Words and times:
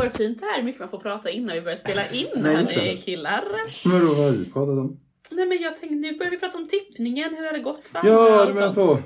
hårfint 0.00 0.40
det 0.40 0.46
här, 0.46 0.62
mycket 0.62 0.80
man 0.80 0.88
får 0.88 0.98
prata 0.98 1.30
innan 1.30 1.54
vi 1.54 1.60
börjar 1.62 1.76
spela 1.76 2.08
in 2.10 2.26
Nej, 2.36 2.54
hörni 2.56 2.96
killar. 2.96 3.44
Men 3.84 4.00
då, 4.00 4.06
vad 4.14 4.24
har 4.24 4.30
vi 4.32 4.44
pratat 4.52 4.78
om? 4.78 5.00
Nej 5.30 5.46
men 5.46 5.58
jag 5.62 5.76
tänkte, 5.76 5.94
nu 5.96 6.16
börjar 6.18 6.30
vi 6.30 6.38
prata 6.38 6.58
om 6.58 6.68
tippningen, 6.68 7.34
hur 7.36 7.44
har 7.44 7.52
det 7.52 7.58
gått 7.58 7.88
för 7.88 8.00
Ja, 8.04 8.44
du 8.46 8.52
menar 8.54 8.70
så. 8.70 8.98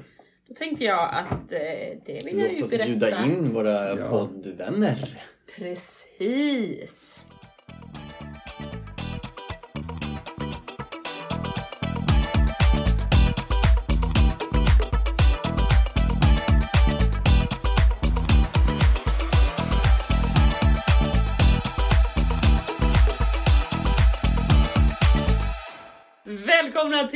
Då 0.48 0.54
tänkte 0.54 0.84
jag 0.84 1.14
att 1.14 1.52
eh, 1.52 1.58
det 2.06 2.20
vill 2.24 2.38
jag 2.38 2.48
Låt 2.52 2.60
ju 2.60 2.64
oss 2.64 2.70
berätta. 2.70 2.86
bjuda 2.90 3.24
in 3.24 3.52
våra 3.54 3.88
Ja. 3.98 4.08
poddvänner. 4.10 5.08
Precis. 5.56 7.24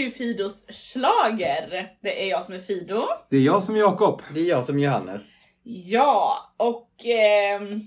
Till 0.01 0.13
Fidos 0.13 0.65
slager. 0.69 1.93
Det 2.01 2.25
är 2.25 2.31
jag 2.31 2.45
som 2.45 2.55
är 2.55 2.59
Fido. 2.59 3.09
Det 3.31 3.37
är 3.37 3.41
jag 3.41 3.63
som 3.63 3.75
är 3.75 3.79
Jakob. 3.79 4.23
Det 4.35 4.41
är 4.41 4.45
jag 4.45 4.65
som 4.65 4.79
är 4.79 4.83
Johannes. 4.83 5.23
Ja, 5.63 6.53
och 6.57 6.91
ehm, 7.05 7.81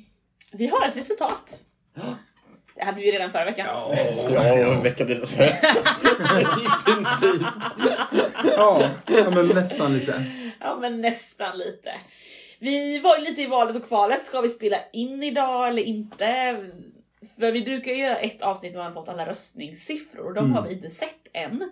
vi 0.51 0.67
har 0.67 0.85
ett 0.85 0.97
resultat. 0.97 1.59
Det 2.75 2.83
hade 2.83 2.99
vi 2.99 3.05
ju 3.05 3.11
redan 3.11 3.31
förra 3.31 3.45
veckan. 3.45 3.67
Ja, 4.29 4.79
veckan 4.83 5.05
blir 5.05 5.19
något 5.19 5.33
I 5.33 5.35
princip. 6.85 7.47
Ja, 8.57 8.89
ja 9.07 9.29
men 9.29 9.47
nästan 9.47 9.97
lite. 9.97 10.25
Ja, 10.59 10.77
men 10.81 11.01
nästan 11.01 11.57
lite. 11.57 11.93
Vi 12.59 12.99
var 12.99 13.17
ju 13.17 13.23
lite 13.23 13.41
i 13.41 13.47
valet 13.47 13.75
och 13.75 13.87
kvalet. 13.87 14.25
Ska 14.25 14.41
vi 14.41 14.49
spela 14.49 14.77
in 14.93 15.23
idag 15.23 15.67
eller 15.67 15.81
inte? 15.81 16.57
För 17.39 17.51
vi 17.51 17.61
brukar 17.61 17.91
ju 17.91 17.97
göra 17.97 18.17
ett 18.17 18.41
avsnitt 18.41 18.73
där 18.73 18.79
man 18.83 18.93
fått 18.93 19.09
alla 19.09 19.25
röstningssiffror 19.25 20.25
och 20.27 20.33
de 20.33 20.39
Mm. 20.45 20.51
har 20.55 20.61
vi 20.67 20.73
inte 20.73 20.89
sett 20.89 21.27
än. 21.33 21.71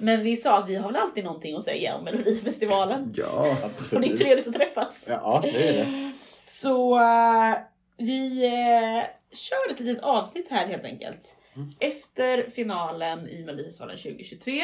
Men 0.00 0.22
vi 0.22 0.36
sa 0.36 0.58
att 0.58 0.68
vi 0.68 0.76
har 0.76 0.88
väl 0.92 0.96
alltid 1.02 1.24
någonting 1.24 1.56
att 1.56 1.64
säga 1.64 1.96
om 1.96 2.04
Melodifestivalen. 2.04 3.12
Ja. 3.16 3.40
Och 3.40 3.44
det 3.56 3.62
är 3.62 3.66
Absolut. 3.66 4.18
trevligt 4.20 4.46
att 4.48 4.54
träffas. 4.54 5.06
Ja, 5.10 5.40
det 5.42 5.68
är 5.68 5.72
det. 5.84 6.12
Så 6.44 6.96
eh, 7.00 7.56
vi 7.98 8.44
eh, 8.46 9.04
kör 9.36 9.70
ett 9.70 9.80
litet 9.80 10.02
avsnitt 10.04 10.46
här 10.50 10.66
helt 10.66 10.84
enkelt. 10.84 11.36
Mm. 11.56 11.72
Efter 11.80 12.50
finalen 12.50 13.28
i 13.28 13.44
Melodifestivalen 13.44 13.96
2023. 13.96 14.62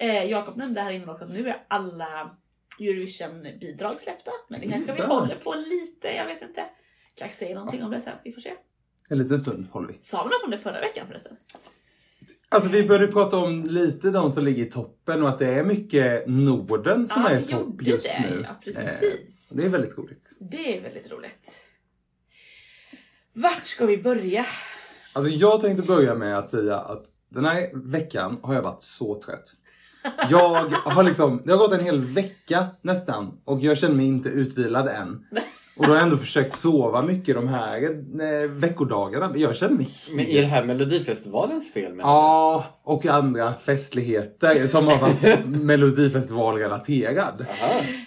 Eh, 0.00 0.24
Jakob 0.24 0.56
nämnde 0.56 0.80
här 0.80 0.92
innan 0.92 1.08
också 1.08 1.24
att 1.24 1.30
nu 1.30 1.48
är 1.48 1.64
alla 1.68 2.36
Eurovision-bidrag 2.80 4.00
släppta. 4.00 4.30
Men 4.48 4.60
det 4.60 4.68
kanske 4.68 4.92
vi 4.94 5.02
håller 5.02 5.34
på 5.36 5.54
lite, 5.54 6.08
jag 6.08 6.26
vet 6.26 6.42
inte. 6.42 6.64
Kanske 7.14 7.36
säger 7.36 7.54
någonting 7.54 7.82
om 7.82 7.90
det 7.90 8.00
sen, 8.00 8.12
vi 8.24 8.32
får 8.32 8.40
se. 8.40 8.52
En 9.12 9.18
liten 9.18 9.38
stund 9.38 9.66
håller 9.70 9.88
vi. 9.88 9.98
Sa 10.00 10.24
vi 10.24 10.30
något 10.30 10.44
om 10.44 10.50
det 10.50 10.58
förra 10.58 10.80
veckan 10.80 11.06
förresten? 11.06 11.36
Alltså 12.48 12.68
vi 12.70 12.82
började 12.88 13.12
prata 13.12 13.36
om 13.36 13.64
lite 13.64 14.10
de 14.10 14.30
som 14.30 14.44
ligger 14.44 14.66
i 14.66 14.70
toppen 14.70 15.22
och 15.22 15.28
att 15.28 15.38
det 15.38 15.46
är 15.48 15.64
mycket 15.64 16.24
Norden 16.28 17.08
som 17.08 17.22
Ja, 17.22 17.30
är 17.30 17.40
i 17.40 17.46
topp 17.46 17.82
just 17.82 18.06
det, 18.08 18.30
nu. 18.30 18.44
ja, 18.48 18.56
precis. 18.64 19.52
Eh, 19.52 19.56
det 19.56 19.64
är 19.64 19.68
väldigt 19.68 19.98
roligt. 19.98 20.30
Det 20.38 20.78
är 20.78 20.82
väldigt 20.82 21.10
roligt. 21.10 21.58
Vart 23.32 23.64
ska 23.66 23.86
vi 23.86 23.98
börja? 24.02 24.46
Alltså 25.12 25.30
jag 25.30 25.60
tänkte 25.60 25.86
börja 25.86 26.14
med 26.14 26.38
att 26.38 26.48
säga 26.48 26.76
att 26.76 27.04
den 27.28 27.44
här 27.44 27.70
veckan 27.74 28.38
har 28.42 28.54
jag 28.54 28.62
varit 28.62 28.82
så 28.82 29.22
trött. 29.22 29.52
Jag 30.30 30.64
har 30.68 31.02
liksom, 31.02 31.42
det 31.44 31.52
har 31.52 31.58
gått 31.58 31.72
en 31.72 31.84
hel 31.84 32.04
vecka 32.04 32.66
nästan 32.82 33.40
och 33.44 33.60
jag 33.60 33.78
känner 33.78 33.94
mig 33.94 34.06
inte 34.06 34.28
utvilad 34.28 34.88
än. 34.88 35.26
Och 35.76 35.82
då 35.86 35.88
har 35.90 35.96
jag 35.96 36.02
ändå 36.04 36.16
försökt 36.16 36.54
sova 36.56 37.02
mycket 37.02 37.34
de 37.34 37.48
här 37.48 37.82
eh, 37.84 38.50
veckodagarna. 38.50 39.28
Men 39.32 39.40
jag 39.40 39.56
känner 39.56 39.74
mig 39.76 39.88
Men 40.10 40.26
är 40.26 40.40
det 40.40 40.46
här 40.46 40.64
Melodifestivalens 40.64 41.72
fel? 41.72 41.92
Ja, 41.98 42.64
och 42.84 43.06
andra 43.06 43.54
festligheter 43.54 44.66
som 44.66 44.86
har 44.86 44.96
varit 44.98 45.46
Melodifestivalrelaterad. 46.32 47.46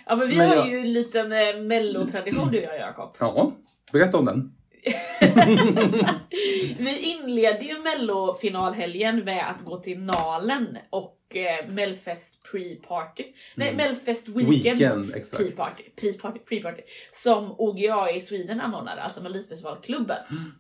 Ja 0.06 0.16
men 0.16 0.28
vi 0.30 0.38
Men 0.38 0.50
har 0.50 0.56
jag- 0.56 0.70
ju 0.70 0.80
en 0.80 0.94
liten 0.94 1.32
eh, 1.32 1.62
mellotradition 1.62 2.52
du 2.52 2.58
och 2.58 2.64
jag 2.64 2.80
Jakob. 2.80 3.14
Ja, 3.20 3.52
berätta 3.94 4.18
om 4.18 4.26
den. 4.26 4.52
Vi 6.78 7.00
inledde 7.00 7.66
ju 7.66 7.80
mellofinalhelgen 7.80 9.26
med 9.26 9.50
att 9.50 9.66
gå 9.66 9.78
till 9.78 10.00
Nalen 10.00 10.78
och 10.90 11.18
eh, 11.36 11.68
Melfest 11.70 12.40
pre-party. 12.52 13.24
Nej, 13.56 13.70
Mm. 13.70 13.78
Melfest 13.78 14.28
weekend. 14.28 14.80
Weekend. 14.80 15.14
Pre-party, 15.16 15.84
pre-party, 16.02 16.40
pre-party. 16.50 16.82
Som 17.12 17.56
OGA 17.58 18.12
i 18.12 18.22
Sweden 18.22 18.62
anordnade, 18.62 19.02
alltså 19.02 19.22
Melodifestivalklubben. 19.22 20.18
Mm. 20.30 20.52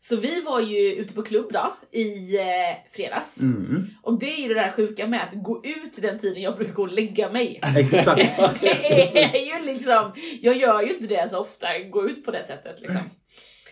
Så 0.00 0.16
vi 0.16 0.40
var 0.40 0.60
ju 0.60 0.94
ute 0.94 1.14
på 1.14 1.22
klubb 1.22 1.52
då 1.52 1.74
i 1.98 2.36
eh, 2.38 2.44
fredags. 2.90 3.40
Mm, 3.40 3.86
Och 4.02 4.18
det 4.18 4.32
är 4.32 4.36
ju 4.42 4.48
det 4.48 4.54
där 4.54 4.70
sjuka 4.70 5.06
med 5.06 5.22
att 5.22 5.34
gå 5.34 5.62
ut 5.64 6.02
den 6.02 6.18
tiden 6.18 6.42
jag 6.42 6.56
brukar 6.56 6.72
gå 6.72 6.82
och 6.82 6.92
lägga 6.92 7.30
mig. 7.32 7.60
exakt. 7.76 8.60
Det 8.60 9.24
är 9.24 9.58
ju 9.60 9.66
liksom, 9.72 10.12
jag 10.40 10.56
gör 10.56 10.82
ju 10.82 10.94
inte 10.94 11.06
det 11.06 11.28
så 11.30 11.38
ofta, 11.38 11.66
gå 11.78 12.08
ut 12.08 12.24
på 12.24 12.30
det 12.30 12.42
sättet 12.42 12.80
liksom. 12.80 13.10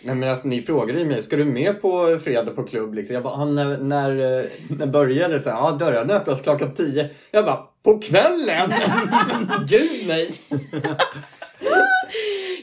Nej 0.07 0.15
men 0.15 0.31
alltså 0.31 0.49
ni 0.49 0.63
frågade 0.63 0.99
ju 0.99 1.05
mig, 1.05 1.23
ska 1.23 1.37
du 1.37 1.45
med 1.45 1.83
på 1.83 2.19
fredag 2.25 2.51
på 2.51 2.63
klubb? 2.63 2.95
Liksom? 2.95 3.15
Jag 3.15 3.23
bara, 3.23 3.35
ah, 3.35 3.45
när, 3.45 3.79
när, 3.79 4.39
eh, 4.39 4.45
när 4.69 4.87
började 4.87 5.39
det? 5.39 5.51
Ja, 5.51 5.71
dörrarna 5.71 6.15
öppnas 6.15 6.43
klockan 6.43 6.75
10. 6.75 7.11
Jag 7.31 7.45
bara, 7.45 7.59
på 7.83 7.99
kvällen? 7.99 8.71
Gud 9.69 10.07
nej! 10.07 10.41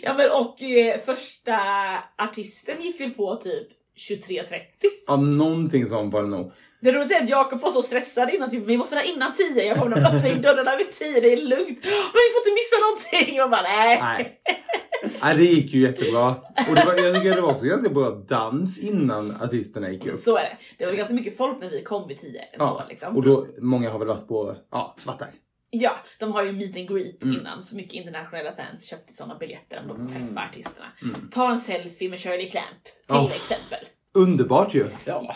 Ja 0.01 0.13
men 0.13 0.31
och 0.31 0.61
eh, 0.63 0.99
första 0.99 1.57
artisten 2.17 2.81
gick 2.81 3.01
väl 3.01 3.09
på 3.09 3.35
typ 3.35 3.67
23.30. 4.09 4.43
Ja, 5.07 5.15
någonting 5.15 5.85
sånt 5.85 6.13
var 6.13 6.21
det 6.23 6.29
nog. 6.29 6.51
Det 6.83 6.89
är 6.89 7.23
att 7.23 7.29
Jakob 7.29 7.59
var 7.61 7.69
så 7.69 7.81
stressad 7.83 8.29
innan, 8.29 8.49
typ, 8.49 8.65
vi 8.65 8.77
måste 8.77 8.95
vara 8.95 9.05
innan 9.05 9.33
10, 9.33 9.63
jag 9.65 9.77
kommer 9.79 9.97
att 9.97 10.13
öppna 10.15 10.41
dörrarna 10.41 10.75
vid 10.75 10.91
10, 10.91 11.19
det 11.19 11.33
är 11.33 11.37
lugnt. 11.37 11.79
Men 11.83 12.21
vi 12.23 12.29
får 12.33 12.39
inte 12.41 12.53
missa 12.53 12.75
någonting! 12.85 13.41
Och 13.43 13.49
bara 13.49 13.61
nej. 13.61 13.99
Nej. 14.01 14.41
Nej, 15.23 15.37
det 15.37 15.43
gick 15.43 15.73
ju 15.73 15.81
jättebra. 15.81 16.27
Och 16.69 16.75
det 16.75 16.85
var, 16.85 16.93
jag 16.95 17.15
tycker 17.15 17.35
det 17.35 17.41
var 17.41 17.51
också 17.51 17.65
ganska 17.65 17.89
bra 17.89 18.09
dans 18.09 18.79
innan 18.79 19.37
artisterna 19.41 19.89
gick 19.91 20.05
upp. 20.05 20.19
Så 20.19 20.37
är 20.37 20.43
det. 20.43 20.57
Det 20.77 20.85
var 20.85 20.93
ganska 20.93 21.13
mycket 21.13 21.37
folk 21.37 21.57
när 21.61 21.69
vi 21.69 21.83
kom 21.83 22.07
vid 22.07 22.19
10 22.21 22.41
ändå 22.53 22.65
Ja, 22.65 22.85
liksom. 22.89 23.17
och 23.17 23.23
då, 23.23 23.47
många 23.61 23.89
har 23.91 23.99
väl 23.99 24.07
varit 24.07 24.27
på, 24.27 24.55
ja, 24.71 24.95
där. 25.19 25.27
Ja, 25.69 25.91
de 26.19 26.31
har 26.31 26.43
ju 26.43 26.51
meet 26.51 26.75
and 26.77 26.89
greet 26.89 27.23
Mm. 27.23 27.39
innan, 27.39 27.61
så 27.61 27.75
mycket 27.75 27.93
internationella 27.93 28.51
fans 28.55 28.85
köpte 28.89 29.13
sådana 29.13 29.35
biljetter 29.37 29.79
om 29.81 29.87
de 29.87 29.97
får 29.97 30.15
Mm. 30.15 30.27
träffa 30.27 30.41
artisterna. 30.49 30.85
Mm. 31.01 31.29
Ta 31.31 31.49
en 31.51 31.57
selfie 31.57 32.09
med 32.09 32.19
Shirley 32.19 32.49
Clamp 32.49 32.83
till 33.07 33.15
Oh. 33.15 33.25
exempel. 33.35 33.79
Underbart 34.13 34.73
ju. 34.73 34.85
Ja. 35.05 35.35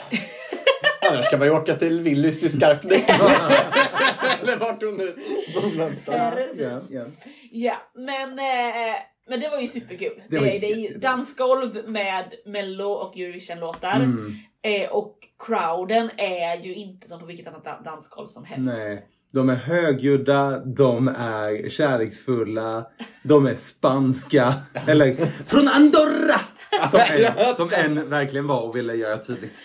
Annars 1.12 1.30
kan 1.30 1.40
man 1.40 1.48
ju 1.48 1.54
åka 1.54 1.76
till 1.76 2.02
Willys 2.02 2.44
i 2.44 2.50
Skarpnäck. 2.50 3.10
Eller 4.42 4.58
vart 4.60 4.84
hon 4.84 4.98
nu 4.98 5.16
bor 5.54 5.78
någonstans. 5.78 6.36
Precis. 6.36 6.62
Ja, 6.62 6.80
ja. 6.90 7.04
Ja, 7.52 7.76
men, 7.96 8.40
eh, 8.40 8.96
men 9.30 9.40
det 9.40 9.50
var 9.50 9.60
ju 9.60 9.68
superkul. 9.68 10.22
Det 10.30 10.36
Det, 10.36 10.40
var 10.40 10.46
det, 10.46 10.72
är 10.72 10.76
ju 10.76 10.98
dansgolv 10.98 11.90
med 11.90 12.34
mello 12.46 12.86
och 12.92 13.18
Eurovision-låtar. 13.18 13.96
Mm, 13.96 14.36
Eh, 14.62 14.90
och 14.90 15.18
crowden 15.46 16.10
är 16.18 16.58
ju 16.58 16.76
inte 16.76 17.08
som 17.08 17.20
på 17.20 17.26
vilket 17.26 17.48
annat 17.48 17.64
da- 17.64 17.82
dansgolv 17.86 18.28
som 18.28 18.46
helst. 18.46 18.74
nej. 18.78 19.06
De 19.34 19.50
är 19.50 19.56
högljudda, 19.56 20.60
de 20.60 21.08
är 21.08 21.70
kärleksfulla, 21.70 22.86
de 23.24 23.46
är 23.46 23.56
spanska. 23.56 24.54
Eller 24.88 25.16
från 25.46 25.68
Andorra! 25.76 26.40
Som 26.92 27.00
en, 27.00 27.56
som 27.56 27.70
en 27.74 28.10
verkligen 28.10 28.48
var 28.48 28.62
och 28.62 28.76
ville 28.76 28.94
göra 28.96 29.18
tydligt. 29.18 29.64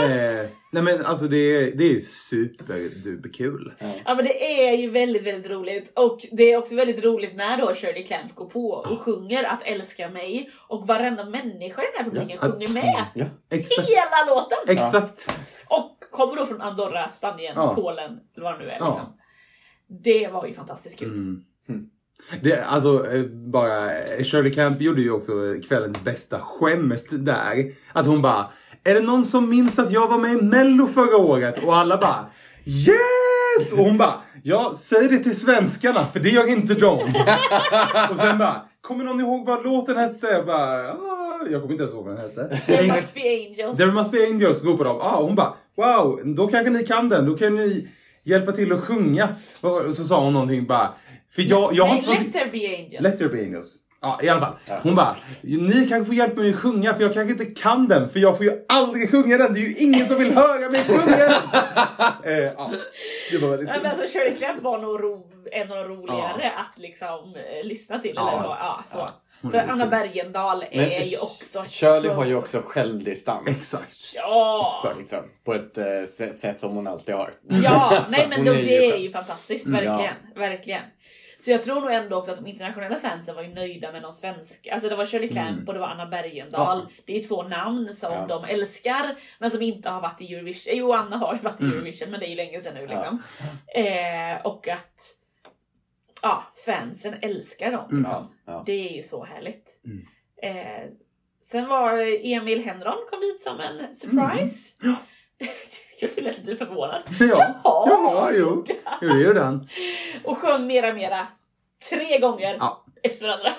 Eh, 0.00 0.50
nej 0.70 0.82
men 0.82 1.06
alltså 1.06 1.24
det 1.28 1.36
är, 1.36 1.76
det 1.76 1.84
är 1.96 2.00
superduperkul. 2.00 3.72
Ja 4.04 4.14
men 4.14 4.24
det 4.24 4.68
är 4.68 4.76
ju 4.76 4.90
väldigt, 4.90 5.26
väldigt 5.26 5.50
roligt. 5.50 5.92
Och 5.98 6.26
det 6.32 6.52
är 6.52 6.56
också 6.58 6.76
väldigt 6.76 7.04
roligt 7.04 7.36
när 7.36 7.56
då 7.58 7.74
Shirley 7.74 8.04
Clamp 8.04 8.34
går 8.34 8.50
på 8.50 8.70
och 8.70 9.00
sjunger 9.00 9.44
att 9.44 9.62
älska 9.64 10.08
mig. 10.10 10.50
Och 10.68 10.86
varenda 10.86 11.24
människa 11.24 11.82
i 11.82 11.86
den 11.94 12.04
här 12.04 12.10
publiken 12.10 12.38
Ja. 12.42 12.52
sjunger 12.52 12.68
med. 12.68 13.04
Ja. 13.14 13.24
Exakt. 13.50 13.88
Hela 13.88 14.34
låten! 14.34 14.58
Exakt. 14.66 15.32
Och 15.68 15.98
kommer 16.10 16.36
då 16.36 16.46
från 16.46 16.60
Andorra, 16.60 17.08
Spanien, 17.08 17.52
Ja. 17.56 17.74
Polen 17.74 18.20
eller 18.36 18.44
vad 18.44 18.54
det 18.58 18.64
nu 18.64 18.70
är. 18.70 18.76
Ja. 18.80 18.86
Liksom. 18.88 19.14
Det 20.04 20.28
var 20.28 20.46
ju 20.46 20.52
fantastiskt 20.52 20.98
kul. 20.98 21.08
Mm. 21.08 21.44
Mm. 21.68 21.90
Det, 22.42 22.62
alltså 22.62 23.10
eh, 23.10 23.24
bara, 23.26 23.98
eh, 24.02 24.24
Shirley 24.24 24.52
Clamp 24.52 24.80
gjorde 24.80 25.00
ju 25.00 25.10
också 25.10 25.32
kvällens 25.68 26.04
bästa 26.04 26.40
skämt 26.40 27.04
där. 27.10 27.72
Att 27.92 28.06
hon 28.06 28.22
bara, 28.22 28.52
är 28.84 28.94
det 28.94 29.00
någon 29.00 29.24
som 29.24 29.50
minns 29.50 29.78
att 29.78 29.90
jag 29.90 30.08
var 30.08 30.18
med 30.18 30.32
i 30.32 30.42
mello 30.42 30.86
förra 30.86 31.16
året? 31.16 31.64
Och 31.64 31.76
alla 31.76 31.98
bara, 31.98 32.26
yes! 32.64 33.72
Och 33.72 33.78
hon 33.78 33.98
bara, 33.98 34.14
ja 34.42 34.74
säg 34.76 35.08
det 35.08 35.18
till 35.18 35.40
svenskarna 35.40 36.06
för 36.06 36.20
det 36.20 36.28
gör 36.28 36.48
inte 36.48 36.74
de. 36.74 36.98
och 38.10 38.18
sen 38.18 38.38
bara, 38.38 38.62
kommer 38.80 39.04
någon 39.04 39.20
ihåg 39.20 39.46
vad 39.46 39.64
låten 39.64 39.96
hette? 39.96 40.26
Jag 40.26 40.46
bara, 40.46 40.92
ah, 40.92 41.40
jag 41.50 41.60
kommer 41.60 41.72
inte 41.72 41.82
ens 41.82 41.94
ihåg 41.94 42.04
vad 42.04 42.16
den 42.16 42.24
hette. 42.24 42.56
There 42.66 42.92
must 42.92 43.14
be 43.14 43.20
angels. 43.20 43.78
There 43.78 43.92
must 43.92 44.12
be 44.12 44.26
angels, 44.26 44.64
ropar 44.64 44.84
de. 44.84 45.00
Ah, 45.00 45.22
hon 45.22 45.34
bara, 45.34 45.54
wow, 45.76 46.22
då 46.24 46.46
kanske 46.46 46.70
ni 46.70 46.86
kan 46.86 47.08
den. 47.08 47.26
Då 47.26 47.36
kan 47.36 47.56
ni 47.56 47.88
hjälpa 48.24 48.52
till 48.52 48.72
att 48.72 48.80
sjunga. 48.80 49.28
Och 49.60 49.94
så 49.94 50.04
sa 50.04 50.24
hon 50.24 50.32
någonting 50.32 50.66
bara, 50.66 50.94
för 51.34 51.42
jag, 51.42 51.74
jag 51.74 51.88
Nej, 51.88 52.04
let 52.06 52.32
there 52.32 52.50
be 52.50 52.76
angels. 52.76 53.00
Let 53.00 53.18
there 53.18 53.28
be 53.28 53.42
angels. 53.42 53.76
Ja, 54.00 54.20
i 54.22 54.28
alla 54.28 54.40
fall. 54.40 54.80
Hon 54.82 54.94
bara, 54.94 55.16
ni 55.42 55.86
kanske 55.88 56.04
får 56.04 56.14
hjälpa 56.14 56.40
mig 56.40 56.50
att 56.50 56.56
sjunga 56.60 56.94
för 56.94 57.02
jag 57.02 57.14
kanske 57.14 57.32
inte 57.32 57.60
kan 57.60 57.88
den 57.88 58.08
för 58.08 58.20
jag 58.20 58.36
får 58.36 58.46
ju 58.46 58.64
aldrig 58.68 59.10
sjunga 59.10 59.38
den. 59.38 59.54
Det 59.54 59.60
är 59.60 59.62
ju 59.62 59.76
ingen 59.76 60.08
som 60.08 60.18
vill 60.18 60.34
höra 60.34 60.70
mig 60.70 60.80
sjunga 60.80 61.16
den. 61.16 61.32
eh, 62.32 62.52
ja, 62.56 62.70
det 63.30 63.38
var 63.38 63.48
väldigt 63.48 63.68
men 63.68 63.86
alltså 63.86 64.18
Shirley 64.18 64.34
Clamp 64.34 64.62
var 64.62 64.78
nog 64.78 65.02
ro, 65.02 65.30
en 65.52 65.72
av 65.72 65.76
de 65.76 65.84
roligare 65.84 66.52
att 66.56 66.78
liksom 66.78 67.34
eh, 67.34 67.66
lyssna 67.66 67.98
till. 67.98 68.12
Ja. 68.14 68.30
Eller, 68.30 68.42
ja, 68.44 68.82
så. 68.86 69.06
Hon 69.42 69.50
så 69.50 69.58
Anna. 69.58 69.86
Bergendahl 69.86 70.64
är 70.70 71.02
ju 71.02 71.16
också... 71.16 71.64
Shirley 71.68 72.10
har 72.10 72.24
ju 72.26 72.34
också 72.34 72.62
självdistans. 72.66 73.48
Exakt. 73.48 73.96
Ja! 74.14 74.80
Så 74.82 74.98
liksom, 74.98 75.18
på 75.44 75.54
ett 75.54 75.78
eh, 75.78 75.84
sä- 75.84 76.34
sätt 76.40 76.60
som 76.60 76.76
hon 76.76 76.86
alltid 76.86 77.14
har. 77.14 77.30
Ja, 77.48 77.92
nej 78.08 78.26
men 78.30 78.44
då, 78.44 78.52
är 78.52 78.56
ju 78.56 78.64
det 78.64 78.86
är 78.86 78.96
ju 78.96 79.12
fantastiskt. 79.12 79.66
Mm, 79.66 79.84
Verkligen. 79.84 80.14
verkligen. 80.34 80.82
Så 81.40 81.50
jag 81.50 81.62
tror 81.62 81.80
nog 81.80 81.90
ändå 81.92 82.16
också 82.16 82.30
att 82.30 82.36
de 82.36 82.46
internationella 82.46 82.96
fansen 82.98 83.34
var 83.36 83.42
ju 83.42 83.48
nöjda 83.54 83.92
med 83.92 84.02
de 84.02 84.12
svenska. 84.12 84.72
Alltså 84.72 84.88
det 84.88 84.96
var 84.96 85.06
Shirley 85.06 85.28
Clamp 85.28 85.68
och 85.68 85.74
det 85.74 85.80
var 85.80 85.86
Anna 85.88 86.06
Bergendahl. 86.06 86.78
Ja. 86.78 87.02
Det 87.04 87.18
är 87.18 87.22
två 87.22 87.42
namn 87.42 87.94
som 87.94 88.12
Ja. 88.12 88.26
de 88.26 88.44
älskar 88.44 89.14
men 89.38 89.50
som 89.50 89.62
inte 89.62 89.88
har 89.90 90.00
varit 90.00 90.20
i 90.20 90.34
Eurovision. 90.34 90.72
Jo, 90.76 90.92
Anna 90.92 91.16
har 91.16 91.34
ju 91.34 91.40
varit 91.40 91.60
i 91.60 91.64
Mm. 91.64 91.76
Eurovision 91.76 92.10
men 92.10 92.20
det 92.20 92.26
är 92.26 92.30
ju 92.30 92.36
länge 92.36 92.60
sedan 92.60 92.74
nu 92.74 92.80
Ja. 92.80 92.86
liksom. 92.88 93.22
Eh, 93.74 94.46
och 94.46 94.68
att 94.68 95.14
ja, 96.22 96.44
fansen 96.66 97.14
älskar 97.22 97.72
dem. 97.72 97.84
Mm. 97.90 97.98
Liksom. 98.02 98.34
Ja, 98.46 98.52
ja. 98.52 98.62
Det 98.66 98.88
är 98.90 98.96
ju 98.96 99.02
så 99.02 99.24
härligt. 99.24 99.80
Mm. 99.84 100.06
Eh, 100.42 100.90
sen 101.42 101.68
var 101.68 101.98
Emil 102.26 102.64
Henron 102.64 103.06
kom 103.10 103.20
hit 103.22 103.42
som 103.42 103.60
en 103.60 103.96
surprise. 103.96 104.76
Mm. 106.02 106.14
Jag 106.16 106.24
blev 106.24 106.46
lite 106.46 106.56
förvånad. 106.66 107.00
Ja, 107.20 107.60
Jaha, 107.64 108.12
ja 108.14 108.30
jo. 108.34 108.64
jo 109.02 109.08
det 109.08 109.20
gjorde 109.22 109.40
han. 109.40 109.68
Och 110.24 110.38
sjöng 110.38 110.66
mera 110.66 110.92
mera 110.94 111.26
tre 111.90 112.18
gånger 112.18 112.56
Ja. 112.60 112.84
efter 113.02 113.26
varandra. 113.26 113.50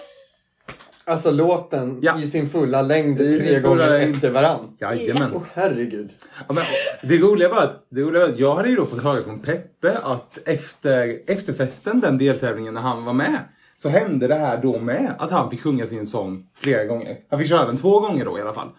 Alltså 1.05 1.31
låten 1.31 1.99
Ja. 2.01 2.19
i 2.19 2.27
sin 2.27 2.49
fulla 2.49 2.81
längd 2.81 3.21
I 3.21 3.39
tre 3.39 3.59
gånger 3.59 3.89
längd. 3.89 4.15
efter 4.15 4.29
varann. 4.31 4.77
Jajamän. 4.79 5.31
Åh 5.35 5.41
herregud. 5.53 6.09
Ja, 6.47 6.53
men, 6.53 6.63
det, 7.03 7.17
roliga 7.17 7.49
var 7.49 7.61
att, 7.63 7.85
det 7.89 8.01
roliga 8.01 8.21
var 8.21 8.29
att 8.33 8.39
jag 8.39 8.55
hade 8.55 8.69
ju 8.69 8.75
då 8.75 8.85
fått 8.85 9.03
höra 9.03 9.21
från 9.21 9.39
Peppe 9.39 9.97
att 10.03 10.37
efter 10.45 11.19
efterfesten, 11.27 11.99
den 11.99 12.17
deltävlingen 12.17 12.73
när 12.73 12.81
han 12.81 13.05
var 13.05 13.13
med, 13.13 13.39
så 13.77 13.89
hände 13.89 14.27
det 14.27 14.35
här 14.35 14.57
då 14.57 14.79
med. 14.79 15.15
Att 15.19 15.31
han 15.31 15.49
fick 15.49 15.61
sjunga 15.61 15.85
sin 15.85 16.05
sång 16.05 16.47
flera 16.55 16.85
gånger. 16.85 17.17
Han 17.29 17.39
fick 17.39 17.47
köra 17.49 17.65
den 17.65 17.77
två 17.77 17.99
gånger 17.99 18.25
då 18.25 18.37
i 18.37 18.41
alla 18.41 18.53
fall. 18.53 18.69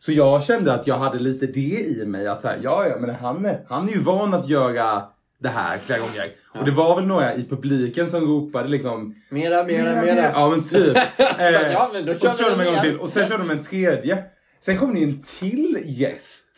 Så 0.00 0.12
jag 0.12 0.44
kände 0.44 0.72
att 0.74 0.86
jag 0.86 0.98
hade 0.98 1.18
lite 1.18 1.46
det 1.46 1.60
i 2.00 2.04
mig 2.06 2.26
att 2.28 2.40
säga, 2.40 2.56
ja 2.62 2.86
ja 2.88 2.96
men 2.98 3.10
han 3.14 3.46
är, 3.46 3.64
han 3.68 3.88
är 3.88 3.92
ju 3.92 4.00
van 4.00 4.34
att 4.34 4.48
göra 4.48 5.02
det 5.38 5.48
här 5.48 5.78
flera 5.78 5.98
gånger. 5.98 6.32
Och 6.58 6.64
det 6.64 6.70
var 6.70 6.96
väl 6.96 7.06
några 7.06 7.34
i 7.34 7.44
publiken 7.44 8.08
som 8.08 8.20
ropade 8.26 8.68
liksom 8.68 9.14
Mera, 9.30 9.64
mera, 9.64 10.02
mera. 10.02 10.30
Ja 10.34 10.50
men 10.50 10.64
typ. 10.64 10.96
Eh, 11.38 11.72
Ja, 11.72 11.90
men 11.92 12.06
då 12.06 12.12
och 12.12 12.18
kör 12.20 12.28
så 12.28 12.36
vi 12.36 12.42
körde 12.44 12.50
de 12.56 12.60
en 12.60 12.66
gång 12.66 12.74
igen. 12.74 12.84
till 12.84 12.98
och 12.98 13.08
sen 13.08 13.28
körde 13.28 13.42
de 13.44 13.50
en 13.50 13.64
tredje. 13.64 14.24
Sen 14.60 14.78
kom 14.78 14.94
det 14.94 15.02
en 15.02 15.22
till 15.22 15.78
gäst. 15.84 16.48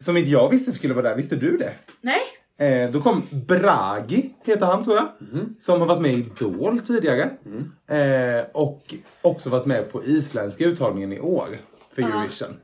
Som 0.00 0.16
inte 0.16 0.30
jag 0.30 0.50
visste 0.50 0.72
skulle 0.72 0.94
vara 0.94 1.08
där. 1.08 1.16
Visste 1.16 1.36
du 1.36 1.56
det? 1.56 1.72
Nej, 2.00 2.20
Eh, 2.60 2.90
då 2.90 3.00
kom 3.00 3.22
Bragi, 3.30 4.30
heter 4.44 4.66
han 4.66 4.84
tror 4.84 4.96
jag. 4.96 5.08
Mhm. 5.32 5.54
Som 5.58 5.80
har 5.80 5.86
varit 5.88 6.00
med 6.02 6.12
i 6.12 6.18
Idol 6.18 6.80
tidigare. 6.80 7.30
Mm. 7.46 8.38
Eh, 8.38 8.44
och 8.52 8.94
också 9.22 9.50
varit 9.50 9.66
med 9.66 9.92
på 9.92 10.04
isländska 10.04 10.64
uttagningen 10.64 11.12
i 11.12 11.20
år. 11.20 11.48
För 11.94 12.02
Ja. 12.02 12.08
Eurovision. 12.08 12.56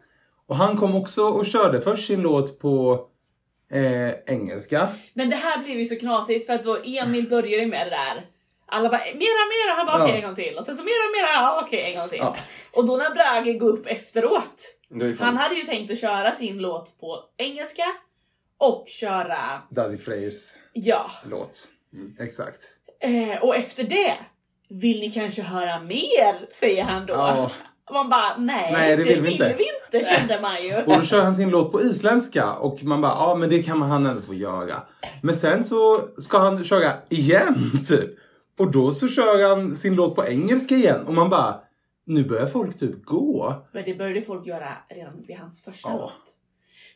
Och 0.48 0.56
han 0.56 0.76
kom 0.76 0.94
också 0.96 1.22
och 1.22 1.46
körde 1.46 1.81
först 1.81 2.06
sin 2.06 2.20
låt 2.22 2.58
på 2.58 3.06
eh, 3.72 4.10
engelska. 4.34 4.88
men 5.14 5.31
det 5.31 5.37
här 5.37 5.64
blev 5.64 5.78
ju 5.78 5.84
så 5.84 5.96
knasigt 5.98 6.46
för 6.46 6.52
att 6.52 6.64
då 6.64 6.78
Emil 6.84 7.28
började 7.28 7.62
ju 7.62 7.66
med 7.66 7.87
det 7.87 7.90
där. 7.90 8.26
Alla 8.69 8.88
bara 8.88 8.98
mera, 8.98 9.12
mera, 9.14 9.76
han 9.76 9.87
bara 9.87 10.02
okej 10.02 10.10
Ja. 10.10 10.16
en 10.16 10.22
gång 10.26 10.34
till. 10.34 10.56
Och 10.58 10.64
sen 10.64 10.76
så 10.76 10.82
mera, 10.84 11.10
mera, 11.22 11.32
ja 11.32 11.62
okej 11.66 11.93
en 11.93 12.00
gång 12.00 12.08
till. 12.08 12.19
Ja. 12.19 12.37
Och 12.72 12.87
då 12.87 12.96
när 12.96 13.10
Brage 13.14 13.58
går 13.58 13.69
upp 13.69 13.87
efteråt. 13.87 14.62
Han 15.20 15.37
hade 15.37 15.54
ju 15.54 15.62
tänkt 15.62 15.90
att 15.93 16.00
köra 16.00 16.32
sin 16.32 16.58
låt 16.58 17.00
på 17.00 17.25
engelska 17.37 17.84
och 18.58 18.84
köra, 18.88 19.62
Daddy 19.70 19.99
Freyrs 19.99 20.34
ja. 20.72 21.10
låt. 21.31 21.69
Mm. 21.92 22.16
Exakt. 22.20 22.60
Eh, 23.00 23.42
och 23.42 23.56
efter 23.56 23.84
det, 23.84 24.14
vill 24.69 25.00
ni 25.00 25.10
kanske 25.10 25.42
höra 25.42 25.81
mer? 25.81 26.49
Säger 26.52 26.82
han 26.82 27.06
då. 27.06 27.14
Ja. 27.14 27.50
Man 27.92 28.08
bara, 28.08 28.36
nej, 28.38 28.72
Nej, 28.72 28.96
det 28.96 29.02
vill 29.04 29.20
vi 29.20 29.32
inte. 29.32 29.54
vi 29.58 29.64
inte 29.94 30.08
kände 30.08 30.38
man 30.42 30.62
ju. 30.62 30.76
Och 30.76 30.98
då 31.00 31.02
kör 31.06 31.22
han 31.24 31.34
sin 31.34 31.50
låt 31.50 31.72
på 31.72 31.82
isländska 31.82 32.52
och 32.52 32.84
man 32.84 33.00
bara, 33.00 33.12
ja 33.12 33.34
men 33.34 33.48
det 33.50 33.62
kan 33.62 33.78
man 33.78 33.90
han 33.90 34.06
ändå 34.06 34.22
få 34.22 34.34
göra. 34.34 34.82
Men 35.22 35.34
sen 35.34 35.64
så 35.64 36.00
ska 36.18 36.38
han 36.38 36.64
köra 36.64 36.92
igen 37.08 37.70
typ. 37.86 38.10
Och 38.58 38.70
då 38.70 38.90
så 38.90 39.08
kör 39.08 39.48
han 39.48 39.74
sin 39.74 39.94
låt 39.94 40.16
på 40.16 40.24
engelska 40.26 40.74
igen 40.74 41.06
och 41.06 41.14
man 41.14 41.28
bara, 41.30 41.60
nu 42.06 42.24
börjar 42.24 42.46
folk 42.46 42.78
typ 42.78 43.04
gå. 43.04 43.54
Men 43.72 43.84
det 43.84 43.94
började 43.94 44.20
folk 44.20 44.46
göra 44.46 44.68
redan 44.88 45.22
vid 45.26 45.36
hans 45.38 45.62
första 45.64 45.88
Ja. 45.88 45.96
låt. 45.98 46.12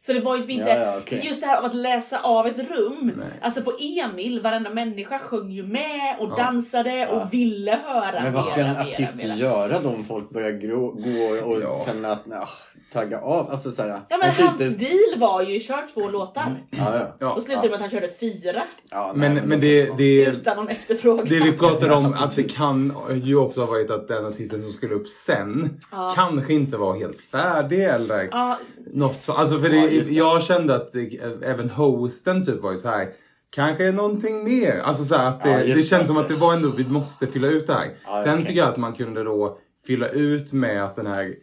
Så 0.02 0.12
det 0.12 0.20
var 0.20 0.36
ju 0.36 0.42
inte, 0.42 0.70
Ja, 0.70 0.76
ja, 0.78 0.96
okej. 0.98 1.20
just 1.24 1.40
det 1.40 1.46
här 1.46 1.58
av 1.58 1.64
att 1.64 1.74
läsa 1.74 2.20
av 2.22 2.46
ett 2.46 2.70
rum. 2.70 3.12
Nej. 3.18 3.26
Alltså 3.42 3.62
på 3.62 3.72
Emil, 3.80 4.40
varenda 4.40 4.70
människa 4.70 5.18
sjöng 5.18 5.50
ju 5.50 5.62
med 5.62 6.16
och 6.18 6.28
Ja. 6.30 6.36
dansade 6.44 6.96
Ja. 6.96 7.08
och 7.08 7.34
ville 7.34 7.78
höra 7.84 8.22
Men 8.22 8.32
vad 8.32 8.44
ska 8.46 8.56
mera, 8.56 8.66
en 8.66 8.72
mera, 8.72 8.88
artist 8.88 9.16
mera. 9.24 9.34
göra 9.34 9.80
då 9.82 9.88
om 9.88 10.04
folk 10.04 10.30
börjar 10.30 10.50
grå, 10.50 10.80
gå 10.90 11.50
och 11.50 11.60
Ja. 11.62 11.82
känna 11.86 12.12
att, 12.12 12.32
ah, 12.32 12.48
tagga 12.92 13.20
av? 13.20 13.50
Alltså 13.50 13.70
såhär. 13.70 14.00
Ja 14.08 14.16
men 14.18 14.30
hans 14.34 14.60
inte- 14.62 14.78
deal 14.84 15.18
var 15.20 15.42
ju 15.42 15.58
kör 15.58 15.94
två 15.94 16.08
låtar. 16.10 16.62
Ja, 16.70 16.96
ja. 16.96 17.16
Ja. 17.18 17.30
Så 17.34 17.40
slutade 17.40 17.66
det 17.66 17.70
med 17.70 17.74
att 17.74 17.80
han 17.80 17.90
körde 17.90 18.08
fyra 18.20 18.62
ja 18.90 19.12
Men, 19.14 19.34
nej, 19.34 19.42
men 19.46 19.58
då 19.60 19.66
det, 19.66 19.96
det, 19.96 20.24
utan 20.24 20.56
någon 20.56 20.68
efterfrågan. 20.68 21.26
det 21.28 21.40
vi 21.40 21.52
pratade 21.52 21.94
om 21.94 22.14
att 22.20 22.36
det 22.36 22.42
kan 22.42 22.96
ju 23.22 23.36
också 23.36 23.60
ha 23.60 23.66
varit 23.66 23.90
att 23.90 24.08
den 24.08 24.26
artisten 24.26 24.62
som 24.62 24.72
skulle 24.72 24.94
upp 24.94 25.08
sen 25.08 25.80
Ja. 25.92 26.12
kanske 26.16 26.52
inte 26.54 26.76
var 26.76 26.96
helt 26.98 27.20
färdig 27.20 27.84
eller 27.84 28.28
Ja, 28.32 28.58
något 28.94 29.22
så. 29.22 29.32
Alltså 29.32 29.58
för 29.58 29.68
det, 29.68 29.89
Jag 29.92 30.42
kände 30.42 30.74
att 30.74 30.92
det, 30.92 31.16
även 31.42 31.70
hosten 31.70 32.44
typ 32.44 32.60
var 32.60 32.70
ju 32.72 32.78
så 32.78 32.88
här. 32.88 33.08
Kanske 33.50 33.86
är 33.86 33.92
någonting 33.92 34.44
mer. 34.44 34.78
Alltså 34.78 35.04
så 35.04 35.14
här 35.14 35.28
att 35.28 35.42
det, 35.42 35.64
Ja, 35.64 35.74
det 35.74 35.82
känns 35.82 36.06
som 36.06 36.16
att 36.16 36.28
det 36.28 36.34
var 36.34 36.54
ändå, 36.54 36.68
vi 36.70 36.84
måste 36.84 37.26
fylla 37.26 37.48
ut 37.48 37.66
det 37.66 37.72
här. 37.72 37.90
Ja, 38.04 38.20
Sen 38.24 38.34
okej. 38.34 38.46
tycker 38.46 38.58
jag 38.60 38.68
att 38.68 38.76
man 38.76 38.92
kunde 38.92 39.24
då 39.24 39.58
fylla 39.86 40.08
ut 40.08 40.52
med 40.52 40.84
att 40.84 40.96
den 40.96 41.06
här 41.06 41.34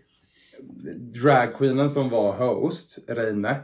dragqueenen 1.21 1.89
som 1.89 2.09
var 2.09 2.33
host, 2.33 2.99
Reine. 3.07 3.55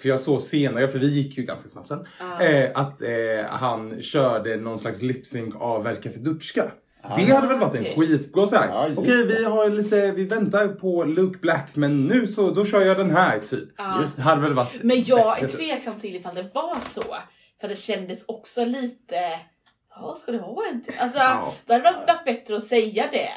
För 0.00 0.08
jag 0.08 0.20
såg 0.20 0.40
senare, 0.40 0.88
för 0.88 0.98
vi 0.98 1.06
gick 1.06 1.38
ju 1.38 1.44
ganska 1.44 1.68
snabbt 1.68 1.88
sen. 1.88 2.04
Ja. 2.20 2.42
Eh, 2.42 2.70
att 2.74 3.02
eh, 3.02 3.08
han 3.48 4.02
körde 4.02 4.56
någon 4.56 4.78
slags 4.78 5.02
lipsync 5.02 5.54
av 5.56 5.84
Verka 5.84 6.10
Sedutska. 6.10 6.72
Ah. 7.08 7.16
Det 7.16 7.32
hade 7.32 7.48
väl 7.48 7.58
varit 7.58 7.70
Okej. 7.80 7.88
en 7.96 8.00
skitbra 8.00 8.46
såhär. 8.46 8.68
Ja, 8.68 8.86
just 8.86 8.98
Okej, 8.98 9.26
vi 9.26 9.44
har 9.44 9.68
lite, 9.70 10.10
vi 10.10 10.24
väntar 10.24 10.68
på 10.68 11.04
Luke 11.04 11.38
Black 11.38 11.76
men 11.76 12.04
nu 12.06 12.26
så, 12.26 12.50
då 12.50 12.64
kör 12.64 12.80
jag 12.86 12.96
den 12.96 13.10
här 13.10 13.38
typ. 13.40 13.68
ja. 13.76 14.00
Just 14.00 14.16
Det 14.16 14.22
hade 14.22 14.40
väl 14.42 14.52
varit 14.54 14.82
Men 14.82 15.04
jag 15.04 15.38
är 15.38 15.42
bättre, 15.42 15.48
typ. 15.48 15.68
tveksam 15.68 16.00
till 16.00 16.16
ifall 16.16 16.34
det 16.34 16.50
var 16.54 16.76
så. 16.90 17.02
För 17.60 17.68
det 17.68 17.76
kändes 17.76 18.24
också 18.28 18.64
lite... 18.64 19.16
Ja, 19.96 20.14
ska 20.18 20.32
det 20.32 20.38
vara 20.38 20.68
en 20.68 20.82
till? 20.82 20.94
Alltså, 20.98 21.18
Ja. 21.18 21.54
det 21.66 21.72
hade 21.72 21.84
varit, 21.84 22.08
varit 22.08 22.24
bättre 22.24 22.56
att 22.56 22.62
säga 22.62 23.08
det. 23.12 23.30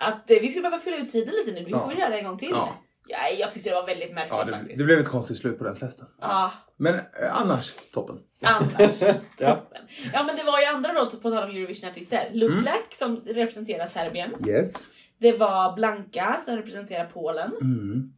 Att 0.00 0.30
eh, 0.30 0.36
vi 0.40 0.48
skulle 0.48 0.62
behöva 0.62 0.82
fylla 0.82 0.96
ut 0.96 1.12
tiden 1.12 1.34
lite 1.44 1.58
nu, 1.60 1.64
vi 1.64 1.70
Ja. 1.70 1.84
får 1.84 1.94
göra 1.94 2.08
det 2.10 2.18
en 2.18 2.24
gång 2.24 2.38
till. 2.38 2.48
Ja. 2.50 2.68
Ja, 3.10 3.18
jag 3.38 3.52
tyckte 3.52 3.70
det 3.70 3.74
var 3.74 3.86
väldigt 3.86 4.14
märkligt 4.14 4.38
Ja, 4.38 4.44
det, 4.44 4.52
faktiskt. 4.52 4.78
det 4.78 4.84
blev 4.84 4.98
ett 4.98 5.08
konstigt 5.08 5.38
slut 5.38 5.58
på 5.58 5.64
den 5.64 5.76
festen. 5.76 6.06
Ja, 6.20 6.52
Men 6.76 6.94
eh, 6.94 7.00
annars, 7.40 7.72
toppen. 7.92 8.18
annars. 8.44 9.02
Ja. 9.38 9.54
Toppen. 9.54 9.82
Ja 10.12 10.22
men 10.26 10.36
det 10.36 10.42
var 10.42 10.60
ju 10.60 10.64
andra 10.66 10.92
då, 10.92 11.10
på 11.10 11.30
tal 11.30 11.42
om 11.44 11.50
Eurovision-artister. 11.50 12.30
Luke 12.32 12.54
Mm. 12.54 12.74
Som 12.98 13.16
representerar 13.26 13.86
Serbien. 13.86 14.34
Yes. 14.48 14.74
Det 15.18 15.32
var 15.32 15.72
Blanka 15.76 16.40
som 16.44 16.56
representerar 16.56 17.04
Polen. 17.04 17.52
Mm. 17.60 18.12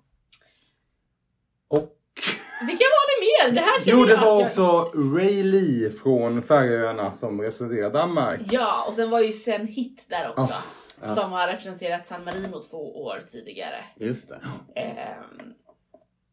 Och... 1.68 1.78
Vilka 2.66 2.84
var 2.84 3.06
det 3.10 3.50
mer? 3.50 3.54
Det 3.54 3.60
här 3.60 3.80
Jo, 3.84 4.04
det 4.04 4.16
var 4.16 4.42
också 4.44 4.90
Ray 4.94 5.42
Lee 5.42 5.90
från 5.90 6.42
Färöarna 6.42 7.12
som 7.12 7.40
representerar 7.40 7.90
Danmark. 7.90 8.40
Ja, 8.50 8.84
och 8.88 8.94
sen 8.94 9.10
var 9.10 9.20
ju 9.20 9.32
Sen 9.32 9.66
Hit 9.66 10.04
där 10.08 10.28
också. 10.30 10.42
Oh, 10.42 10.62
ja. 11.02 11.14
Som 11.14 11.32
har 11.32 11.46
representerat 11.48 12.06
San 12.06 12.24
Marino 12.24 12.62
två 12.62 13.02
år 13.04 13.20
tidigare. 13.28 13.84
Just 13.96 14.28
det. 14.28 14.40
Ehm, 14.76 15.54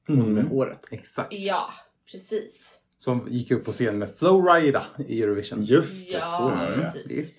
Hon 0.07 0.33
med 0.33 0.43
Mm. 0.43 0.47
håret. 0.47 0.85
Exakt. 0.91 1.33
ja, 1.33 1.73
precis. 2.11 2.79
Som 2.97 3.27
gick 3.29 3.51
upp 3.51 3.65
på 3.65 3.71
scen 3.71 3.97
med 3.99 4.15
Flowrida 4.15 4.83
i 5.07 5.21
Eurovision. 5.23 5.61
Just 5.61 6.07
det, 6.07 6.13
Ja, 6.17 6.35
så 6.37 6.43
var 6.43 6.65
det. 6.65 6.75
precis. 6.75 7.11
Visst. 7.11 7.35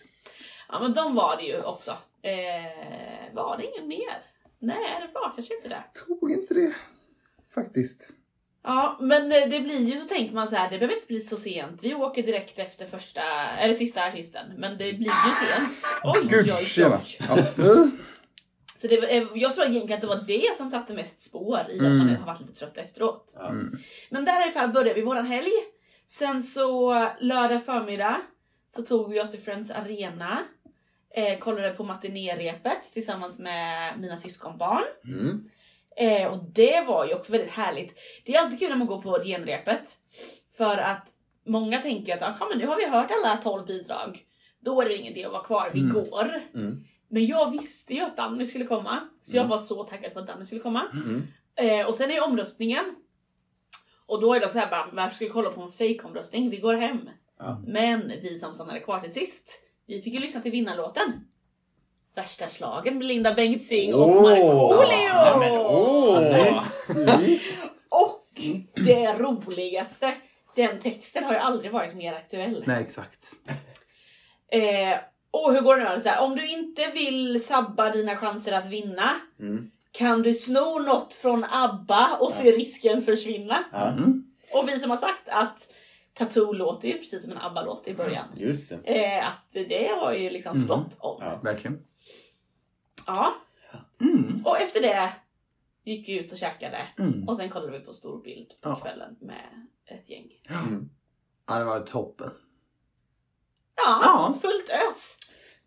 Ja 0.68 0.80
men 0.80 0.92
de 0.94 1.14
var 1.14 1.36
det 1.36 1.42
ju 1.42 1.62
också. 1.62 1.90
Eh, 2.22 3.34
var 3.34 3.56
det 3.58 3.64
ingen 3.66 3.88
mer? 3.88 4.22
Nej, 4.58 5.00
det 5.06 5.10
var 5.14 5.32
kanske 5.36 5.56
inte 5.56 5.68
det. 5.68 5.82
Tror 5.94 6.30
inte 6.30 6.54
det. 6.54 6.74
Faktiskt. 7.54 8.10
Ja, 8.68 8.96
men 9.00 9.32
eh, 9.32 9.48
det 9.48 9.60
blir 9.60 9.80
ju 9.80 9.98
så 9.98 10.08
tänker 10.08 10.34
man 10.34 10.48
så 10.48 10.56
här, 10.56 10.70
det 10.70 10.78
behöver 10.78 10.94
inte 10.94 11.06
bli 11.06 11.20
så 11.20 11.36
sent. 11.36 11.82
Vi 11.82 11.94
åker 11.94 12.22
direkt 12.22 12.58
efter 12.58 12.86
första, 12.86 13.20
eller 13.58 13.74
sista 13.74 14.04
artisten. 14.04 14.46
Men 14.56 14.70
det 14.78 14.92
blir 14.92 15.06
ju 15.06 15.46
sent. 15.46 15.84
Oj, 16.04 16.26
Gud, 16.28 16.50
oj, 16.50 16.84
oj. 16.86 17.18
Så 18.76 18.86
det, 18.86 19.00
var- 19.00 19.08
eh, 19.08 19.26
jag 19.34 19.54
tror 19.54 19.66
egentligen 19.66 19.94
att 19.96 20.00
det 20.00 20.06
var 20.06 20.24
det 20.26 20.56
som 20.56 20.70
satte 20.70 20.92
mest 20.94 21.22
spår 21.22 21.58
i 21.70 21.74
att 21.74 21.80
Mm. 21.80 21.98
man 21.98 22.16
har 22.16 22.26
varit 22.26 22.40
lite 22.40 22.52
trött 22.54 22.76
efteråt. 22.76 23.34
Mm. 23.48 23.78
Men 24.10 24.24
där 24.24 24.40
i 24.40 24.42
alla 24.42 24.52
fall 24.52 24.68
började 24.72 24.94
vi 25.00 25.02
våran 25.06 25.26
helg. 25.26 25.50
Sen 26.06 26.42
så 26.42 26.92
lördag 27.20 27.64
förmiddag 27.64 28.20
så 28.68 28.82
tog 28.82 29.10
vi 29.12 29.20
oss 29.20 29.30
till 29.30 29.40
Friends 29.40 29.70
Arena. 29.70 30.38
Eh, 31.14 31.38
kollade 31.38 31.70
på 31.70 31.84
matinérepet 31.84 32.92
tillsammans 32.92 33.38
med 33.38 34.00
mina 34.00 34.16
syskonbarn. 34.18 34.84
Mm. 35.04 35.44
Eh, 35.98 36.26
och 36.26 36.44
det 36.44 36.84
var 36.86 37.06
ju 37.06 37.14
också 37.14 37.32
väldigt 37.32 37.50
härligt. 37.52 37.94
Det 38.24 38.34
är 38.34 38.40
alltid 38.40 38.58
kul 38.58 38.68
när 38.68 38.76
man 38.76 38.86
går 38.86 39.02
på 39.02 39.20
genrepet. 39.24 39.98
För 40.56 40.76
att 40.78 41.06
många 41.46 41.82
tänker 41.82 42.16
att 42.16 42.22
ah, 42.42 42.46
men 42.48 42.58
nu 42.58 42.66
har 42.66 42.76
vi 42.76 42.86
hört 42.88 43.10
alla 43.10 43.36
12 43.36 43.66
bidrag. 43.66 44.20
Då 44.60 44.80
är 44.80 44.88
det 44.88 44.96
ingen 44.96 45.12
idé 45.12 45.24
att 45.24 45.32
vara 45.32 45.42
kvar, 45.44 45.70
vi 45.74 45.80
Mm. 45.80 45.92
går. 45.94 46.42
Mm. 46.54 46.84
Men 47.08 47.26
jag 47.26 47.50
visste 47.50 47.94
ju 47.94 48.00
att 48.00 48.16
Danny 48.16 48.46
skulle 48.46 48.64
komma. 48.64 49.00
Så 49.20 49.36
jag 49.36 49.40
Mm. 49.44 49.50
var 49.50 49.58
så 49.58 49.84
taggad 49.84 50.12
på 50.12 50.18
att 50.18 50.26
Danny 50.26 50.44
skulle 50.44 50.60
komma. 50.60 50.86
Mm. 50.92 51.26
Eh, 51.54 51.86
och 51.86 51.94
sen 51.94 52.10
är 52.10 52.14
ju 52.14 52.20
omröstningen. 52.20 52.94
Och 54.06 54.20
då 54.20 54.34
är 54.34 54.40
det 54.40 54.46
också 54.46 54.52
såhär 54.58 54.70
bara, 54.70 54.88
varför 54.92 55.16
ska 55.16 55.24
vi 55.24 55.30
kolla 55.30 55.50
på 55.50 55.60
en 55.62 55.72
fake-omröstning? 55.72 56.50
Vi 56.50 56.56
går 56.56 56.74
hem. 56.74 57.10
Ja. 57.38 57.62
Men 57.66 58.08
vi 58.08 58.38
som 58.38 58.52
stannade 58.52 58.80
kvar 58.80 59.00
till 59.00 59.12
sist, 59.12 59.62
vi 59.86 60.02
fick 60.02 60.14
ju 60.14 60.20
lyssna 60.20 60.40
till 60.40 60.52
vinnarlåten. 60.52 61.12
Värsta 62.18 62.48
slagen 62.48 62.98
med 62.98 63.06
Linda 63.06 63.34
Bengtzing 63.34 63.94
och! 63.94 64.08
Markoolio! 64.22 65.08
Ja, 65.08 65.36
men, 65.38 65.52
åh! 65.52 66.62
Och 67.88 68.24
det 68.74 69.12
roligaste, 69.18 70.14
den 70.56 70.78
texten 70.80 71.24
har 71.24 71.32
ju 71.32 71.38
aldrig 71.38 71.72
varit 71.72 71.94
mer 71.96 72.12
aktuell. 72.12 72.64
Nej, 72.66 72.82
exakt. 72.82 73.30
Eh, 74.52 75.00
och 75.30 75.52
hur 75.54 75.60
går 75.60 75.76
det 75.76 75.94
nu? 75.96 76.00
Så 76.02 76.08
här, 76.08 76.22
om 76.24 76.36
du 76.36 76.46
inte 76.50 76.90
vill 76.94 77.44
sabba 77.44 77.90
dina 77.90 78.16
chanser 78.16 78.52
att 78.52 78.66
vinna 78.66 79.16
Mm. 79.40 79.70
kan 79.92 80.22
du 80.22 80.34
sno 80.34 80.78
något 80.78 81.14
från 81.14 81.44
ABBA 81.50 82.16
och 82.20 82.32
se 82.32 82.52
risken 82.52 83.02
försvinna. 83.02 83.64
Mm. 83.74 84.24
Och 84.54 84.68
vi 84.68 84.78
som 84.78 84.90
har 84.90 84.96
sagt 84.96 85.28
att 85.28 85.68
Tattoo 86.14 86.52
låter 86.52 86.88
ju 86.88 86.98
precis 86.98 87.22
som 87.22 87.32
en 87.32 87.38
ABBA-låt 87.38 87.88
i 87.88 87.94
början. 87.94 88.24
just 88.36 88.68
det. 88.84 88.94
Eh, 89.04 89.26
att 89.26 89.52
det 89.52 89.88
har 90.00 90.12
ju 90.12 90.30
liksom 90.30 90.52
Mm. 90.52 90.64
stått 90.64 90.96
om. 90.98 91.16
Ja. 91.20 91.40
Verkligen. 91.42 91.78
Ja. 93.08 93.34
Mm. 94.00 94.42
Och 94.46 94.58
efter 94.60 94.80
det 94.80 95.12
gick 95.84 96.08
vi 96.08 96.18
ut 96.18 96.32
och 96.32 96.38
käkade. 96.38 96.88
Mm. 96.98 97.28
Och 97.28 97.36
sen 97.36 97.50
kollade 97.50 97.78
vi 97.78 97.84
på 97.84 97.92
stor 97.92 98.22
bild 98.22 98.48
på 98.60 98.68
Ja. 98.68 98.76
kvällen 98.76 99.16
med 99.20 99.66
ett 99.86 100.08
gäng. 100.10 100.30
Mm. 100.48 100.90
Ja, 101.46 101.58
det 101.58 101.64
var 101.64 101.80
toppen. 101.80 102.30
Ja, 103.76 104.00
Ja. 104.02 104.38
fullt 104.42 104.68
ös. 104.68 105.18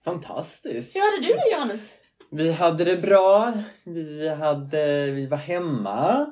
Fantastiskt. 0.03 0.95
Hur 0.95 1.01
hade 1.01 1.27
du 1.27 1.33
det 1.33 1.51
Johannes? 1.51 1.93
Vi 2.33 2.51
hade 2.51 2.83
det 2.83 3.01
bra. 3.01 3.53
Vi, 3.83 4.29
hade, 4.29 5.11
vi 5.11 5.27
var 5.27 5.38
hemma. 5.38 6.27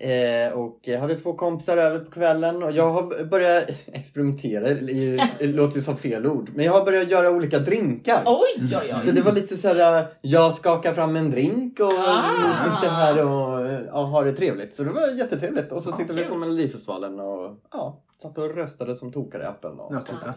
Eh, 0.00 0.52
och 0.52 0.88
hade 1.00 1.14
två 1.14 1.32
kompisar 1.32 1.76
över 1.76 1.98
på 2.04 2.10
kvällen 2.10 2.62
och 2.62 2.72
jag 2.72 2.92
har 2.92 3.24
börjat 3.24 3.64
experimentera, 3.86 4.68
det 5.38 5.46
låter 5.46 5.76
ju 5.76 5.82
som 5.82 5.96
fel 5.96 6.26
ord, 6.26 6.50
men 6.54 6.64
jag 6.64 6.72
har 6.72 6.84
börjat 6.84 7.10
göra 7.10 7.30
olika 7.30 7.58
drinkar. 7.58 8.22
Oj, 8.26 8.60
oj, 8.60 8.94
Så 9.02 9.08
oj. 9.08 9.12
det 9.12 9.22
var 9.22 9.32
lite 9.32 9.56
så 9.56 9.68
här, 9.68 10.06
jag 10.20 10.54
skakar 10.54 10.94
fram 10.94 11.16
en 11.16 11.30
drink 11.30 11.80
och 11.80 11.92
Ah. 11.92 12.32
ni 12.32 12.48
sitter 12.64 12.88
här 12.94 13.24
och, 13.26 14.00
och 14.00 14.08
har 14.08 14.24
det 14.24 14.32
trevligt. 14.32 14.74
Så 14.74 14.84
det 14.84 14.90
var 14.90 15.08
jättetrevligt. 15.08 15.72
Och 15.72 15.82
så 15.82 15.92
tittade 15.92 16.14
vi 16.14 16.20
kul. 16.20 16.30
på 16.30 16.36
Melodifestivalen 16.38 17.20
och 17.20 17.56
ja, 17.72 18.02
satt 18.22 18.38
och 18.38 18.54
röstade 18.54 18.96
som 18.96 19.12
tokare 19.12 19.42
i 19.42 19.46
appen. 19.46 19.80
Och 19.80 19.94
Ja, 19.94 20.00
så. 20.00 20.12
där. 20.12 20.34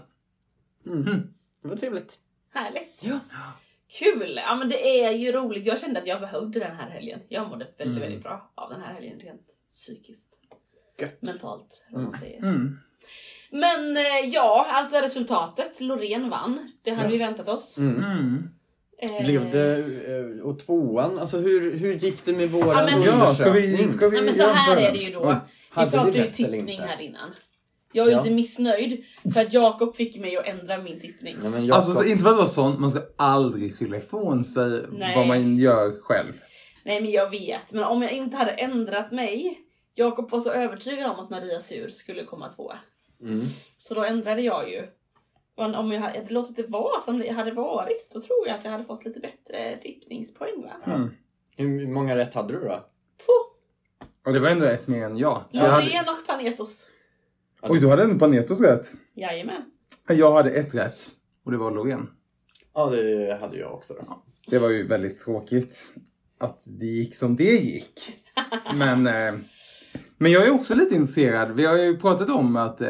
Mm. 0.94 1.06
Det 1.62 1.68
var 1.68 1.76
trevligt. 1.76 2.14
Härligt. 2.54 2.98
Ja. 3.00 3.20
Kul! 4.00 4.40
Ja 4.46 4.56
men 4.56 4.70
det 4.70 5.00
är 5.04 5.12
ju 5.12 5.32
roligt. 5.32 5.66
Jag 5.66 5.80
kände 5.80 6.00
att 6.00 6.08
jag 6.08 6.22
behövde 6.22 6.60
den 6.60 6.76
här 6.76 6.90
helgen. 6.90 7.20
Jag 7.30 7.50
mådde 7.50 7.66
väldigt, 7.78 7.88
Mm. 7.98 8.00
väldigt 8.00 8.24
bra 8.24 8.52
av 8.56 8.70
den 8.70 8.82
här 8.82 8.94
helgen 8.94 9.20
rent 9.20 9.42
psykiskt. 9.70 10.30
Gött. 11.00 11.22
Mentalt, 11.22 11.86
vad 11.92 12.02
man 12.02 12.10
Mm. 12.14 12.20
säger. 12.22 12.38
Mm. 12.40 12.78
Men 13.52 13.98
eh, 13.98 14.04
ja, 14.34 14.66
alltså 14.70 14.98
resultatet. 14.98 15.82
Loreen 15.82 16.30
vann. 16.30 16.72
Det 16.84 16.92
hade 16.92 17.08
Ja. 17.08 17.12
vi 17.12 17.18
väntat 17.18 17.48
oss. 17.50 17.78
Mm. 17.78 18.04
Mm. 18.04 18.50
Eh, 19.02 19.26
Blev 19.26 19.52
det, 19.52 19.78
eh, 20.38 20.42
och 20.46 20.60
tvåan, 20.60 21.20
alltså 21.20 21.38
hur, 21.38 21.78
hur 21.78 21.94
gick 21.94 22.26
det 22.26 22.34
med 22.34 22.50
våran 22.50 22.88
Ja, 22.90 22.98
men- 22.98 23.04
Ja, 23.04 23.36
ska 23.36 23.52
vi... 23.52 23.60
undersökning? 23.60 23.92
Ska 23.92 24.10
vi 24.10 24.18
Ja, 24.18 24.24
men 24.24 24.34
så 24.34 24.48
här 24.48 24.78
är 24.78 24.92
det 24.92 24.98
ju 24.98 25.12
då. 25.14 25.20
Oj. 25.20 25.26
Vi 25.26 25.76
Hade 25.76 25.92
vi 25.92 25.98
pratade 25.98 26.18
ju 26.20 26.32
tippning 26.32 26.80
här 26.80 27.02
innan. 27.02 27.30
Jag 27.92 28.08
är 28.08 28.12
Ja. 28.12 28.18
lite 28.24 28.36
missnöjd 28.36 29.04
för 29.34 29.42
att 29.42 29.54
Jakob 29.54 29.96
fick 29.96 30.20
mig 30.20 30.38
att 30.38 30.46
ändra 30.46 30.78
min 30.78 31.00
tippning. 31.00 31.38
Men 31.42 31.66
jag 31.66 31.76
Alltså 31.76 31.94
så, 31.94 32.04
inte 32.04 32.24
för 32.24 32.30
att 32.30 32.38
vara 32.38 32.48
sån, 32.48 32.82
man 32.82 32.92
ska 32.92 33.02
aldrig 33.16 33.78
skylla 33.78 33.98
ifrån 33.98 34.44
sig 34.44 34.86
Nej. 34.92 35.16
vad 35.16 35.28
man 35.28 35.58
gör 35.58 36.02
själv. 36.02 36.34
Nej 36.84 37.02
men 37.02 37.12
jag 37.12 37.30
vet, 37.30 37.72
men 37.72 37.84
om 37.84 38.02
jag 38.02 38.12
inte 38.12 38.38
hade 38.38 38.52
ändrat 38.52 39.12
mig. 39.12 39.60
Jakob 39.94 40.32
var 40.32 40.40
så 40.40 40.52
övertygad 40.52 41.12
om 41.12 41.20
att 41.20 41.30
Maria 41.30 41.60
Sur 41.60 41.90
skulle 41.90 42.24
komma 42.26 42.50
tvåa. 42.50 42.78
Mm. 43.22 43.46
Så 43.78 43.94
då 43.94 44.04
ändrade 44.04 44.42
jag 44.42 44.70
ju. 44.72 44.82
Och 45.56 45.76
om 45.76 45.92
jag 45.92 46.02
hade 46.02 46.34
låtit 46.34 46.56
det 46.56 46.68
vara 46.68 47.00
som 47.00 47.20
det 47.20 47.30
hade 47.30 47.52
varit, 47.52 48.10
då 48.14 48.22
tror 48.22 48.48
jag 48.48 48.56
att 48.56 48.64
jag 48.64 48.72
hade 48.72 48.84
fått 48.84 49.06
lite 49.06 49.20
bättre 49.20 49.78
tippningspoäng 49.82 50.62
va? 50.62 50.94
Mm. 50.94 51.10
Hur 51.58 51.88
många 51.88 52.16
rätt 52.16 52.34
hade 52.34 52.54
du 52.54 52.60
då? 52.60 52.76
Två! 53.26 53.34
Och 54.26 54.34
det 54.34 54.40
var 54.40 54.50
ändå 54.50 54.66
ett 54.66 54.88
mer 54.88 55.06
än 55.06 55.18
jag. 55.18 55.44
jag 55.52 55.62
hade... 55.62 55.86
Loreen 55.86 56.10
och 56.10 56.28
Panetos. 56.28 56.88
Oj, 57.62 57.80
du 57.80 57.90
hade 57.90 58.04
ändå 58.04 58.20
Panetos 58.20 58.62
rätt. 58.62 58.94
Jajamän. 59.16 59.62
Jag 60.08 60.34
hade 60.34 60.52
ett 60.52 60.76
rätt. 60.76 61.10
Och 61.46 61.52
det 61.52 61.58
var 61.58 61.72
Loreen. 61.72 62.08
Ja, 62.74 62.86
det 62.90 63.38
hade 63.42 63.58
jag 63.58 63.74
också 63.74 63.94
då. 63.94 64.24
Det 64.48 64.60
var 64.60 64.70
ju 64.70 64.88
väldigt 64.88 65.20
tråkigt 65.20 65.92
att 66.38 66.62
det 66.64 66.86
gick 66.86 67.16
som 67.16 67.36
det 67.36 67.44
gick. 67.56 68.24
Men, 68.76 69.08
eh, 69.08 69.40
men 70.18 70.32
jag 70.32 70.48
är 70.48 70.52
också 70.52 70.76
lite 70.76 70.96
intresserad. 70.96 71.52
Vi 71.52 71.66
har 71.66 71.78
ju 71.78 71.98
pratat 71.98 72.30
om 72.30 72.56
att 72.56 72.82
eh, 72.82 72.90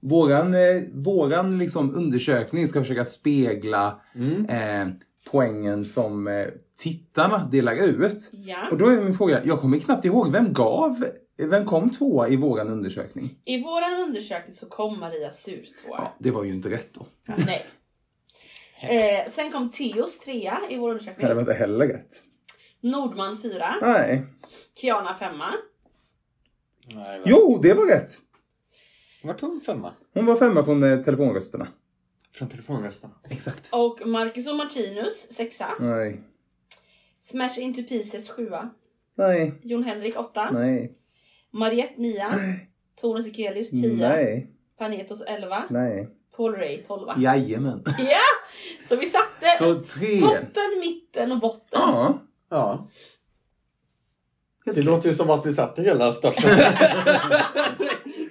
våran, 0.00 0.54
eh, 0.54 0.82
våran 0.92 1.58
liksom 1.58 1.94
undersökning 1.94 2.68
ska 2.68 2.80
försöka 2.80 3.04
spegla 3.04 4.00
Mm. 4.14 4.46
eh, 4.46 4.94
poängen 5.30 5.84
som 5.84 6.28
eh, 6.28 6.46
tittarna 6.76 7.48
delar 7.52 7.86
ut. 7.86 8.30
Ja. 8.32 8.68
Och 8.70 8.78
då 8.78 8.86
är 8.86 9.00
min 9.00 9.14
fråga, 9.14 9.44
jag 9.44 9.60
kommer 9.60 9.78
knappt 9.78 10.04
ihåg, 10.04 10.32
vem 10.32 10.52
gav, 10.52 11.04
vem 11.36 11.64
kom 11.64 11.90
tvåa 11.90 12.28
i 12.28 12.36
våran 12.36 12.68
undersökning? 12.68 13.30
I 13.44 13.62
våran 13.62 14.00
undersökning 14.00 14.54
så 14.54 14.66
kom 14.66 15.00
Maria 15.00 15.30
Sur 15.30 15.66
tvåa. 15.82 15.98
Ja, 15.98 16.14
det 16.18 16.30
var 16.30 16.44
ju 16.44 16.54
inte 16.54 16.70
rätt 16.70 16.94
då. 16.94 17.06
Nej. 17.46 17.66
Eh, 18.80 19.30
sen 19.30 19.52
kom 19.52 19.70
Theos 19.70 20.18
trea 20.18 20.60
i 20.70 20.76
vår 20.76 20.90
undersökning. 20.90 21.28
Det 21.28 21.34
var 21.34 21.40
inte 21.40 21.52
heller 21.52 21.86
rätt. 21.88 22.22
Nordman 22.80 23.38
fyra. 23.42 23.78
Nej. 23.82 24.26
Kiana 24.80 25.14
femma. 25.14 25.54
Nej? 26.94 27.22
Jo, 27.24 27.58
det 27.62 27.74
var 27.74 27.86
rätt! 27.86 28.18
Vart 29.22 29.40
hon 29.40 29.60
femma? 29.66 29.92
Hon 30.14 30.26
var 30.26 30.36
femma 30.36 30.64
från 30.64 30.82
eh, 30.82 31.02
telefonrösterna. 31.02 31.68
Från 32.34 32.48
telefonrösten. 32.48 33.10
Exakt. 33.28 33.68
Och 33.72 34.06
Marcus 34.06 34.46
och 34.48 34.56
Martinus 34.56 35.32
sexa. 35.32 35.74
Nej. 35.80 36.20
Smash 37.24 37.58
Into 37.58 37.82
Pieces 37.82 38.30
sjua. 38.30 38.70
Nej. 39.14 39.54
Jon 39.62 39.84
Henrik 39.84 40.18
åtta. 40.18 40.50
Nej. 40.50 40.98
Mariette 41.50 42.00
nia. 42.00 42.38
Tone 43.00 43.22
Sekelius 43.22 43.70
tia. 43.70 44.08
Nej. 44.08 44.50
Panetos 44.78 45.22
elva. 45.22 45.64
Nej. 45.70 46.08
Paul 46.36 46.54
Ray 46.54 46.82
tolva. 46.84 47.14
Jajamän. 47.18 47.82
Ja! 47.98 48.20
Så 48.88 48.96
vi 48.96 49.06
satte 49.06 49.46
Så 49.58 49.74
tre. 49.82 50.20
toppen, 50.20 50.80
mitten 50.80 51.32
och 51.32 51.40
botten. 51.40 51.68
Ja. 51.72 52.18
Ja. 52.50 52.88
Det 54.64 54.82
låter 54.82 55.08
ju 55.08 55.14
som 55.14 55.30
att 55.30 55.46
vi 55.46 55.54
satte 55.54 55.82
hela 55.82 56.12
starten. 56.12 56.50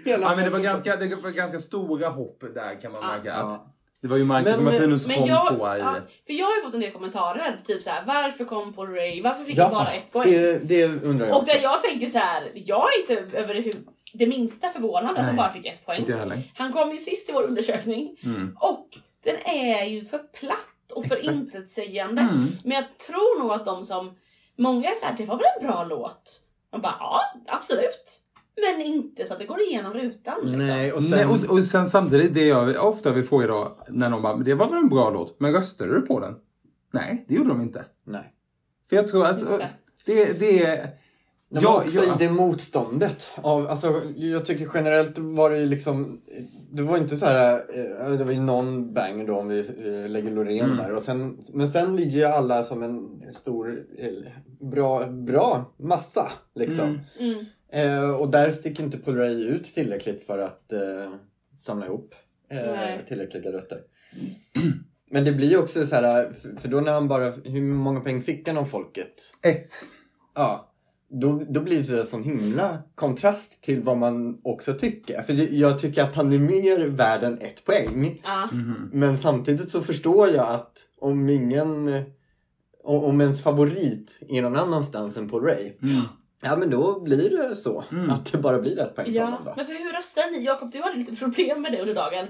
hela 0.06 0.30
ja, 0.30 0.36
men 0.36 0.46
det 0.46 0.50
var, 0.50 0.60
ganska, 0.60 0.96
det 0.96 1.16
var 1.16 1.32
ganska 1.32 1.60
stora 1.60 2.10
hopp 2.10 2.44
där 2.56 2.82
kan 2.82 2.92
man 2.92 3.06
märka. 3.08 3.28
Ja. 3.28 3.34
Att 3.34 3.68
det 4.04 4.10
var 4.10 4.18
ju 4.18 4.24
Marcus 4.26 4.50
Men- 4.50 4.68
och 4.68 4.74
Martinus 4.74 5.04
som 5.04 5.14
kom 5.14 5.26
jag, 5.28 5.48
tvåa 5.58 5.78
i... 5.78 5.80
ja, 5.80 5.96
för 6.26 6.34
jag 6.34 6.46
har 6.46 6.56
ju 6.56 6.62
fått 6.62 6.74
en 6.74 6.80
del 6.80 6.92
kommentarer. 6.92 7.58
Typ 7.66 7.84
så 7.84 7.90
här, 7.90 8.04
varför 8.06 8.46
kom 8.46 8.74
Paul 8.74 8.90
Ray? 8.90 9.22
Varför 9.22 9.44
fick 9.44 9.58
Ja, 9.58 9.64
han 9.64 9.74
bara 9.74 9.88
ett 9.88 10.12
poäng? 10.12 10.32
det, 10.32 10.58
det 10.60 10.86
undrar 10.86 11.26
jag 11.28 11.36
Och 11.36 11.42
också. 11.42 11.54
där 11.56 11.62
jag 11.62 11.82
tänker 11.82 12.08
så 12.08 12.18
här, 12.20 12.52
jag 12.54 12.88
är 12.94 13.00
inte 13.02 13.38
över 13.38 13.54
det, 13.54 13.74
det 14.14 14.28
minsta 14.28 14.70
förvånad 14.70 15.12
att 15.18 15.26
han 15.26 15.36
bara 15.36 15.54
fick 15.54 15.66
ett 15.66 15.86
poäng. 15.86 16.00
Inte 16.00 16.12
jag 16.12 16.20
heller. 16.20 16.42
Han 16.56 16.74
kom 16.74 16.92
ju 16.92 16.98
sist 16.98 17.30
i 17.30 17.32
vår 17.32 17.44
undersökning 17.44 18.18
Mm. 18.24 18.58
och 18.60 18.88
den 19.24 19.36
är 19.46 19.84
ju 19.86 20.06
för 20.06 20.18
platt 20.18 20.92
och 20.92 21.06
för 21.06 21.16
Exakt. 21.16 21.34
intetsägande. 21.36 22.22
Mm. 22.22 22.36
Men 22.64 22.72
jag 22.76 22.98
tror 23.08 23.40
nog 23.40 23.52
att 23.54 23.66
de 23.66 23.84
som, 23.84 24.16
många 24.58 24.90
är 24.90 24.96
såhär, 24.96 25.14
det 25.18 25.26
var 25.26 25.36
väl 25.38 25.46
en 25.62 25.68
bra 25.68 25.84
låt? 25.84 26.40
Man 26.72 26.82
bara, 26.82 26.96
ja 27.00 27.22
absolut. 27.48 28.20
Men 28.62 28.86
inte 28.86 29.26
så 29.26 29.34
att 29.34 29.40
det 29.40 29.46
går 29.46 29.62
igenom 29.62 29.94
rutan. 29.94 30.36
Liksom. 30.44 30.68
Nej, 30.68 30.92
och 30.94 31.02
sen... 31.02 31.12
Nej, 31.12 31.26
och, 31.26 31.52
och 31.58 31.66
sen 31.66 31.88
samtidigt, 31.88 32.34
det 32.34 32.48
jag 32.48 32.88
ofta 32.88 33.12
vill 33.12 33.24
fråga 33.24 33.48
då, 33.48 33.78
när 33.90 34.10
någon 34.10 34.22
bara, 34.22 34.36
"Men 34.36 34.46
det 34.46 34.54
var 34.54 34.70
väl 34.70 34.78
en 34.78 34.90
bra 34.90 35.10
låt, 35.10 35.40
men 35.40 35.54
röstade 35.54 35.94
du 35.94 36.02
på 36.02 36.20
den? 36.20 36.36
Nej, 36.94 37.26
det 37.28 37.34
gjorde 37.34 37.50
de 37.50 37.62
inte. 37.62 37.86
Nej. 38.04 38.34
För 38.90 38.96
jag 38.96 39.08
tror 39.08 39.26
att 39.26 39.40
det. 39.40 39.70
det, 40.06 40.40
det 40.40 40.66
är... 40.66 40.90
Men 41.50 41.62
Ja, 41.64 41.84
också 41.86 41.98
ja. 42.04 42.16
i 42.16 42.26
det 42.28 42.30
motståndet. 42.30 43.28
Av, 43.36 43.68
alltså, 43.68 44.02
jag 44.16 44.46
tycker 44.46 44.70
generellt 44.74 45.18
var 45.18 45.50
det 45.50 45.58
ju 45.60 45.66
liksom... 45.66 46.22
Det 46.72 46.82
var 46.82 46.98
inte 46.98 47.18
så 47.18 47.26
här... 47.26 47.54
eh, 48.06 48.12
Det 48.12 48.24
var 48.24 48.32
ju 48.32 48.40
någon 48.40 48.94
bang 48.94 49.28
då 49.28 49.38
om 49.40 49.48
vi 49.48 49.60
eh, 49.60 50.10
lägger 50.10 50.32
Loreen 50.32 50.66
Mm. 50.66 50.78
där. 50.78 50.92
Och 50.96 51.04
sen, 51.04 51.38
men 51.54 51.68
sen 51.68 51.96
ligger 51.96 52.18
ju 52.18 52.24
alla 52.26 52.64
som 52.64 52.84
en 52.84 53.22
stor, 53.36 53.84
eh, 53.98 54.08
bra, 54.60 55.06
bra 55.08 55.74
massa. 55.78 56.32
Liksom. 56.56 56.88
Mm. 56.88 57.00
Mm. 57.34 57.46
Eh, 57.74 58.10
och 58.10 58.30
där 58.30 58.52
sticker 58.52 58.84
inte 58.84 58.98
Paul 58.98 59.16
Ray 59.18 59.44
ut 59.48 59.64
tillräckligt 59.64 60.26
för 60.26 60.40
att 60.40 60.74
eh, 60.74 61.14
samla 61.60 61.86
ihop 61.86 62.16
eh, 62.50 63.06
tillräckliga 63.08 63.52
röster. 63.52 63.78
Men 65.12 65.26
det 65.26 65.32
blir 65.32 65.50
ju 65.50 65.58
också 65.58 65.86
så 65.86 65.96
här, 65.96 66.34
för- 66.34 66.56
för 66.62 66.68
då 66.70 66.82
när 66.82 66.92
han 66.94 67.08
bara, 67.08 67.30
hur 67.32 67.62
många 67.62 68.00
poäng 68.00 68.22
fick 68.22 68.48
han 68.48 68.58
av 68.58 68.66
folket? 68.66 69.14
Ett. 69.42 69.72
Ja. 70.36 70.70
Då, 71.10 71.44
då 71.50 71.62
blir 71.62 71.78
det 71.78 71.84
så 71.84 71.96
här 71.96 72.04
sån 72.04 72.24
himla 72.24 72.82
kontrast 72.96 73.62
till 73.64 73.82
vad 73.84 73.98
man 73.98 74.40
också 74.44 74.74
tycker. 74.74 75.22
För 75.22 75.34
jag 75.54 75.80
tycker 75.80 76.04
att 76.04 76.16
han 76.16 76.34
är 76.34 76.40
mer 76.40 76.88
värd 76.88 77.24
än 77.24 77.34
ett 77.34 77.66
poäng. 77.66 78.22
Ja. 78.24 78.50
Men 78.92 79.18
samtidigt 79.18 79.70
så 79.70 79.82
förstår 79.82 80.28
jag 80.30 80.48
att 80.48 80.78
om 81.00 81.30
ingen, 81.30 81.88
om 82.84 83.04
om 83.04 83.22
ens 83.22 83.42
favorit 83.44 84.20
är 84.30 84.42
någon 84.42 84.56
annanstans 84.56 85.18
än 85.18 85.30
Paul 85.30 85.44
Ray. 85.44 85.72
Mm. 85.82 86.02
Ja 86.44 86.56
men 86.56 86.70
då 86.70 87.00
blir 87.00 87.30
det 87.38 87.56
så. 87.56 87.84
Mm. 87.92 88.10
Att 88.10 88.32
det 88.32 88.38
bara 88.38 88.60
blir 88.60 88.80
ett 88.80 88.96
poäng 88.96 89.06
på 89.06 89.12
Ja, 89.12 89.24
honom 89.24 89.40
då. 89.46 89.54
men 89.58 89.66
för 89.66 89.74
hur 89.74 89.94
röstar 89.94 90.32
ni? 90.32 90.44
Jakob, 90.46 90.72
du 90.72 90.82
hade 90.82 90.96
lite 90.98 91.16
problem 91.16 91.62
med 91.62 91.72
det 91.72 91.82
under 91.82 91.94
dagen. 91.96 92.28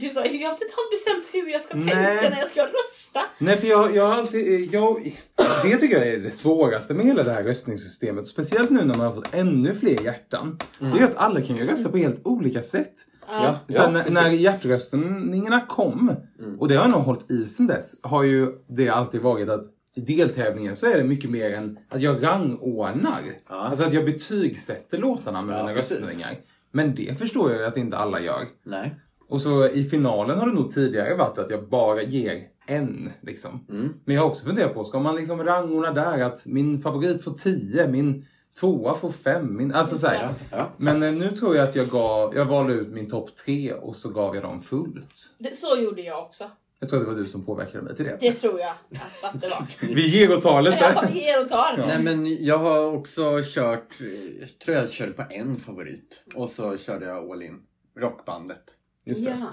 Du 0.00 0.08
sa, 0.08 0.24
jag 0.24 0.48
har 0.48 0.52
inte 0.52 0.64
bestämt 0.90 1.28
hur 1.32 1.48
jag 1.52 1.62
ska 1.62 1.74
Nej. 1.74 1.84
tänka 1.94 2.30
när 2.30 2.38
jag 2.38 2.48
ska 2.48 2.62
rösta. 2.62 3.20
Nej, 3.38 3.56
för 3.60 3.66
jag, 3.66 3.96
jag 3.96 4.06
har 4.06 4.14
alltid... 4.18 4.74
Jag, 4.74 5.16
det 5.62 5.76
tycker 5.76 5.98
jag 5.98 6.06
är 6.08 6.18
det 6.18 6.32
svåraste 6.32 6.94
med 6.94 7.06
hela 7.06 7.22
det 7.22 7.30
här 7.32 7.42
röstningssystemet. 7.42 8.26
Speciellt 8.26 8.70
nu 8.70 8.78
när 8.84 8.94
man 8.94 9.06
har 9.06 9.12
fått 9.12 9.34
ännu 9.34 9.74
fler 9.74 10.04
hjärtan. 10.04 10.58
Det 10.78 10.98
är 10.98 11.04
att 11.04 11.16
alla 11.16 11.40
kan 11.42 11.56
ju 11.56 11.66
rösta 11.66 11.88
på 11.88 11.96
helt 11.96 12.20
olika 12.26 12.62
sätt. 12.62 12.92
Ja, 13.28 13.58
Sen 13.68 13.76
ja, 13.82 13.90
när- 13.90 14.10
när 14.10 14.30
hjärtröstningarna 14.30 15.60
kom, 15.60 16.12
och 16.58 16.68
det 16.68 16.74
har 16.74 16.88
nog 16.88 17.00
hållit 17.00 17.30
i 17.30 17.44
sen 17.46 17.66
dess, 17.66 18.00
har 18.02 18.22
ju 18.22 18.52
det 18.68 18.88
alltid 18.88 19.20
varit 19.20 19.48
att 19.48 19.64
deltävlingen 19.94 20.76
så 20.76 20.86
är 20.86 20.96
det 20.96 21.04
mycket 21.04 21.30
mer 21.30 21.52
än 21.54 21.78
att 21.88 22.00
jag 22.00 22.22
rangordnar. 22.22 23.22
Ja. 23.48 23.54
Alltså 23.54 23.84
att 23.84 23.92
jag 23.92 24.04
betygsätter 24.04 24.98
låtarna 24.98 25.42
med 25.42 25.58
Ja, 25.58 25.62
mina 25.62 25.74
precis. 25.74 26.00
röstningar. 26.00 26.36
Men 26.70 26.94
det 26.94 27.18
förstår 27.18 27.50
jag 27.50 27.60
ju 27.60 27.66
att 27.66 27.76
inte 27.76 27.96
alla 27.96 28.20
gör. 28.20 28.48
Nej. 28.64 28.94
Och 29.28 29.42
så 29.42 29.68
i 29.68 29.84
finalen 29.84 30.38
har 30.38 30.46
det 30.46 30.52
nog 30.52 30.70
tidigare 30.70 31.14
varit 31.14 31.38
att 31.38 31.50
jag 31.50 31.68
bara 31.68 32.02
ger 32.02 32.42
en. 32.66 33.10
Liksom. 33.22 33.66
Mm. 33.70 33.92
Men 34.04 34.14
jag 34.14 34.22
har 34.22 34.30
också 34.30 34.46
funderat 34.46 34.74
på, 34.74 34.84
ska 34.84 35.00
man 35.00 35.16
liksom 35.16 35.44
rangordna 35.44 35.92
där 35.92 36.22
att 36.22 36.46
min 36.46 36.82
favorit 36.82 37.24
får 37.24 37.32
10, 37.32 37.88
min 37.88 38.26
tvåa 38.60 38.94
får 38.94 39.10
5, 39.10 39.56
min... 39.56 39.74
Alltså 39.74 39.96
så. 39.96 40.06
Ja, 40.06 40.28
ja. 40.50 40.68
Men 40.76 41.02
eh, 41.02 41.12
nu 41.12 41.30
tror 41.30 41.56
jag 41.56 41.68
att 41.68 41.76
jag 41.76 41.86
gav, 41.86 42.36
jag 42.36 42.44
valde 42.44 42.72
ut 42.72 42.88
min 42.88 43.10
topp 43.10 43.36
tre 43.36 43.72
och 43.72 43.96
så 43.96 44.08
gav 44.08 44.34
jag 44.34 44.44
dem 44.44 44.62
fullt. 44.62 45.34
Det, 45.38 45.56
så 45.56 45.76
gjorde 45.76 46.02
jag 46.02 46.22
också. 46.22 46.44
Jag 46.82 46.88
tror 46.90 47.00
att 47.00 47.06
det 47.06 47.12
var 47.12 47.18
du 47.20 47.26
som 47.26 47.44
påverkade 47.46 47.84
mig 47.84 47.96
till 47.96 48.04
det. 48.04 48.18
Det 48.20 48.32
tror 48.32 48.60
jag 48.60 48.70
att, 49.22 49.40
det 49.40 49.48
var. 49.48 49.66
Vi 49.94 50.08
ger 50.18 50.36
och 50.36 50.42
tar 50.42 50.62
lite. 50.62 50.92
Ja, 50.94 51.04
vi 51.12 51.20
ger 51.24 51.42
och 51.42 51.48
tar. 51.48 51.74
Ja. 51.78 51.86
Nej 51.86 52.02
men 52.02 52.44
jag 52.44 52.58
har 52.58 52.92
också 52.92 53.40
kört, 53.44 54.00
jag 54.40 54.58
tror 54.58 54.76
jag 54.76 54.90
körde 54.90 55.12
på 55.12 55.24
en 55.30 55.56
favorit. 55.56 56.24
Och 56.34 56.48
så 56.48 56.78
körde 56.78 57.06
jag 57.06 57.30
all 57.30 57.42
in. 57.42 57.60
Rockbandet. 57.98 58.62
Just 59.06 59.24
det. 59.24 59.36
Ja. 59.40 59.46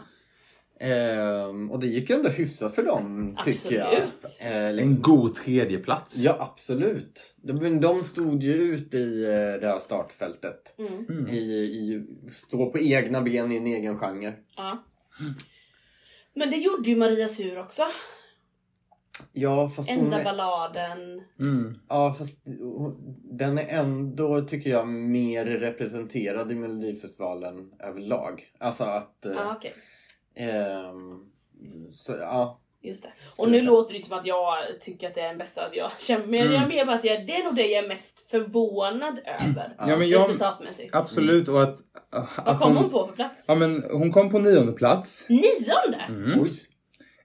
Ehm, 0.85 1.71
och 1.71 1.79
det 1.79 1.87
gick 1.87 2.09
ju 2.09 2.15
ändå 2.15 2.29
hyfsat 2.29 2.75
för 2.75 2.83
dem 2.83 3.37
tycker 3.45 3.75
jag. 3.75 3.87
Absolut. 3.93 4.41
Eh, 4.53 4.73
liksom- 4.73 4.89
En 4.91 5.01
god 5.01 5.35
tredjeplats. 5.35 6.17
Ja 6.17 6.37
absolut. 6.39 7.35
De, 7.41 7.79
de 7.81 8.03
stod 8.03 8.43
ju 8.43 8.53
ut 8.53 8.93
i 8.93 9.23
eh, 9.23 9.29
det 9.61 9.67
här 9.67 9.79
startfältet. 9.79 10.75
Mm. 10.77 11.05
Mm. 11.09 11.27
I, 11.27 11.37
i, 11.37 12.05
stå 12.33 12.71
på 12.71 12.79
egna 12.79 13.21
ben 13.21 13.51
i 13.51 13.57
en 13.57 13.67
egen 13.67 13.97
genre. 13.99 14.33
Ja. 14.55 14.83
Men 16.39 16.51
det 16.51 16.57
gjorde 16.57 16.89
ju 16.89 16.95
Maria 16.95 17.27
Sur 17.27 17.59
också. 17.59 17.83
Ja 19.31 19.69
fast 19.69 19.89
Enda 19.89 20.19
är, 20.19 20.23
balladen. 20.23 21.23
Mm. 21.39 21.79
ja, 21.89 22.13
fast 22.13 22.37
den 23.23 23.57
är 23.57 23.67
ändå 23.67 24.41
tycker 24.41 24.69
jag 24.69 24.87
mer 24.87 25.45
representerad 25.45 26.51
i 26.51 26.55
Melodifestivalen 26.55 27.73
överlag. 27.79 28.51
Alltså 28.59 28.83
att... 28.83 29.25
eh, 29.25 29.31
Ja, 29.31 29.55
okej. 29.55 29.73
ehm, 30.35 31.25
så, 31.91 32.11
ja. 32.11 32.59
Just 32.81 33.03
det. 33.03 33.09
Och 33.37 33.51
nu 33.51 33.61
låter 33.61 33.93
det 33.93 33.99
som 33.99 34.17
att 34.19 34.25
jag 34.25 34.57
tycker 34.81 35.07
att 35.07 35.15
det 35.15 35.21
är 35.21 35.27
den 35.27 35.37
bästa. 35.37 35.65
att 35.65 35.75
Jag 35.75 35.91
känner, 35.99 36.25
men 36.27 36.47
Mm. 36.47 36.71
jag 36.71 36.87
på 36.87 36.93
att 36.93 37.03
jag, 37.03 37.27
det 37.27 37.35
är 37.35 37.43
nog 37.43 37.55
det 37.55 37.65
jag 37.67 37.83
är 37.83 37.87
mest 37.87 38.29
förvånad 38.31 39.19
över. 39.19 39.75
Ja, 39.77 39.97
men 39.97 40.09
jag, 40.09 40.21
Resultatmässigt. 40.21 40.95
absolut 40.95 41.47
och 41.47 41.63
att... 41.63 41.77
Vad 42.11 42.27
att 42.47 42.61
kom 42.61 42.77
hon 42.77 42.89
på 42.89 43.07
för 43.07 43.13
plats? 43.13 43.43
Ja 43.47 43.55
men 43.55 43.83
hon 43.91 44.11
kom 44.11 44.29
på 44.31 44.39
nionde 44.39 44.71
plats. 44.71 45.25
Nionde? 45.29 46.01
Mm. 46.09 46.41
Oj. 46.41 46.51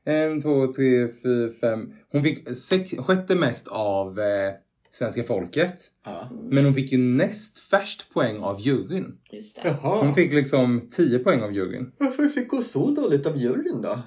En, 0.04 0.40
två, 0.40 0.72
tre, 0.72 1.08
fyra, 1.22 1.50
fem. 1.60 1.92
Hon 2.12 2.22
fick 2.22 2.56
sex, 2.56 2.90
sjätte 2.98 3.34
mest 3.34 3.68
av 3.68 4.20
eh, 4.20 4.52
svenska 4.90 5.24
folket. 5.24 5.74
Ja. 6.04 6.28
Men 6.50 6.64
hon 6.64 6.74
fick 6.74 6.92
ju 6.92 6.98
näst 6.98 7.58
färst 7.58 8.12
poäng 8.14 8.42
av 8.42 8.60
juryn. 8.60 9.18
Just 9.32 9.62
det. 9.62 9.76
Hon 9.82 9.90
Jaha. 10.06 10.14
fick 10.14 10.32
liksom 10.32 10.88
10 10.96 11.18
poäng 11.18 11.42
av 11.42 11.52
juryn. 11.52 11.92
Varför 11.98 12.28
fick 12.28 12.50
hon 12.50 12.62
så 12.62 12.90
dåligt 12.90 13.26
av 13.26 13.36
juryn 13.36 13.82
då? 13.82 13.98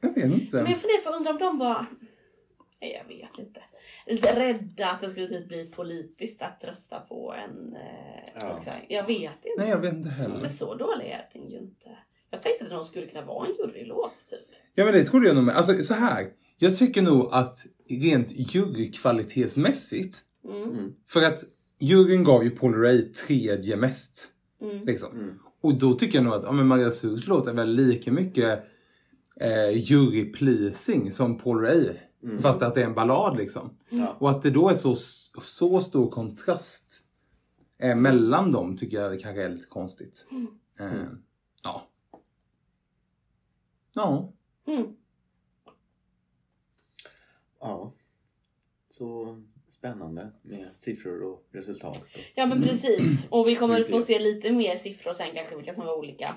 Jag 0.00 0.14
vet 0.14 0.24
inte. 0.24 0.56
Men 0.62 0.70
jag 0.72 0.80
funderar 0.80 1.02
på, 1.10 1.16
undrar 1.16 1.32
om 1.32 1.38
de 1.38 1.58
var... 1.58 1.86
Nej, 2.80 3.00
jag 3.02 3.16
vet 3.16 3.38
inte. 3.38 3.60
Lite 4.06 4.40
rädda 4.40 4.90
att 4.90 5.00
det 5.00 5.10
skulle 5.10 5.28
typ 5.28 5.48
bli 5.48 5.64
politiskt 5.66 6.42
att 6.42 6.64
rösta 6.64 7.00
på 7.00 7.32
en... 7.34 7.74
Eh, 7.76 7.82
Ja. 8.40 8.58
Ukraina. 8.60 8.84
Jag 8.88 9.06
vet 9.06 9.20
inte. 9.20 9.48
Nej 9.58 9.68
jag 9.68 9.78
vet 9.78 9.92
inte 9.92 10.08
För 10.08 10.16
heller. 10.16 10.48
så 10.48 10.74
dålig 10.74 11.06
är 11.06 11.28
den 11.32 11.50
ju 11.50 11.58
inte. 11.58 11.90
Jag 12.30 12.42
tänkte 12.42 12.64
att 12.64 12.70
de 12.70 12.84
skulle 12.84 13.06
kunna 13.06 13.24
vara 13.24 13.46
en 13.46 13.52
jurylåt 13.54 14.14
typ. 14.30 14.48
Ja 14.74 14.84
men 14.84 14.94
det 14.94 15.04
trodde 15.04 15.26
jag 15.26 15.34
nog 15.36 15.44
med. 15.44 15.56
Alltså 15.56 15.84
så 15.84 15.94
här. 15.94 16.28
Jag 16.58 16.78
tycker 16.78 17.02
nog 17.02 17.28
att 17.32 17.58
rent 17.88 18.54
jurykvalitetsmässigt. 19.12 20.18
Mm. 20.44 20.94
För 21.06 21.22
att 21.22 21.40
juryn 21.78 22.24
gav 22.24 22.44
ju 22.44 22.50
Paul 22.50 22.74
Ray 22.74 23.02
tredje 23.12 23.76
mest. 23.76 24.28
Mm. 24.62 24.86
Liksom. 24.86 25.12
Mm. 25.12 25.38
Och 25.60 25.78
då 25.78 25.94
tycker 25.94 26.18
jag 26.18 26.24
nog 26.24 26.34
att 26.34 26.42
ja, 26.44 26.52
men 26.52 26.66
Maria 26.66 26.90
Surs 26.90 27.26
låt 27.26 27.46
är 27.46 27.52
väl 27.54 27.70
lika 27.74 28.12
mycket 28.12 28.64
eh, 29.40 29.70
jury-pleasing 29.72 31.10
som 31.10 31.38
Paul 31.38 31.60
Ray. 31.60 31.94
Mm. 32.22 32.38
Fast 32.38 32.62
att 32.62 32.74
det 32.74 32.80
är 32.80 32.84
en 32.84 32.94
ballad 32.94 33.36
liksom. 33.36 33.78
Ja. 33.88 34.16
Och 34.18 34.30
att 34.30 34.42
det 34.42 34.50
då 34.50 34.68
är 34.68 34.74
så, 34.74 34.94
så 35.42 35.80
stor 35.80 36.10
kontrast 36.10 37.02
eh, 37.78 37.96
mellan 37.96 38.52
dem 38.52 38.76
tycker 38.76 39.00
jag 39.00 39.20
kanske 39.20 39.44
är 39.44 39.48
lite 39.48 39.66
konstigt. 39.66 40.26
Eh, 40.80 40.86
ja. 41.64 41.88
Ja. 43.94 44.32
Mm. 44.66 44.96
ja. 47.60 47.92
Så 48.90 49.38
spännande 49.68 50.32
med 50.42 50.70
siffror 50.78 51.22
och 51.22 51.48
resultat. 51.52 52.02
Och... 52.02 52.20
Ja 52.34 52.46
men 52.46 52.62
precis. 52.62 53.28
Och 53.30 53.48
vi 53.48 53.56
kommer 53.56 53.84
få 53.84 54.00
se 54.00 54.18
lite 54.18 54.52
mer 54.52 54.76
siffror 54.76 55.12
sen 55.12 55.34
kanske 55.34 55.56
vilka 55.56 55.74
som 55.74 55.86
var 55.86 55.98
olika 55.98 56.36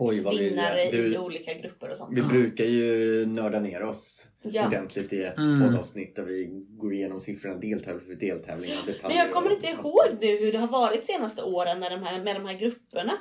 Oj 0.00 0.20
vad 0.20 0.36
vi, 0.38 0.48
vinnare 0.48 0.84
i 0.90 1.02
vi, 1.08 1.18
olika 1.18 1.54
grupper 1.54 1.90
och 1.90 1.96
sånt. 1.96 2.18
vi 2.18 2.22
brukar 2.22 2.64
ju 2.64 3.26
nörda 3.26 3.60
ner 3.60 3.82
oss 3.82 4.26
Ja. 4.42 4.66
ordentligt 4.66 5.12
i 5.12 5.22
ett 5.22 5.38
Mm. 5.38 5.60
poddavsnitt 5.62 6.16
där 6.16 6.22
vi 6.22 6.48
går 6.68 6.94
igenom 6.94 7.20
siffrorna 7.20 7.54
deltävling 7.56 8.06
för 8.06 8.14
deltävling. 8.14 8.70
Men 9.02 9.16
jag 9.16 9.32
kommer 9.32 9.46
och- 9.46 9.52
inte 9.52 9.66
ihåg 9.66 10.04
nu 10.20 10.26
hur 10.36 10.52
det 10.52 10.58
har 10.58 10.66
varit 10.68 11.06
senaste 11.06 11.42
åren 11.42 11.80
när 11.80 11.90
de 11.90 12.02
här, 12.02 12.24
med 12.24 12.36
de 12.36 12.46
här 12.46 12.58
grupperna. 12.58 13.12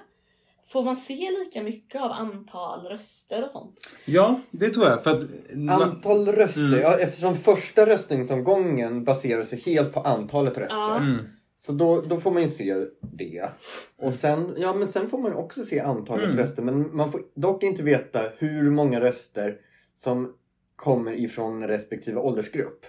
Får 0.69 0.83
man 0.83 0.95
se 0.97 1.29
lika 1.39 1.63
mycket 1.63 2.01
av 2.01 2.11
antal 2.11 2.85
röster 2.85 3.43
och 3.43 3.49
sånt? 3.49 3.79
ja, 4.05 4.41
det 4.51 4.69
tror 4.69 4.85
jag. 4.87 5.03
För 5.03 5.11
att, 5.17 5.23
Antal 5.81 6.25
röster, 6.27 6.61
Mm. 6.67 6.79
ja, 6.79 6.97
eftersom 6.99 7.35
första 7.35 7.85
röstningsomgången 7.85 9.03
baserar 9.03 9.43
sig 9.43 9.59
helt 9.59 9.93
på 9.93 9.99
antalet 9.99 10.57
röster. 10.57 10.75
Ja. 10.77 10.97
mm. 10.97 11.25
Så 11.60 11.72
då, 11.72 12.02
då 12.02 12.20
får 12.20 12.32
man 12.32 12.41
ju 12.41 12.48
se 12.50 12.76
det. 13.02 13.50
Och 13.98 14.13
sen, 14.13 14.54
ja, 14.58 14.74
men 14.74 14.88
sen 14.88 15.10
får 15.10 15.17
man 15.17 15.34
också 15.34 15.63
se 15.63 15.80
antalet 15.80 16.26
Mm. 16.26 16.38
röster. 16.38 16.63
Men 16.63 16.96
man 16.96 17.12
får 17.12 17.22
dock 17.36 17.63
inte 17.63 17.84
veta 17.84 18.22
hur 18.38 18.72
många 18.72 19.02
röster 19.02 19.56
som 19.96 20.34
kommer 20.76 21.12
ifrån 21.12 21.67
respektive 21.67 22.20
åldersgrupp. 22.20 22.86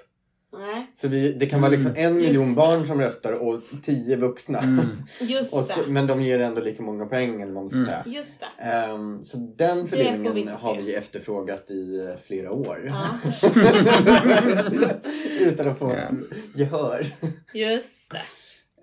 Nej, 0.52 0.90
Så 0.94 1.08
vi, 1.08 1.32
det 1.32 1.46
kan 1.46 1.60
vara 1.60 1.70
liksom 1.70 1.92
en 1.96 2.14
Just 2.14 2.26
miljon 2.28 2.54
barn 2.54 2.86
som 2.86 3.00
röstar 3.00 3.32
och 3.32 3.62
tio 3.82 4.16
vuxna. 4.16 4.58
Mm. 4.58 4.86
just 5.20 5.52
och 5.54 5.64
så, 5.64 5.82
det. 5.82 5.90
men 5.90 6.06
de 6.06 6.22
ger 6.22 6.38
ändå 6.38 6.60
lika 6.62 6.82
många 6.82 7.06
poäng 7.06 7.42
eller 7.42 7.52
vad 7.52 7.62
man 7.62 7.68
ska 7.68 7.76
Mm. 7.78 7.88
säga. 7.90 8.02
Just 8.06 8.40
det. 8.40 8.62
Ehm, 8.64 9.24
så 9.24 9.36
den 9.56 9.82
vi 9.82 9.86
fördelningen 9.88 10.36
inte 10.36 10.52
har 10.52 10.76
vi 10.76 10.94
efterfrågat 10.94 11.70
i 11.70 11.98
eh, 11.98 12.16
flera 12.26 12.52
år. 12.52 12.92
Ja, 12.92 13.06
Utan 15.40 15.68
att 15.68 15.78
få 15.78 15.94
Ja. 15.96 16.08
gehör. 16.54 17.06
just 17.54 18.10
det. 18.10 18.22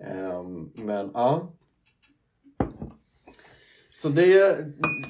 Ehm, 0.00 0.70
men 0.74 1.10
ja. 1.14 1.52
Så 3.90 4.08
det, 4.08 4.56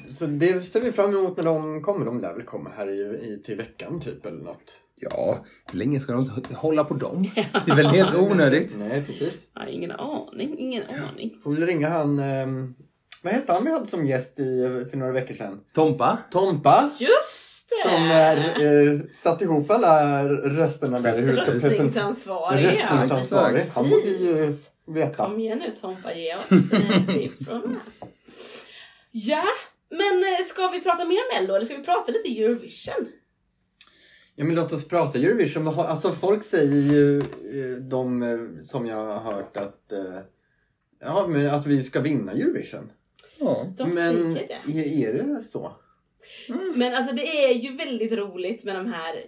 så 0.09 0.25
det 0.25 0.61
ser 0.61 0.81
vi 0.81 0.91
fram 0.91 1.09
emot 1.09 1.37
när 1.37 1.43
de 1.43 1.81
kommer. 1.81 2.05
De 2.05 2.19
lär 2.19 2.33
väl 2.33 2.43
komma 2.43 2.69
här 2.77 2.89
i, 2.89 2.99
i, 2.99 3.41
till 3.45 3.57
veckan 3.57 3.99
typ 3.99 4.25
eller 4.25 4.43
något. 4.43 4.73
Ja, 4.95 5.45
hur 5.71 5.79
länge 5.79 5.99
ska 5.99 6.13
de 6.13 6.55
hålla 6.55 6.83
på 6.83 6.93
dem? 6.93 7.29
Det 7.35 7.71
är 7.71 7.75
väl 7.75 7.85
helt 7.85 8.15
onödigt. 8.31 8.75
Nej 8.79 9.05
precis. 9.05 9.47
Har 9.53 9.65
ingen 9.67 9.91
aning, 9.91 10.59
ingen 10.59 10.83
aning. 10.83 11.39
Får 11.43 11.51
väl 11.51 11.65
ringa 11.65 11.89
han, 11.89 12.19
ehm, 12.19 12.75
vad 13.23 13.33
hette 13.33 13.53
han 13.53 13.65
vi 13.65 13.71
hade 13.71 13.85
som 13.85 14.05
gäst 14.05 14.39
i, 14.39 14.85
för 14.89 14.97
några 14.97 15.11
veckor 15.11 15.33
sedan? 15.35 15.59
Tompa? 15.73 16.17
Tompa. 16.31 16.91
Just 16.99 17.56
det! 17.69 17.89
Som 17.89 18.03
är, 18.03 18.37
eh, 18.37 18.99
satt 19.23 19.41
ihop 19.41 19.71
alla 19.71 20.23
rösterna 20.29 20.99
där. 20.99 21.19
i 21.19 21.35
Röstningsansvariga. 21.35 22.71
Röstningsansvarig. 22.71 23.57
Exakt. 23.57 23.75
Han 23.75 23.89
borde 23.89 24.07
ju 24.07 24.53
veta. 24.87 25.25
Kom 25.25 25.39
igen 25.39 25.57
nu 25.57 25.75
Tompa, 25.81 26.13
ge 26.13 26.35
oss 26.35 26.51
eh, 26.51 27.05
siffrorna. 27.13 27.79
Ja, 29.11 29.43
men 29.89 30.23
eh, 30.23 30.45
ska 30.45 30.67
vi 30.67 30.79
prata 30.81 31.05
mer 31.05 31.33
Mello 31.33 31.55
eller 31.55 31.65
ska 31.65 31.77
vi 31.77 31.83
prata 31.83 32.11
lite 32.11 32.41
Eurovision? 32.41 33.07
Ja 34.35 34.45
men 34.45 34.55
låt 34.55 34.73
oss 34.73 34.87
prata 34.87 35.17
Eurovision. 35.19 35.67
Alltså 35.67 36.11
folk 36.11 36.43
säger 36.43 36.93
ju, 36.93 37.17
eh, 37.19 37.77
de 37.77 38.23
eh, 38.23 38.65
som 38.65 38.85
jag 38.85 39.05
har 39.05 39.33
hört 39.33 39.57
att, 39.57 39.91
eh, 39.91 40.19
ja, 40.99 41.27
men 41.27 41.49
att 41.49 41.65
vi 41.65 41.83
ska 41.83 41.99
vinna 42.01 42.31
Eurovision. 42.31 42.91
Ja. 43.39 43.73
De 43.77 43.89
men 43.89 44.33
säger 44.35 44.47
det. 44.65 44.79
Är, 44.79 45.09
är 45.09 45.23
det 45.23 45.43
så? 45.43 45.71
Men 46.75 46.93
alltså 46.95 47.15
det 47.15 47.45
är 47.45 47.53
ju 47.53 47.75
väldigt 47.77 48.11
roligt 48.11 48.63
med 48.63 48.75
de 48.75 48.93
här, 48.93 49.23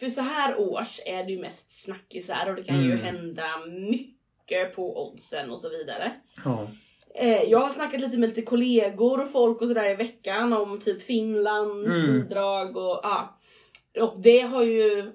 för 0.00 0.08
så 0.08 0.20
här 0.20 0.58
års 0.60 1.00
är 1.06 1.24
det 1.24 1.32
ju 1.32 1.40
mest 1.40 1.82
snackisar 1.84 2.46
och 2.50 2.54
det 2.56 2.62
kan 2.62 2.84
ju 2.84 2.92
Mm. 2.92 3.04
hända 3.04 3.46
mycket 3.66 4.76
på 4.76 5.06
oddsen 5.06 5.50
och 5.50 5.60
så 5.60 5.68
vidare. 5.68 6.12
Ja. 6.44 6.68
Eh, 7.14 7.42
jag 7.42 7.58
har 7.58 7.68
snackat 7.70 8.00
lite 8.00 8.18
med 8.18 8.28
lite 8.28 8.42
kollegor 8.42 9.20
och 9.20 9.30
folk 9.32 9.62
och 9.62 9.68
sådär 9.68 9.90
i 9.90 9.94
veckan 9.94 10.52
om 10.52 10.80
typ 10.80 11.02
Finlands 11.02 11.86
Mm. 12.04 12.06
bidrag 12.12 12.76
och 12.76 13.00
ja. 13.02 13.38
Och 14.00 14.20
det 14.20 14.40
har 14.40 14.62
ju... 14.62 15.12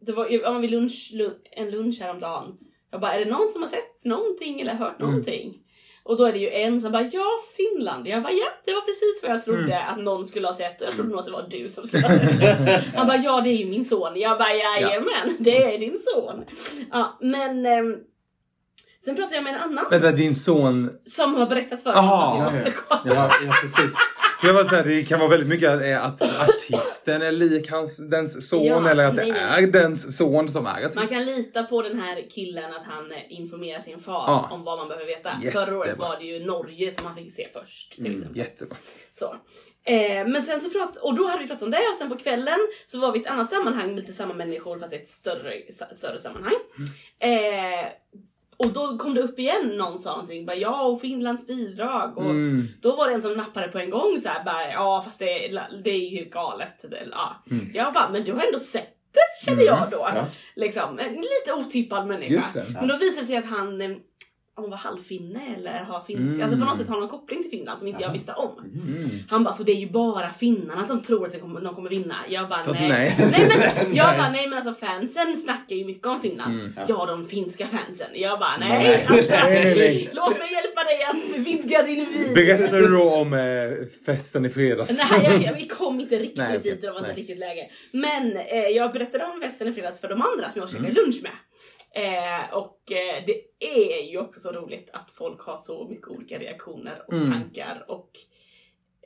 Det 0.00 0.12
var 0.12 0.26
ja, 0.30 0.52
men 0.52 0.60
vid 0.62 0.70
lunch, 0.70 1.10
lu- 1.14 1.40
en 1.50 1.70
lunch 1.70 2.00
häromdagen. 2.00 2.58
Jag 2.90 3.00
bara, 3.00 3.14
är 3.14 3.24
det 3.24 3.30
någon 3.30 3.52
som 3.52 3.62
har 3.62 3.68
sett 3.68 4.04
någonting 4.04 4.60
eller 4.60 4.74
hört 4.74 5.00
Mm. 5.00 5.10
någonting? 5.10 5.62
Och 6.08 6.16
då 6.16 6.24
är 6.24 6.32
det 6.32 6.38
ju 6.38 6.50
en 6.50 6.80
som 6.80 6.92
bara, 6.92 7.02
ja 7.02 7.26
Finland. 7.56 8.08
Jag 8.08 8.22
bara, 8.22 8.32
ja 8.32 8.46
det 8.64 8.72
var 8.72 8.80
precis 8.80 9.22
vad 9.22 9.32
jag 9.32 9.44
trodde 9.44 9.62
Mm. 9.62 9.88
att 9.88 9.98
någon 9.98 10.24
skulle 10.24 10.46
ha 10.46 10.54
sett 10.54 10.80
och 10.80 10.86
jag 10.86 10.94
trodde 10.94 11.10
nog 11.10 11.18
att 11.18 11.24
det 11.24 11.32
var 11.32 11.46
du 11.50 11.68
som 11.68 11.86
skulle 11.86 12.02
ha 12.08 12.18
sett 12.18 12.38
det. 12.38 12.84
Han 12.96 13.06
bara, 13.06 13.16
ja 13.16 13.40
det 13.40 13.50
är 13.50 13.56
ju 13.56 13.66
min 13.70 13.84
son. 13.84 14.12
Jag 14.16 14.38
bara, 14.38 14.54
jajamän 14.54 15.36
det 15.38 15.74
är 15.74 15.78
din 15.78 15.96
son. 16.14 16.44
Ja, 16.92 17.18
men 17.20 17.66
ehm, 17.66 17.96
sen 19.04 19.16
pratade 19.16 19.34
jag 19.34 19.44
med 19.44 19.54
en 19.54 19.60
annan 19.60 19.86
Vänta, 19.90 20.12
din 20.12 20.34
son... 20.34 20.90
som 21.06 21.34
har 21.34 21.46
berättat 21.46 21.82
för 21.82 21.90
mig 21.90 21.98
att 21.98 22.04
vi 22.04 22.08
ja, 22.08 22.44
måste 22.44 22.68
ja. 22.68 22.74
kolla. 22.88 23.14
Ja, 23.14 23.30
ja 23.46 23.52
precis. 23.62 23.94
Jag 24.42 24.54
var 24.54 24.64
så 24.64 24.74
här, 24.76 24.84
det 24.84 25.04
kan 25.04 25.18
vara 25.18 25.28
väldigt 25.30 25.48
mycket 25.48 25.70
att, 25.70 25.82
eh, 25.82 26.04
att 26.04 26.22
artisten 26.48 27.22
är 27.22 27.32
lik 27.32 27.70
hans, 27.70 28.08
dens 28.10 28.48
son 28.48 28.64
Ja, 28.66 28.90
eller 28.90 29.06
att 29.06 29.16
det 29.16 29.22
nej, 29.32 29.64
är 29.64 29.66
dens 29.66 30.16
son 30.16 30.48
som 30.48 30.66
är 30.66 30.70
artist. 30.84 30.94
Man 30.94 31.06
kan 31.08 31.24
lita 31.24 31.62
på 31.64 31.82
den 31.82 32.00
här 32.00 32.24
killen 32.30 32.74
att 32.74 32.84
han 32.84 33.12
eh, 33.12 33.18
informerar 33.28 33.80
sin 33.80 34.00
far 34.00 34.24
Ja. 34.26 34.48
om 34.52 34.64
vad 34.64 34.78
man 34.78 34.88
behöver 34.88 35.06
veta. 35.06 35.30
Jättebra. 35.42 35.66
Förra 35.66 35.78
året 35.78 35.98
var 35.98 36.16
det 36.18 36.24
ju 36.24 36.44
Norge 36.46 36.90
som 36.90 37.04
man 37.04 37.14
fick 37.16 37.32
se 37.32 37.48
först. 37.52 37.92
Till 37.92 38.06
Mm, 38.06 38.16
exempel. 38.18 38.38
Jättebra. 38.38 38.76
Så. 39.12 39.36
Eh, 39.84 40.26
men 40.28 40.42
sen 40.42 40.60
så 40.60 40.70
prat, 40.70 40.96
och 40.96 41.14
då 41.14 41.26
hade 41.26 41.42
vi 41.42 41.48
pratat 41.48 41.62
om 41.62 41.70
det 41.70 41.88
och 41.90 41.96
sen 41.98 42.08
på 42.08 42.16
kvällen 42.16 42.58
så 42.86 42.98
var 43.00 43.12
vi 43.12 43.18
i 43.18 43.22
ett 43.22 43.28
annat 43.28 43.50
sammanhang 43.50 43.86
med 43.88 43.96
lite 43.96 44.12
samma 44.12 44.34
människor 44.34 44.78
fast 44.78 44.92
i 44.92 44.96
ett 44.96 45.08
större, 45.08 45.52
större 45.96 46.18
sammanhang. 46.18 46.54
Eh, 47.18 47.86
och 48.56 48.72
då 48.72 48.98
kom 48.98 49.14
det 49.14 49.20
upp 49.22 49.38
igen, 49.38 49.68
någon 49.76 49.98
sa 50.00 50.10
någonting, 50.10 50.46
bara 50.46 50.56
ja 50.56 50.82
och 50.82 51.00
Finlands 51.00 51.46
bidrag 51.46 52.18
och 52.18 52.24
Mm. 52.30 52.68
då 52.82 52.96
var 52.96 53.08
det 53.08 53.14
en 53.14 53.22
som 53.22 53.34
nappade 53.36 53.68
på 53.68 53.78
en 53.78 53.90
gång 53.90 54.20
så 54.22 54.28
här, 54.28 54.44
bara, 54.44 54.72
ja 54.72 55.02
fast 55.04 55.18
det, 55.18 55.46
är- 55.46 55.80
det 55.84 55.90
är 55.90 55.98
ju 55.98 56.16
helt 56.16 56.30
galet. 56.30 56.84
Ja. 57.10 57.42
Mm. 57.50 57.66
Jag 57.74 57.92
bara, 57.94 58.08
men 58.10 58.24
du 58.24 58.32
har 58.32 58.42
ändå 58.42 58.58
sett 58.58 58.92
det 59.12 59.46
känner 59.46 59.62
jag 59.62 59.86
då. 59.90 59.96
Ja. 60.14 60.24
Liksom, 60.56 60.98
en 60.98 61.12
lite 61.14 61.52
otippad 61.54 62.06
människa. 62.06 62.42
Men 62.80 62.88
då 62.88 62.96
visade 62.96 63.20
det 63.22 63.26
sig 63.26 63.36
att 63.36 63.46
han 63.46 63.78
han 64.58 64.70
var 64.70 64.76
halvfinne 64.76 65.40
eller 65.56 65.78
har 65.84 66.00
finska, 66.00 66.22
Mm. 66.22 66.42
alltså 66.42 66.58
på 66.58 66.64
något 66.64 66.78
sätt 66.78 66.88
har 66.88 67.00
någon 67.00 67.08
koppling 67.08 67.42
till 67.42 67.50
Finland 67.50 67.78
som 67.78 67.88
inte 67.88 68.00
jag 68.00 68.08
Jaha. 68.08 68.12
visste 68.12 68.32
om. 68.32 68.58
Mm. 68.58 69.10
Han 69.30 69.44
bara, 69.44 69.54
så 69.54 69.62
det 69.62 69.72
är 69.72 69.76
ju 69.80 69.90
bara 69.90 70.30
finnarna 70.32 70.86
som 70.86 71.02
tror 71.02 71.26
att 71.26 71.32
de 71.32 71.38
kommer, 71.38 71.60
de 71.60 71.74
kommer 71.74 71.90
vinna. 71.90 72.16
Jag 72.28 72.48
bara, 72.48 72.64
Fast 72.64 72.80
nej. 72.80 72.88
nej. 72.88 73.14
nej, 73.30 73.48
men, 73.48 73.94
jag 73.96 74.06
Nej. 74.06 74.18
bara, 74.18 74.30
nej 74.30 74.48
men 74.48 74.58
alltså 74.58 74.86
fansen 74.86 75.36
snackar 75.36 75.76
ju 75.76 75.84
mycket 75.84 76.06
om 76.06 76.20
Finland. 76.20 76.54
Mm. 76.60 76.72
Ja, 76.88 77.06
de 77.06 77.24
finska 77.28 77.66
fansen. 77.66 78.08
Jag 78.14 78.38
bara, 78.38 78.56
nej. 78.60 78.68
Nej. 78.68 79.06
Alltså. 79.08 79.32
Låt 80.14 80.38
mig 80.38 80.52
hjälpa 80.52 80.84
dig 80.84 81.04
att 81.10 81.38
vidga 81.46 81.82
din 81.82 82.06
vy. 82.12 82.34
Berättade 82.34 82.78
du 82.82 82.88
då 82.96 83.10
om 83.14 83.32
eh, 83.34 83.86
festen 84.06 84.44
i 84.44 84.48
fredags? 84.48 85.08
Nej, 85.10 85.24
jag, 85.24 85.42
jag, 85.42 85.54
vi 85.54 85.66
kom 85.68 86.00
inte 86.00 86.18
riktigt 86.18 86.38
Nej, 86.38 86.58
dit, 86.58 86.80
det 86.82 86.90
var 86.90 86.98
inte 86.98 87.12
riktigt 87.12 87.38
läge. 87.38 87.70
Men 87.92 88.36
eh, 88.36 88.58
jag 88.76 88.92
berättade 88.92 89.24
om 89.24 89.40
festen 89.40 89.68
i 89.68 89.72
fredags 89.72 90.00
för 90.00 90.08
de 90.08 90.22
andra 90.22 90.50
som 90.50 90.60
jag 90.60 90.68
käkade 90.70 90.88
Mm. 90.88 91.02
lunch 91.04 91.20
med. 91.22 91.32
Eh, 91.96 92.52
och 92.54 92.92
eh, 92.92 93.24
det 93.26 93.42
är 93.60 94.10
ju 94.10 94.18
också 94.18 94.40
så 94.40 94.52
roligt 94.52 94.90
att 94.92 95.10
folk 95.10 95.40
har 95.40 95.56
så 95.56 95.88
mycket 95.88 96.08
olika 96.08 96.38
reaktioner 96.38 97.02
och 97.06 97.12
Mm. 97.12 97.30
tankar 97.32 97.84
och 97.88 98.10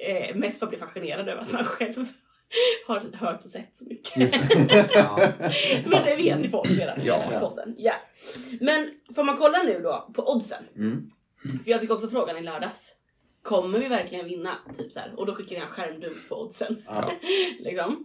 eh, 0.06 0.36
mest 0.36 0.58
för 0.58 0.66
att 0.66 0.70
bli 0.70 0.78
fascinerad 0.78 1.28
över 1.28 1.40
att 1.40 1.52
man 1.52 1.64
själv 1.64 2.04
har 2.86 3.16
hört 3.16 3.44
och 3.44 3.50
sett 3.50 3.76
så 3.76 3.84
mycket. 3.84 4.32
Ja. 4.94 5.28
Men 5.86 6.04
det 6.04 6.16
vet 6.16 6.44
ju 6.44 6.48
folk 6.48 6.70
redan 6.70 7.00
i 7.00 7.06
Ja. 7.06 7.22
podden. 7.40 7.74
Ja. 7.78 7.94
Men 8.60 8.92
får 9.14 9.24
man 9.24 9.36
kolla 9.36 9.62
nu 9.62 9.80
då 9.82 10.10
på 10.14 10.32
oddsen? 10.32 10.64
Mm. 10.76 11.10
För 11.64 11.70
jag 11.70 11.80
fick 11.80 11.90
också 11.90 12.08
frågan 12.10 12.36
i 12.38 12.42
lördags. 12.42 12.96
Kommer 13.42 13.78
vi 13.78 13.88
verkligen 13.88 14.26
vinna? 14.26 14.58
Typ 14.78 14.92
så 14.92 15.00
här. 15.00 15.12
Och 15.16 15.26
då 15.26 15.34
skickade 15.34 15.54
jag 15.54 15.62
en 15.64 15.68
skärmdump 15.70 16.28
på 16.28 16.34
oddsen. 16.42 16.82
Ja. 16.86 17.12
liksom. 17.58 18.04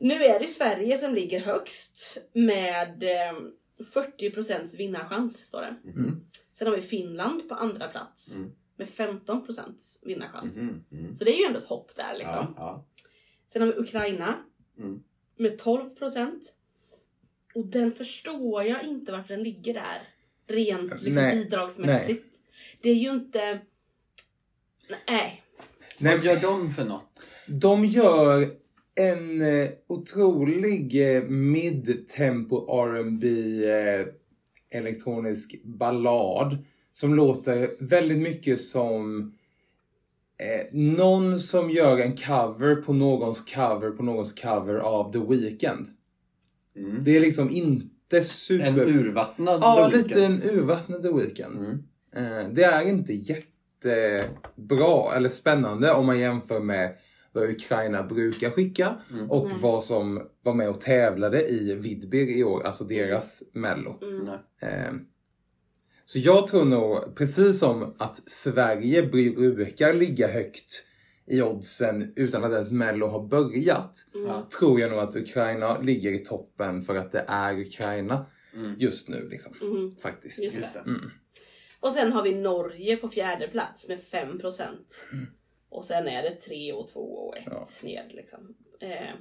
Nu 0.00 0.14
är 0.24 0.38
det 0.40 0.46
Sverige 0.46 0.96
som 0.98 1.14
ligger 1.14 1.40
högst 1.40 2.18
med 2.32 3.02
eh, 3.02 3.32
40% 3.78 4.76
vinnarchans 4.76 5.38
står 5.46 5.60
det. 5.60 5.76
Mm. 5.90 6.20
Sen 6.54 6.68
har 6.68 6.76
vi 6.76 6.82
Finland 6.82 7.48
på 7.48 7.54
andra 7.54 7.88
plats 7.88 8.34
Mm. 8.36 8.50
med 8.76 8.88
15% 8.88 9.98
vinnarchans. 10.02 10.56
Mm. 10.56 10.84
Mm. 10.92 11.16
Så 11.16 11.24
det 11.24 11.34
är 11.34 11.38
ju 11.38 11.44
ändå 11.44 11.58
ett 11.58 11.64
hopp 11.66 11.96
där 11.96 12.14
liksom. 12.18 12.34
Ja, 12.34 12.54
ja. 12.56 12.84
Sen 13.52 13.62
har 13.62 13.68
vi 13.72 13.78
Ukraina 13.78 14.44
Mm. 14.78 15.02
med 15.36 15.58
12%. 15.60 16.40
Och 17.54 17.66
den 17.66 17.92
förstår 17.92 18.62
jag 18.64 18.84
inte 18.84 19.12
varför 19.12 19.28
den 19.34 19.42
ligger 19.42 19.74
där. 19.74 20.02
Rent 20.46 20.90
liksom, 21.02 21.14
Nej. 21.14 21.36
bidragsmässigt. 21.36 22.34
Det 22.82 22.90
är 22.90 22.94
ju 22.94 23.10
inte... 23.10 23.60
Nej. 25.08 25.42
Nej, 26.00 26.16
Vad 26.16 26.24
gör 26.24 26.40
de 26.40 26.70
för 26.70 26.84
något? 26.84 27.28
De 27.60 27.84
gör 27.84 28.56
en 28.98 29.42
eh, 29.42 29.68
otrolig 29.86 31.14
eh, 31.16 31.22
mid-tempo 31.22 32.56
R&B 32.86 33.26
eh, 33.70 34.06
elektronisk 34.70 35.54
ballad 35.64 36.58
som 36.92 37.14
låter 37.14 37.70
väldigt 37.80 38.18
mycket 38.18 38.60
som 38.60 39.32
eh, 40.38 40.66
någon 40.72 41.38
som 41.38 41.70
gör 41.70 41.98
en 41.98 42.16
cover 42.16 42.74
på 42.76 42.92
någons 42.92 43.44
cover 43.54 43.90
på 43.90 44.02
någons 44.02 44.32
cover 44.32 44.74
av 44.76 45.12
The 45.12 45.18
Weeknd. 45.18 45.86
Mm. 46.76 47.04
Det 47.04 47.16
är 47.16 47.20
liksom 47.20 47.50
inte 47.50 48.22
super... 48.22 48.66
En 48.66 48.78
urvattnad 48.80 49.60
Ja, 49.62 49.90
The 49.90 49.96
lite 49.96 50.08
Weeknd. 50.20 50.42
en 50.42 50.50
urvattnad 50.50 51.02
The 51.02 51.12
Weeknd. 51.12 51.56
Mm. 51.56 51.82
Eh, 52.16 52.48
Det 52.52 52.64
är 52.64 52.88
inte 52.88 53.12
jättebra 53.12 55.14
eller 55.16 55.28
spännande 55.28 55.92
om 55.92 56.06
man 56.06 56.18
jämför 56.18 56.60
med 56.60 56.94
vad 57.32 57.50
Ukraina 57.50 58.02
brukar 58.02 58.50
skicka 58.50 58.96
Mm. 59.10 59.30
och 59.30 59.46
Nej. 59.48 59.56
vad 59.60 59.82
som 59.84 60.28
var 60.42 60.54
med 60.54 60.68
och 60.68 60.80
tävlade 60.80 61.48
i 61.48 61.74
Vidbir 61.74 62.28
i 62.36 62.44
år, 62.44 62.62
alltså 62.62 62.84
deras 62.84 63.42
mello. 63.52 63.98
Mm. 64.02 64.28
Eh, 64.60 64.92
Så 66.04 66.18
jag 66.18 66.46
tror 66.46 66.64
nog, 66.64 67.14
precis 67.16 67.58
som 67.58 67.94
att 67.98 68.30
Sverige 68.30 69.02
brukar 69.02 69.92
ligga 69.92 70.28
högt 70.28 70.84
i 71.26 71.42
oddsen 71.42 72.12
utan 72.16 72.44
att 72.44 72.52
ens 72.52 72.70
mello 72.72 73.06
har 73.06 73.26
börjat, 73.28 73.92
Mm. 74.14 74.30
Tror 74.58 74.80
jag 74.80 74.90
nog 74.90 75.00
att 75.00 75.16
Ukraina 75.16 75.78
ligger 75.78 76.12
i 76.12 76.18
toppen 76.24 76.82
för 76.82 76.94
att 76.96 77.12
det 77.12 77.24
är 77.28 77.58
Ukraina 77.60 78.26
Mm. 78.54 78.74
just 78.78 79.08
nu 79.08 79.28
liksom. 79.28 79.52
Mm. 79.62 79.96
Faktiskt. 79.96 80.42
Just 80.42 80.54
Just 80.54 80.72
det. 80.72 80.78
Mm. 80.80 81.10
Och 81.80 81.92
sen 81.92 82.12
har 82.12 82.22
vi 82.22 82.34
Norge 82.34 82.96
på 82.96 83.08
fjärde 83.08 83.48
plats 83.48 83.88
med 83.88 83.98
5%. 84.12 84.62
Mm. 85.12 85.26
Och 85.68 85.84
sen 85.84 86.08
är 86.08 86.22
det 86.22 86.34
3 86.34 86.72
och 86.72 86.88
2 86.88 87.00
och 87.00 87.36
1 87.36 87.42
Ja. 87.46 87.68
ner 87.82 88.10
liksom. 88.10 88.54
Eh, 88.80 89.14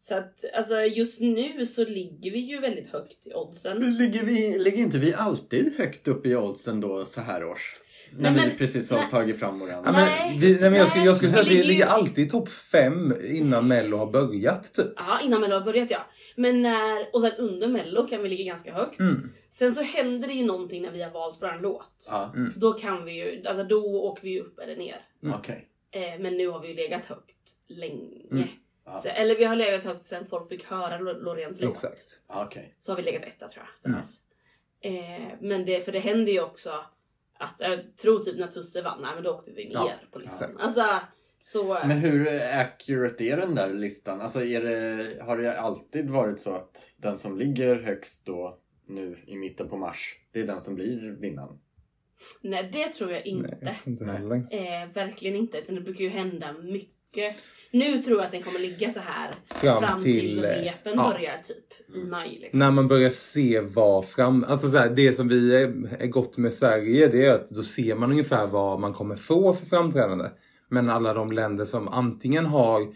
så 0.00 0.14
att 0.14 0.44
alltså 0.54 0.80
just 0.80 1.20
nu 1.20 1.66
så 1.66 1.84
ligger 1.84 2.30
vi 2.30 2.38
ju 2.38 2.60
väldigt 2.60 2.88
högt 2.88 3.26
i 3.26 3.34
oddsen. 3.34 3.96
Ligger, 3.96 4.24
vi, 4.24 4.58
ligger 4.58 4.78
inte 4.78 4.98
vi 4.98 5.14
alltid 5.14 5.74
högt 5.78 6.08
upp 6.08 6.26
i 6.26 6.36
oddsen 6.36 6.80
då 6.80 7.04
så 7.04 7.20
här 7.20 7.44
års? 7.44 7.74
När 8.18 8.30
Nej, 8.30 8.40
vi 8.42 8.46
men- 8.48 8.56
precis 8.58 8.90
har 8.90 8.98
nej. 8.98 9.10
tagit 9.10 9.38
fram 9.38 9.58
våran... 9.58 9.82
Ja, 9.84 9.92
Nej, 9.92 10.30
men, 10.30 10.40
vi, 10.40 10.60
nej, 10.60 10.70
men 10.70 10.78
jag, 10.80 10.88
skulle, 10.88 11.04
jag 11.04 11.16
skulle 11.16 11.30
säga 11.30 11.42
att 11.42 11.48
vi 11.48 11.62
ligger 11.62 11.86
alltid 11.86 12.26
i 12.26 12.30
topp 12.30 12.48
fem 12.48 13.14
innan 13.24 13.68
Mello 13.68 13.96
har 13.96 14.06
börjat. 14.10 14.72
Typ. 14.74 14.86
Ja, 14.96 15.20
innan 15.22 15.40
Mello 15.40 15.54
har 15.54 15.64
börjat 15.64 15.90
ja. 15.90 15.98
Men 16.36 16.62
när, 16.62 17.14
och 17.14 17.20
sen 17.22 17.32
under 17.38 17.68
Mello 17.68 18.06
kan 18.06 18.22
vi 18.22 18.28
ligga 18.28 18.44
ganska 18.52 18.72
högt. 18.74 18.98
Mm. 19.00 19.30
Sen 19.50 19.72
så 19.72 19.82
händer 19.82 20.28
det 20.28 20.34
ju 20.34 20.44
någonting 20.46 20.82
när 20.82 20.90
vi 20.90 21.02
har 21.02 21.10
valt 21.10 21.42
våran 21.42 21.62
låt. 21.62 22.08
Ja, 22.10 22.34
Då 22.56 22.72
kan 22.72 23.04
vi 23.04 23.12
ju, 23.12 23.46
alltså 23.46 23.64
då 23.64 23.84
åker 24.02 24.22
vi 24.22 24.30
ju 24.30 24.40
upp 24.40 24.58
eller 24.58 24.76
ner. 24.76 24.96
Mm. 25.22 25.34
okej. 25.38 25.68
Eh, 25.90 26.20
men 26.20 26.36
nu 26.36 26.48
har 26.48 26.60
vi 26.60 26.68
ju 26.68 26.74
legat 26.74 27.06
högt 27.06 27.36
länge. 27.68 28.26
Mm. 28.30 28.48
Ja. 28.86 28.92
Så, 28.92 29.08
eller 29.08 29.34
vi 29.36 29.44
har 29.44 29.56
legat 29.56 29.84
högt 29.84 30.02
sen 30.02 30.26
folk 30.30 30.48
fick 30.48 30.64
höra 30.64 30.98
Lo- 30.98 31.12
Loreens 31.22 31.60
låt. 31.60 31.70
Exakt. 31.70 32.20
Ja, 32.28 32.44
okej. 32.46 32.74
Så 32.78 32.92
har 32.92 32.96
vi 32.96 33.02
legat 33.02 33.22
etta 33.22 33.48
tror 33.48 33.64
jag. 33.64 33.78
sen 33.78 33.90
Mm. 33.90 34.00
dess. 34.00 34.18
Eh, 34.80 35.34
men 35.40 35.64
det, 35.64 35.80
för 35.84 35.92
det 35.92 35.98
händer 35.98 36.32
ju 36.32 36.40
också 36.42 36.70
att, 37.38 37.54
jag 37.58 37.96
tror 37.96 38.18
typ 38.18 38.38
när 38.38 38.46
Tusse 38.46 38.82
vann, 38.82 39.02
nej 39.02 39.10
men 39.14 39.24
då 39.24 39.30
åkte 39.30 39.52
vi 39.52 39.64
ner 39.64 39.74
Ja, 39.74 39.92
på 40.10 40.18
listan. 40.18 40.56
Alltså, 40.58 40.84
så... 41.40 41.64
Men 41.74 41.90
hur 41.98 42.26
accurate 42.42 43.24
är 43.24 43.36
den 43.36 43.54
där 43.54 43.74
listan? 43.74 44.20
Alltså 44.20 44.40
är 44.42 44.62
det, 44.62 45.22
har 45.22 45.38
det 45.38 45.60
alltid 45.60 46.10
varit 46.10 46.40
så 46.40 46.54
att 46.54 46.90
den 46.96 47.18
som 47.18 47.38
ligger 47.38 47.76
högst 47.82 48.26
då 48.26 48.58
nu 48.86 49.18
i 49.26 49.36
mitten 49.36 49.68
på 49.68 49.76
mars, 49.76 50.16
det 50.32 50.40
är 50.40 50.46
den 50.46 50.60
som 50.60 50.74
blir 50.74 51.10
vinnaren? 51.10 51.58
Nej 52.40 52.70
det 52.72 52.88
tror 52.88 53.12
jag 53.12 53.26
inte. 53.26 53.58
Nej, 53.62 53.76
jag 53.84 53.98
tror 53.98 54.34
inte. 54.36 54.56
Eh, 54.56 54.88
verkligen 54.94 55.36
inte. 55.36 55.58
Utan 55.58 55.74
det 55.74 55.80
brukar 55.80 56.04
ju 56.04 56.10
hända 56.10 56.52
mycket. 56.52 57.36
Nu 57.78 58.02
tror 58.02 58.16
jag 58.18 58.26
att 58.26 58.32
den 58.32 58.42
kommer 58.42 58.58
ligga 58.58 58.90
så 58.90 59.00
här 59.00 59.30
Fram 59.48 60.02
till, 60.02 60.12
till, 60.12 60.44
eh, 60.44 60.48
repen 60.48 60.92
ja. 60.96 61.12
börjar 61.12 61.38
typ 61.42 61.96
i 61.96 62.04
maj. 62.04 62.38
Liksom. 62.40 62.58
När 62.58 62.70
man 62.70 62.88
börjar 62.88 63.10
se 63.10 63.60
vad 63.60 64.08
fram... 64.08 64.44
Alltså 64.48 64.68
så 64.68 64.78
här, 64.78 64.88
det 64.88 65.12
som 65.12 65.28
vi 65.28 65.56
är, 65.56 65.96
är 66.02 66.06
gott 66.06 66.36
med 66.36 66.54
Sverige 66.54 67.08
det 67.08 67.26
är 67.26 67.34
att 67.34 67.48
då 67.48 67.62
ser 67.62 67.94
man 67.94 68.10
ungefär 68.10 68.46
vad 68.46 68.80
man 68.80 68.94
kommer 68.94 69.16
få 69.16 69.52
för 69.52 69.66
framträdande. 69.66 70.24
Men 70.68 70.90
alla 70.90 71.14
de 71.14 71.32
länder 71.32 71.64
som 71.64 71.88
antingen 71.88 72.46
har 72.46 72.88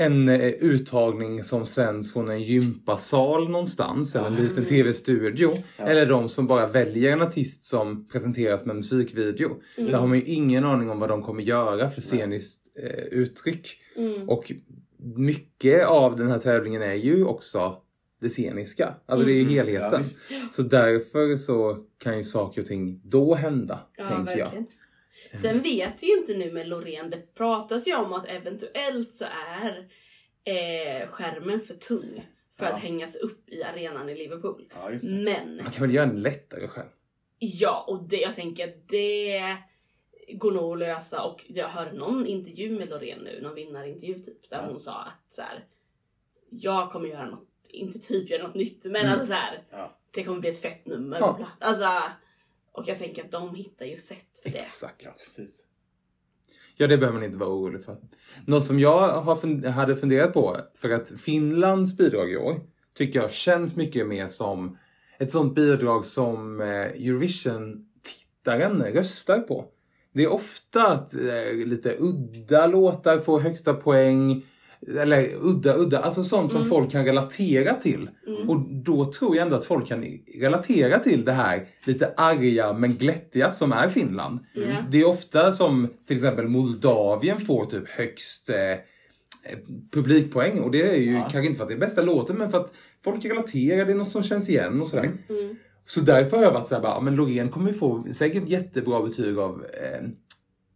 en 0.00 0.28
eh, 0.28 0.40
uttagning 0.50 1.44
som 1.44 1.66
sänds 1.66 2.12
från 2.12 2.28
en 2.28 2.42
gympasal 2.42 3.48
någonstans 3.50 4.16
eller 4.16 4.26
en 4.26 4.34
liten 4.34 4.64
tv-studio. 4.64 5.52
Ja. 5.78 5.84
Eller 5.84 6.06
de 6.06 6.28
som 6.28 6.46
bara 6.46 6.66
väljer 6.66 7.12
en 7.12 7.22
artist 7.22 7.64
som 7.64 8.08
presenteras 8.08 8.66
med 8.66 8.76
musikvideo. 8.76 9.60
Där 9.76 9.92
har 9.98 10.06
man 10.06 10.18
ju 10.18 10.24
ingen 10.24 10.64
aning 10.64 10.90
om 10.90 10.98
vad 11.00 11.08
de 11.08 11.22
kommer 11.22 11.42
göra 11.42 11.90
för 11.90 12.00
sceniskt 12.00 12.78
eh, 12.82 13.04
uttryck. 13.04 13.68
Mm. 13.96 14.28
Och 14.28 14.52
mycket 14.98 15.86
av 15.86 16.16
den 16.16 16.28
här 16.30 16.38
tävlingen 16.38 16.82
är 16.82 16.94
ju 16.94 17.24
också 17.24 17.76
det 18.20 18.28
sceniska. 18.28 18.94
Alltså 19.06 19.26
det 19.26 19.32
är 19.32 19.34
ju 19.34 19.42
Ja, 19.42 19.48
helheten. 19.48 19.98
visst. 20.02 20.28
så 20.50 20.62
därför 20.62 21.36
så 21.36 21.78
kan 21.98 22.18
ju 22.18 22.24
saker 22.24 22.60
och 22.60 22.66
ting 22.66 23.00
då 23.04 23.34
hända, 23.34 23.80
Ja, 23.96 24.08
tänker 24.08 24.38
jag. 24.38 24.48
Sen 25.42 25.62
vet 25.62 26.02
vi 26.02 26.06
ju 26.06 26.18
inte 26.18 26.34
nu 26.34 26.52
med 26.52 26.68
Loreen, 26.68 27.10
det 27.10 27.34
pratas 27.34 27.88
ju 27.88 27.96
om 27.96 28.12
att 28.12 28.26
eventuellt 28.28 29.14
så 29.14 29.24
är 29.58 29.88
eh, 30.44 31.06
skärmen 31.08 31.60
för 31.60 31.74
tung 31.74 32.26
för 32.56 32.64
Ja. 32.66 32.72
att 32.72 32.80
hängas 32.80 33.16
upp 33.16 33.48
i 33.48 33.62
arenan 33.64 34.08
i 34.08 34.14
Liverpool. 34.14 34.68
Ja. 34.74 34.90
Men 35.02 35.56
Man 35.56 35.72
kan 35.72 35.86
väl 35.86 35.94
göra 35.94 36.10
en 36.10 36.22
lättare 36.22 36.68
själv? 36.68 36.88
ja, 37.38 37.84
och 37.88 38.02
det, 38.08 38.16
jag 38.20 38.34
tänker 38.34 38.68
att 38.68 38.88
det 38.88 39.56
går 40.34 40.52
nog 40.52 40.72
att 40.72 40.78
lösa 40.78 41.22
och 41.22 41.44
jag 41.48 41.68
hörde 41.68 41.92
någon 41.92 42.26
intervju 42.26 42.70
med 42.78 42.88
Loreen 42.88 43.18
nu, 43.18 43.40
någon 43.42 43.54
vinnarintervju 43.54 44.14
typ, 44.18 44.50
där 44.50 44.56
Ja. 44.56 44.66
hon 44.68 44.80
sa 44.80 45.00
att 45.02 45.34
så 45.34 45.42
här, 45.42 45.64
jag 46.50 46.92
kommer 46.92 47.08
göra 47.08 47.30
något, 47.30 47.48
inte 47.68 47.98
typ 47.98 48.30
göra 48.30 48.42
något 48.42 48.54
nytt, 48.54 48.84
men 48.84 48.96
Mm. 48.96 49.12
alltså 49.12 49.26
så 49.26 49.32
här, 49.32 49.62
Ja. 49.70 49.98
det 50.10 50.24
kommer 50.24 50.40
bli 50.40 50.50
ett 50.50 50.62
fett 50.62 50.86
nummer. 50.86 51.18
Ja. 51.18 51.46
Alltså, 51.60 52.02
och 52.72 52.84
jag 52.86 52.98
tänker 52.98 53.24
att 53.24 53.30
de 53.30 53.54
hittar 53.54 53.86
ju 53.86 53.96
sätt 53.96 54.40
för 54.42 54.50
det. 54.50 54.58
Exakt. 54.58 55.02
Ja, 55.04 55.10
precis. 55.10 55.64
Ja, 56.76 56.86
det 56.86 56.98
behöver 56.98 57.18
man 57.18 57.26
inte 57.26 57.38
vara 57.38 57.50
orolig 57.50 57.84
för. 57.84 57.96
Något 58.46 58.66
som 58.66 58.80
jag 58.80 59.22
har 59.22 59.36
fun- 59.36 59.68
hade 59.68 59.96
funderat 59.96 60.32
på, 60.32 60.56
för 60.74 60.90
att 60.90 61.10
Finlands 61.20 61.96
bidrag 61.96 62.32
i 62.32 62.36
år 62.36 62.60
tycker 62.94 63.20
jag 63.20 63.32
känns 63.32 63.76
mycket 63.76 64.06
mer 64.06 64.26
som 64.26 64.78
ett 65.18 65.32
sånt 65.32 65.54
bidrag 65.54 66.06
som 66.06 66.60
eh, 66.60 66.66
Eurovision-tittaren 66.76 68.82
röstar 68.82 69.40
på. 69.40 69.64
Det 70.12 70.22
är 70.22 70.32
ofta 70.32 70.88
att 70.88 71.14
eh, 71.14 71.52
lite 71.52 71.96
udda 71.98 72.66
låtar 72.66 73.18
får 73.18 73.40
högsta 73.40 73.74
poäng. 73.74 74.46
Eller 74.98 75.34
udda, 75.40 75.74
udda, 75.76 75.98
alltså 75.98 76.24
sånt 76.24 76.52
som 76.52 76.60
Mm. 76.60 76.70
folk 76.70 76.90
kan 76.90 77.04
relatera 77.04 77.74
till. 77.74 78.10
Mm. 78.26 78.48
Och 78.50 78.60
då 78.60 79.04
tror 79.04 79.36
jag 79.36 79.42
ändå 79.44 79.56
att 79.56 79.64
folk 79.64 79.86
kan 79.88 80.04
relatera 80.40 80.98
till 80.98 81.24
det 81.24 81.32
här 81.32 81.66
lite 81.84 82.12
arga 82.16 82.72
men 82.72 82.90
glättiga 82.94 83.50
som 83.50 83.72
är 83.72 83.88
Finland. 83.88 84.38
Ja. 84.54 84.62
Det 84.90 85.00
är 85.00 85.04
ofta 85.08 85.52
som 85.52 85.88
till 86.06 86.16
exempel 86.16 86.48
Moldavien 86.48 87.40
får 87.40 87.64
typ 87.64 87.88
högst 87.88 88.50
eh, 88.50 88.56
eh, 88.70 88.78
publikpoäng 89.92 90.60
och 90.60 90.70
det 90.70 90.82
är 90.90 90.96
ju 90.96 91.12
Ja. 91.14 91.20
kanske 91.30 91.46
inte 91.46 91.56
för 91.56 91.64
att 91.64 91.68
det 91.68 91.74
är 91.74 91.78
bästa 91.78 92.02
låten 92.02 92.36
men 92.36 92.50
för 92.50 92.58
att 92.60 92.72
folk 93.04 93.24
relaterar, 93.24 93.84
det 93.84 93.92
är 93.92 93.96
något 93.96 94.10
som 94.10 94.22
känns 94.22 94.48
igen 94.50 94.80
och 94.80 94.86
sådär. 94.86 95.04
Mm. 95.28 95.44
Mm. 95.44 95.56
Så 95.86 96.00
därför 96.00 96.36
har 96.36 96.44
jag 96.44 96.52
varit 96.52 96.68
såhär 96.68 96.82
bara, 96.82 97.00
men 97.00 97.14
Loreen 97.14 97.48
kommer 97.48 97.68
ju 97.68 97.74
få 97.74 98.04
säkert 98.12 98.48
jättebra 98.48 99.02
betyg 99.02 99.38
av 99.38 99.64
eh, 99.64 100.08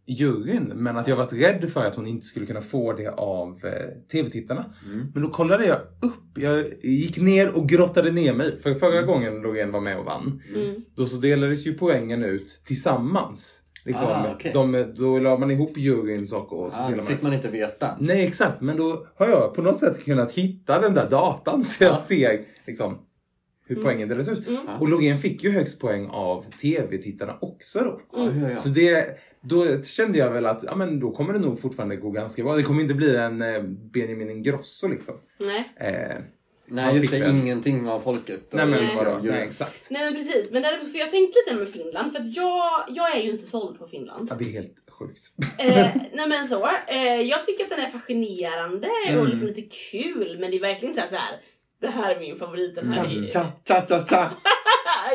juryn 0.07 0.63
men 0.75 0.97
att 0.97 1.07
jag 1.07 1.15
varit 1.15 1.33
rädd 1.33 1.69
för 1.69 1.85
att 1.85 1.95
hon 1.95 2.07
inte 2.07 2.25
skulle 2.25 2.45
kunna 2.45 2.61
få 2.61 2.93
det 2.93 3.07
av 3.07 3.65
eh, 3.65 3.71
tv-tittarna. 4.11 4.73
Mm. 4.85 5.05
Men 5.13 5.23
då 5.23 5.29
kollade 5.29 5.65
jag 5.65 5.77
upp, 6.01 6.23
jag 6.37 6.65
gick 6.83 7.17
ner 7.17 7.51
och 7.57 7.69
grottade 7.69 8.11
ner 8.11 8.33
mig 8.33 8.57
för 8.61 8.75
förra 8.75 9.01
gången 9.01 9.41
Loreen 9.41 9.71
var 9.71 9.81
med 9.81 9.97
och 9.99 10.05
vann. 10.05 10.41
Mm. 10.55 10.75
Då 10.95 11.05
så 11.05 11.17
delades 11.17 11.67
ju 11.67 11.73
poängen 11.73 12.23
ut 12.23 12.61
tillsammans. 12.65 13.61
Liksom, 13.85 14.07
Ah, 14.07 14.31
okej. 14.35 14.51
de, 14.53 14.93
då 14.97 15.19
la 15.19 15.37
man 15.37 15.51
ihop 15.51 15.77
juryns 15.77 16.33
och, 16.33 16.53
och 16.63 16.71
så 16.71 16.77
delade 16.77 16.93
det 16.93 16.97
man 16.97 17.05
fick 17.05 17.21
man 17.21 17.33
inte 17.33 17.47
veta. 17.49 17.87
Nej 17.99 18.25
exakt, 18.27 18.61
men 18.61 18.77
då 18.77 19.07
har 19.15 19.27
jag 19.27 19.53
på 19.53 19.61
något 19.61 19.79
sätt 19.79 20.05
kunnat 20.05 20.31
hitta 20.31 20.79
den 20.79 20.93
där 20.93 21.09
datan 21.09 21.63
så 21.63 21.83
jag 21.83 21.91
Ja. 21.93 21.97
ser 22.01 22.41
liksom 22.67 22.97
hur 23.67 23.75
Mm. 23.75 23.83
poängen 23.85 24.09
delas 24.09 24.27
ut. 24.29 24.47
Mm. 24.47 24.59
Och 24.79 24.89
Loreen 24.89 25.17
fick 25.19 25.43
ju 25.43 25.51
högst 25.51 25.79
poäng 25.79 26.07
av 26.11 26.45
tv-tittarna 26.61 27.37
också 27.41 27.79
då. 27.79 28.01
Ja. 28.13 28.55
Så 28.55 28.69
det, 28.69 29.07
då 29.45 29.81
kände 29.81 30.17
jag 30.17 30.31
väl 30.31 30.45
att 30.45 30.63
ja, 30.63 30.75
men 30.75 30.99
då 30.99 31.11
kommer 31.11 31.33
det 31.33 31.39
nog 31.39 31.61
fortfarande 31.61 31.95
gå 31.95 32.09
ganska 32.11 32.43
bra. 32.43 32.55
Det 32.55 32.63
kommer 32.63 32.81
inte 32.81 32.93
bli 32.93 33.15
en 33.15 33.41
eh, 33.41 33.61
Benjamin 33.63 34.29
Ingrosso 34.29 34.87
liksom. 34.87 35.15
Nej. 35.39 35.73
Eh, 35.79 36.17
Nej, 36.67 36.95
just 36.95 37.11
det. 37.11 37.17
Ingenting 37.29 37.89
av 37.89 37.99
folket. 37.99 38.47
nej 38.51 38.65
men 38.65 38.85
Nej. 38.85 38.95
bara, 38.95 39.21
nej 39.21 39.43
exakt. 39.43 39.87
Nej 39.91 40.05
men 40.05 40.13
precis, 40.13 40.51
men 40.51 40.61
därför, 40.61 40.85
för 40.85 40.97
jag 40.99 41.09
tänkte 41.11 41.39
lite 41.45 41.59
med 41.59 41.69
Finland 41.69 42.11
för 42.13 42.19
att 42.19 42.35
jag, 42.35 42.85
jag 42.89 43.17
är 43.17 43.21
ju 43.23 43.29
inte 43.29 43.45
såld 43.45 43.79
på 43.79 43.87
Finland. 43.87 44.27
Ja, 44.31 44.35
det 44.39 44.45
är 44.45 44.49
helt 44.51 44.75
sjukt. 44.91 45.21
eh, 45.57 45.87
nej 46.13 46.27
men 46.29 46.47
så, 46.47 46.67
eh, 46.87 46.97
jag 47.21 47.45
tycker 47.45 47.63
att 47.63 47.69
den 47.69 47.79
är 47.79 47.89
fascinerande 47.89 48.87
Mm. 49.07 49.19
och 49.21 49.27
liksom 49.27 49.47
lite 49.47 49.61
kul 49.91 50.37
men 50.39 50.51
det 50.51 50.57
är 50.57 50.61
verkligen 50.61 50.95
inte 50.95 51.07
så 51.09 51.15
här, 51.15 51.19
så 51.19 51.25
här 51.25 51.39
det 51.81 51.87
här 51.87 52.15
är 52.15 52.19
min 52.19 52.37
favorit. 52.37 52.75
Den 52.75 52.91
här 52.91 53.05
är... 53.05 53.31
Cha, 53.31 53.51
cha, 53.67 53.81
cha, 53.87 54.05
cha. 54.05 54.31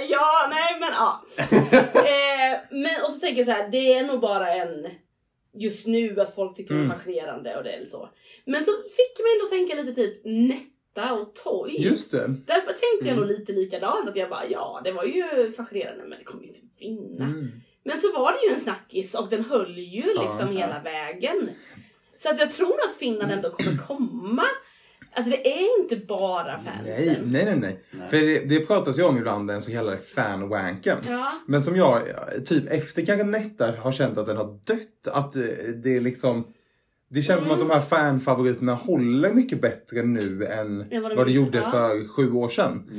ja, 0.09 0.49
nej 0.51 0.81
men 0.81 0.93
ja. 0.93 1.25
eh, 1.95 2.61
men, 2.71 3.05
och 3.05 3.13
så 3.13 3.21
tänker 3.21 3.37
jag 3.39 3.47
så 3.47 3.53
här, 3.53 3.69
det 3.69 3.93
är 3.95 4.05
nog 4.05 4.21
bara 4.21 4.55
en 4.55 4.87
just 5.55 5.87
nu 5.87 6.21
att 6.21 6.35
folk 6.35 6.57
tycker 6.57 6.75
den 6.75 6.83
är 6.83 6.87
Mm. 6.87 6.99
fascinerande 6.99 7.57
och 7.57 7.65
det 7.65 7.71
är 7.73 7.85
så. 7.85 8.09
Men 8.45 8.65
så 8.65 8.71
fick 8.71 9.25
mig 9.25 9.33
ändå 9.41 9.49
tänka 9.49 9.83
lite 9.83 10.03
typ 10.03 10.21
Netta 10.25 11.13
och 11.13 11.35
Toy. 11.35 11.77
Just 11.79 12.11
det. 12.11 12.35
Därför 12.47 12.67
tänkte 12.67 12.99
jag 13.01 13.07
Mm. 13.09 13.17
nog 13.21 13.27
lite 13.27 13.53
likadant 13.53 14.09
att 14.09 14.17
jag 14.17 14.31
bara 14.31 14.47
ja 14.47 14.81
det 14.85 14.93
var 14.93 15.05
ju 15.05 15.53
fascinerande 15.53 16.05
men 16.05 16.19
det 16.19 16.25
kommer 16.25 16.43
ju 16.43 16.49
inte 16.49 16.61
vinna. 16.79 17.25
Mm. 17.25 17.51
Men 17.85 18.01
så 18.01 18.13
var 18.13 18.33
det 18.33 18.47
ju 18.47 18.53
en 18.53 18.61
snackis 18.61 19.15
och 19.15 19.29
den 19.29 19.45
höll 19.45 19.79
ju 19.79 20.03
liksom 20.03 20.53
ja. 20.53 20.67
hela 20.67 20.81
vägen. 20.85 21.51
Så 22.17 22.31
att 22.31 22.39
jag 22.39 22.51
tror 22.51 22.75
att 22.87 22.95
Finland 22.99 23.33
ändå 23.33 23.51
kommer 23.51 23.79
komma. 23.87 24.45
Alltså 25.13 25.31
det 25.31 25.49
är 25.49 25.83
inte 25.83 26.07
bara 26.07 26.59
fansen. 26.59 26.85
Nej, 26.85 27.19
nej, 27.25 27.45
nej, 27.45 27.57
nej. 27.57 27.85
Nej. 27.91 28.11
För 28.11 28.17
det, 28.17 28.39
det 28.39 28.67
pratas 28.67 28.99
ju 28.99 29.03
om 29.03 29.19
ibland 29.19 29.49
den 29.49 29.63
så 29.63 29.71
kallade 29.71 29.99
fanwanken. 29.99 30.99
Ja. 31.09 31.41
Men 31.47 31.63
som 31.63 31.77
jag, 31.77 32.03
typ 32.47 32.73
efter 32.73 33.07
kanske 33.07 33.27
Netta 33.27 33.73
har 33.73 33.93
känt 33.93 34.19
att 34.19 34.27
den 34.27 34.37
har 34.37 34.59
dött. 34.67 35.09
Att 35.13 35.33
det, 35.33 35.83
det 35.83 35.97
är 35.97 36.01
liksom... 36.01 36.45
Det 37.09 37.23
känns 37.23 37.43
som 37.43 37.51
att 37.51 37.59
de 37.59 37.71
här 37.71 37.81
fanfavoriterna 37.81 38.75
håller 38.75 39.33
mycket 39.33 39.61
bättre 39.61 40.03
nu 40.03 40.47
än 40.47 40.93
Än 40.93 41.03
vad 41.03 41.11
de 41.11 41.17
vad 41.17 41.31
gjorde, 41.31 41.59
ja. 41.59 41.71
för 41.71 42.09
sju 42.09 42.33
år 42.33 42.49
sedan. 42.49 42.91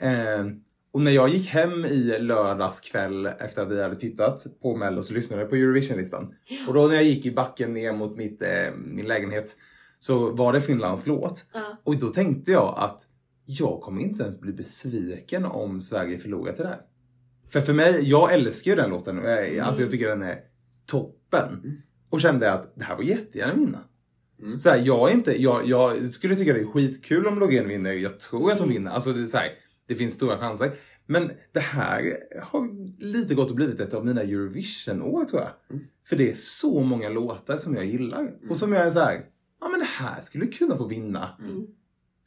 Mm. 0.00 0.50
Eh, 0.50 0.56
och 0.92 1.00
när 1.00 1.10
jag 1.10 1.28
gick 1.28 1.48
hem 1.48 1.84
i 1.84 2.18
lördags 2.18 2.80
kväll 2.80 3.26
efter 3.26 3.62
att 3.62 3.70
vi 3.70 3.82
hade 3.82 3.96
tittat 3.96 4.46
på 4.62 4.76
Mello 4.76 5.02
så 5.02 5.14
lyssnade 5.14 5.42
jag 5.42 5.50
på 5.50 5.56
Eurovisionlistan. 5.56 6.34
Och 6.68 6.74
då 6.74 6.86
när 6.86 6.94
jag 6.94 7.04
gick 7.04 7.26
i 7.26 7.32
backen 7.32 7.74
ner 7.74 7.92
mot 7.92 8.16
mitt, 8.16 8.42
eh, 8.42 8.48
min 8.76 9.06
lägenhet 9.06 9.56
så 10.02 10.30
var 10.30 10.52
det 10.52 10.60
Finlands 10.60 11.06
låt. 11.06 11.44
Ja. 11.54 11.60
Och 11.84 11.96
då 11.98 12.08
tänkte 12.08 12.50
jag 12.52 12.74
att 12.78 13.06
jag 13.44 13.80
kommer 13.80 14.00
inte 14.02 14.22
ens 14.22 14.40
bli 14.40 14.52
besviken 14.52 15.44
om 15.44 15.80
Sverige 15.80 16.18
förlorar 16.18 16.52
till 16.52 16.62
det 16.62 16.68
här. 16.68 16.80
För 17.50 17.60
för 17.60 17.72
mig, 17.72 18.00
jag 18.02 18.32
älskar 18.34 18.70
ju 18.70 18.76
den 18.76 18.90
låten. 18.90 19.16
jag- 19.16 19.58
Alltså 19.58 19.82
jag 19.82 19.90
tycker 19.90 20.08
den 20.08 20.22
är 20.22 20.38
toppen. 20.86 21.78
Och 22.10 22.20
kände 22.20 22.52
att 22.52 22.72
det 22.76 22.84
här 22.84 22.96
var 22.96 23.02
jättegärna 23.02 23.54
vinna. 23.54 23.80
Mm. 24.42 24.60
Så 24.60 24.68
här, 24.70 24.82
jag, 24.86 25.10
är 25.10 25.14
inte, 25.14 25.42
jag, 25.42 25.66
jag 25.68 26.06
skulle 26.06 26.36
tycka 26.36 26.52
det 26.52 26.60
är 26.60 26.64
skitkul 26.72 27.26
om 27.26 27.38
Loreen 27.38 27.68
vinner. 27.68 27.92
Jag 27.92 28.20
tror 28.20 28.52
att 28.52 28.60
hon 28.60 28.68
vinner. 28.68 28.90
Alltså 28.90 29.12
det, 29.12 29.22
är 29.22 29.26
så 29.26 29.36
här, 29.36 29.48
det 29.88 29.94
finns 29.94 30.14
stora 30.14 30.38
chanser. 30.38 30.72
Men 31.06 31.30
det 31.52 31.60
här 31.60 32.16
har 32.42 32.68
lite 33.02 33.34
gått 33.34 33.50
och 33.50 33.56
blivit 33.56 33.80
ett 33.80 33.94
av 33.94 34.06
mina 34.06 34.22
Eurovision-år 34.22 35.24
tror 35.24 35.42
jag. 35.42 35.50
Mm. 35.70 35.84
För 36.08 36.16
det 36.16 36.30
är 36.30 36.34
så 36.34 36.80
många 36.80 37.08
låtar 37.08 37.56
som 37.56 37.74
jag 37.74 37.84
gillar. 37.84 38.32
Och 38.50 38.56
som 38.56 38.72
jag 38.72 38.86
är 38.86 38.90
så 38.90 39.00
här, 39.00 39.24
ja 39.62 39.68
men 39.68 39.80
det 39.80 39.86
här 39.86 40.20
skulle 40.20 40.46
kunna 40.46 40.76
få 40.76 40.86
vinna. 40.86 41.28
Mm. 41.40 41.66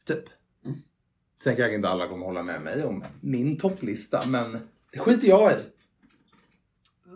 Typ. 0.06 0.24
Mm. 0.64 0.76
Sen 1.42 1.56
kanske 1.56 1.74
inte 1.74 1.88
alla 1.88 2.08
kommer 2.08 2.26
hålla 2.26 2.42
med 2.42 2.62
mig 2.62 2.84
om 2.84 3.04
min 3.20 3.56
topplista, 3.58 4.20
men 4.28 4.58
det 4.92 4.98
skiter 4.98 5.28
jag 5.28 5.52
i. 5.52 5.54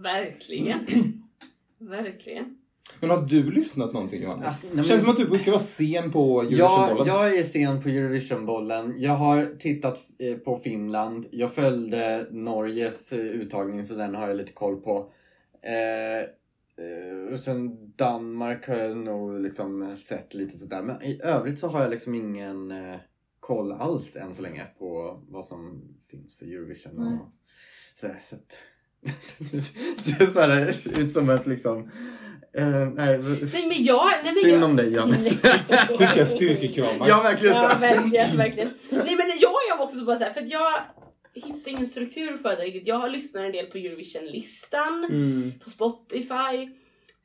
Verkligen. 0.02 0.78
Verkligen. 1.78 2.56
Men 3.00 3.10
har 3.10 3.22
du 3.22 3.50
lyssnat 3.50 3.92
någonting 3.92 4.22
Johannes? 4.22 4.46
Alltså, 4.46 4.66
nej, 4.66 4.76
men- 4.76 4.84
Känns 4.84 5.00
som 5.02 5.10
att 5.10 5.16
du 5.16 5.28
brukar 5.28 5.50
vara 5.52 5.60
sen 5.62 6.12
på 6.12 6.44
Ja, 6.50 6.86
Eurovisionbollen. 6.88 7.06
jag 7.14 7.36
är 7.38 7.44
sen 7.44 7.82
på 7.82 7.88
Eurovisionbollen. 7.88 8.94
Jag 8.98 9.12
har 9.16 9.58
tittat 9.58 9.98
eh, 10.18 10.36
på 10.36 10.56
Finland. 10.56 11.26
Jag 11.30 11.54
följde 11.54 12.26
Norges 12.30 13.12
eh, 13.12 13.18
uttagning 13.18 13.84
så 13.84 13.94
den 13.94 14.14
har 14.14 14.28
jag 14.28 14.36
lite 14.36 14.52
koll 14.52 14.76
på. 14.80 15.12
Eh, 15.62 16.28
och 17.32 17.40
sen 17.40 17.92
Danmark 17.96 18.68
har 18.68 18.74
jag 18.74 18.96
nog 18.96 19.40
liksom 19.40 19.96
sett 20.08 20.34
lite 20.34 20.58
sådär. 20.58 20.82
Men 20.82 21.02
i 21.02 21.20
övrigt 21.22 21.58
så 21.58 21.68
har 21.68 21.82
jag 21.82 21.90
liksom 21.90 22.14
ingen 22.14 22.70
eh, 22.70 22.96
koll 23.40 23.72
alls 23.72 24.16
än 24.16 24.34
så 24.34 24.42
länge 24.42 24.66
på 24.78 25.20
vad 25.28 25.44
som 25.44 25.82
finns 26.10 26.36
för 26.38 26.46
Eurovision. 26.46 26.92
Nej. 26.96 27.18
Och 27.18 27.32
sådär, 28.00 28.18
så 28.20 28.34
att, 28.36 28.58
Det 30.18 30.72
ser 30.72 31.00
ut 31.00 31.12
som 31.12 31.30
ett 31.30 31.46
liksom... 31.46 31.90
Eh, 32.56 32.88
nej, 32.94 33.18
Nej 33.18 33.68
men 33.68 33.84
jag... 33.84 34.06
Nej, 34.06 34.34
men 34.34 34.34
synd 34.34 34.62
jag, 34.62 34.70
om 34.70 34.76
dig 34.76 34.94
Johannes. 34.94 35.42
Skicka 35.98 36.26
styrkekramar. 36.26 37.08
Ja, 37.08 37.20
verkligen. 37.22 37.56
Ja 37.56 37.76
verkligen, 37.80 38.36
verkligen. 38.36 38.70
Nej 38.90 39.16
men 39.16 39.26
jag 39.40 39.78
är 39.78 39.82
också 39.82 40.04
bara 40.04 40.18
såhär, 40.18 40.32
för 40.32 40.40
att 40.40 40.50
jag 40.50 40.82
hittar 41.34 41.70
ingen 41.70 41.86
struktur 41.86 42.36
för 42.36 42.56
det 42.56 42.62
riktigt. 42.64 42.86
Jag 42.86 42.98
har 42.98 43.08
lyssnat 43.08 43.44
en 43.44 43.52
del 43.52 43.66
på 43.66 43.78
Eurovision-listan, 43.78 45.04
Mm. 45.10 45.52
på 45.64 45.70
Spotify. 45.70 46.68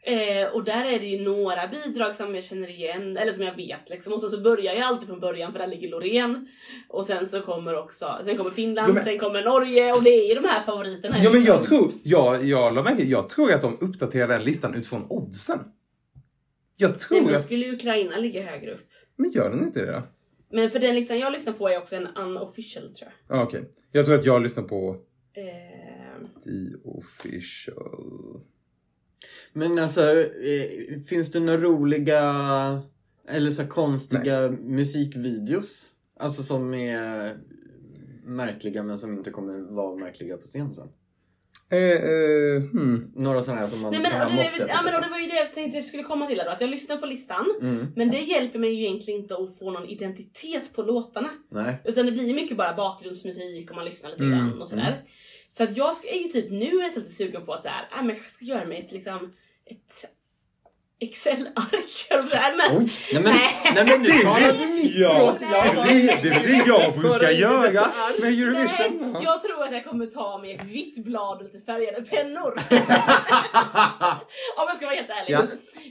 Eh, 0.08 0.54
och 0.54 0.64
där 0.64 0.86
är 0.86 1.00
det 1.00 1.06
ju 1.06 1.22
några 1.24 1.68
bidrag 1.68 2.16
som 2.16 2.36
jag 2.36 2.44
känner 2.44 2.70
igen, 2.70 3.18
eller 3.18 3.32
som 3.32 3.44
jag 3.44 3.56
vet 3.56 3.90
liksom. 3.90 4.14
Och 4.14 4.20
så, 4.22 4.30
så 4.30 4.42
börjar 4.42 4.74
jag 4.74 4.84
alltid 4.84 5.08
från 5.08 5.20
början 5.20 5.52
för 5.52 5.60
där 5.60 5.68
ligger 5.68 5.90
Loreen. 5.90 6.48
Och 6.90 7.06
sen 7.06 7.28
så 7.30 7.42
kommer 7.42 7.78
också, 7.78 8.20
sen 8.24 8.38
kommer 8.38 8.52
Finland, 8.52 8.88
Jo, 8.90 8.94
men- 8.94 9.04
sen 9.04 9.20
kommer 9.20 9.42
Norge 9.44 9.92
och 9.94 10.04
det 10.04 10.10
är 10.10 10.28
ju 10.30 10.42
de 10.42 10.48
här 10.48 10.64
favoriterna. 10.64 11.24
Ja 11.24 11.30
men 11.32 11.44
jag 11.44 11.64
tror, 11.64 11.92
jag, 12.04 12.46
jag, 12.46 12.76
la 12.76 12.92
jag 13.00 13.30
tror 13.30 13.54
att 13.54 13.62
de 13.62 13.78
uppdaterar 13.82 14.28
den 14.28 14.44
listan 14.44 14.76
utifrån 14.76 15.06
oddsen. 15.10 15.60
Jag 16.78 16.90
Nej, 16.92 17.00
tror 17.00 17.22
men 17.22 17.34
då 17.34 17.40
skulle 17.42 17.66
ju 17.66 17.74
Ukraina 17.74 18.18
ligga 18.18 18.42
högre 18.52 18.72
upp. 18.74 18.88
Men 19.16 19.32
gör 19.32 19.50
den 19.50 19.64
inte 19.64 19.86
det 19.86 19.92
då? 19.92 20.02
Men 20.50 20.70
för 20.70 20.80
den 20.80 20.96
listan 20.96 21.20
jag 21.20 21.34
lyssnar 21.34 21.54
på 21.54 21.70
är 21.70 21.78
också 21.78 21.96
en 21.96 22.08
unofficial 22.08 22.96
tror 22.96 23.12
jag. 23.28 23.38
Ja, 23.38 23.44
Okej. 23.44 23.70
Jag 23.92 24.06
tror 24.06 24.16
att 24.16 24.26
jag 24.26 24.42
lyssnar 24.44 24.64
på 24.64 24.98
Eh, 25.38 26.28
The 26.44 26.78
Official. 26.84 28.42
Men 29.54 29.80
alltså, 29.80 30.02
eh, 30.22 31.02
finns 31.08 31.32
det 31.32 31.40
några 31.40 31.62
roliga 31.62 32.22
eller 33.28 33.52
så 33.52 33.68
konstiga 33.68 34.50
musikvideos? 34.50 35.92
Alltså 36.18 36.44
som 36.44 36.74
är 36.74 37.38
märkliga 38.24 38.84
men 38.84 38.98
som 38.98 39.14
inte 39.14 39.32
kommer 39.32 39.60
vara 39.60 39.96
märkliga 39.96 40.38
på 40.38 40.44
scen 40.44 40.74
sen? 40.74 40.88
Eh, 41.70 41.80
eh, 41.80 42.62
hmm. 42.62 43.12
Några 43.16 43.42
sådana 43.42 43.62
här 43.62 43.68
som 43.68 43.82
man, 43.82 43.92
Nej 43.92 44.02
men, 44.02 44.30
det, 44.30 44.36
måste 44.36 44.60
jag 44.60 44.70
ja, 44.70 44.82
men 44.86 44.96
och 44.96 45.02
det 45.02 45.10
var 45.10 45.18
ju 45.20 45.28
det 45.28 45.36
jag 45.36 45.54
tänkte 45.54 45.78
att 45.78 45.84
jag 45.84 45.86
skulle 45.86 46.04
komma 46.04 46.28
till 46.28 46.38
då, 46.38 46.52
att 46.52 46.62
jag 46.62 46.70
lyssnar 46.70 46.98
på 46.98 47.06
listan. 47.06 47.46
mm. 47.62 47.88
Men 47.96 48.12
det 48.12 48.20
hjälper 48.20 48.60
mig 48.60 48.74
ju 48.74 48.86
egentligen 48.86 49.22
inte 49.22 49.36
att 49.36 49.58
få 49.60 49.72
någon 49.72 49.90
identitet 49.90 50.74
på 50.74 50.82
låtarna. 50.82 51.30
Nej. 51.52 51.76
Utan 51.86 52.06
det 52.06 52.12
blir 52.12 52.28
ju 52.28 52.34
mycket 52.34 52.58
bara 52.58 52.74
bakgrundsmusik 52.74 53.70
och 53.70 53.76
man 53.76 53.86
lyssnar 53.86 54.10
lite 54.10 54.24
Mm, 54.24 54.38
grann 54.38 54.62
och 54.62 54.68
sådär. 54.68 55.04
Så 55.48 55.64
att 55.64 55.78
jag 55.78 55.94
är 56.14 56.18
ju 56.18 56.28
typ 56.28 56.52
nu 56.52 56.78
nästan 56.78 57.04
lite 57.04 57.16
sugen 57.16 57.46
på 57.46 57.54
att 57.54 57.64
så 57.64 57.70
här, 57.70 57.88
äh, 57.98 58.06
men 58.06 58.16
jag 58.16 58.26
ska 58.26 58.46
göra 58.46 58.66
mig 58.66 58.80
ett 58.86 58.92
liksom 58.92 59.34
ett 59.66 60.06
Excel-ark. 61.00 62.08
Men, 62.58 62.78
Oj! 62.78 62.90
Nej 63.14 63.24
men, 63.24 63.24
Nej. 63.24 63.50
nej, 63.76 63.86
men 63.86 64.02
nu 64.02 64.10
talar 64.24 64.54
du 64.60 64.66
mitt 64.74 64.96
Ja, 64.96 65.36
det 65.40 65.46
är 65.46 66.22
det, 66.24 66.30
är 66.30 66.48
det 66.48 66.64
jag 66.68 66.94
brukar 67.00 67.30
göra 67.30 67.72
med 67.72 67.90
Nej, 68.20 68.44
Eurovision. 68.44 69.18
jag 69.24 69.42
tror 69.42 69.64
att 69.64 69.72
jag 69.72 69.86
kommer 69.86 70.06
ta 70.06 70.38
med 70.38 70.60
ett 70.62 70.68
vitt 70.68 71.06
blad 71.06 71.38
och 71.38 71.44
lite 71.44 71.66
färgade 71.66 72.02
pennor. 72.02 72.54
Om 74.58 74.66
jag 74.68 74.76
ska 74.78 74.86
vara 74.86 74.96
helt 74.96 75.10
ärlig. 75.10 75.34
Ja. 75.34 75.42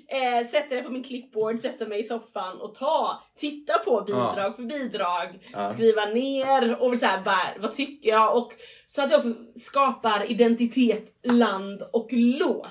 Eh, 0.09 0.47
sätter 0.47 0.77
det 0.77 0.83
på 0.83 0.90
min 0.90 1.05
clipboard, 1.05 1.61
sätter 1.61 1.87
mig 1.87 2.01
i 2.01 2.05
soffan 2.05 2.61
och 2.61 2.75
ta, 2.75 3.23
titta 3.38 3.79
på 3.79 4.01
bidrag 4.07 4.35
Ja. 4.37 4.53
för 4.57 4.62
bidrag, 4.62 5.29
Ja. 5.53 5.69
skriva 5.69 6.05
ner 6.05 6.83
och 6.83 6.99
så 6.99 7.07
här, 7.07 7.23
bara, 7.25 7.49
vad 7.61 7.73
tycker 7.75 8.11
jag? 8.11 8.37
Och 8.37 8.53
så 8.87 9.03
att 9.03 9.11
jag 9.11 9.19
också 9.19 9.33
skapar 9.61 10.31
identitet, 10.31 11.07
land 11.25 11.83
och 11.93 12.09
låt. 12.12 12.69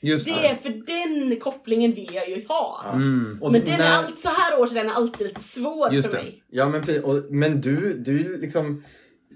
Just 0.00 0.24
Det 0.26 0.46
är 0.46 0.54
för 0.56 0.68
den 0.86 1.40
kopplingen 1.40 1.92
vill 1.94 2.10
jag 2.14 2.28
ju 2.30 2.44
ha. 2.48 2.84
Mm. 2.92 3.38
Men 3.42 3.52
den 3.64 3.68
är 3.80 3.90
allt, 3.90 4.20
så 4.20 4.28
här 4.28 4.60
års 4.60 4.70
är 4.70 4.74
den 4.74 4.90
alltid 4.90 5.26
lite 5.26 5.40
svår 5.42 5.92
Just 5.92 6.08
för 6.10 6.16
det. 6.16 6.22
mig. 6.22 6.42
Ja 6.50 6.68
men, 6.68 7.04
och, 7.04 7.16
men 7.30 7.60
du, 7.60 7.94
du 7.98 8.40
liksom 8.40 8.84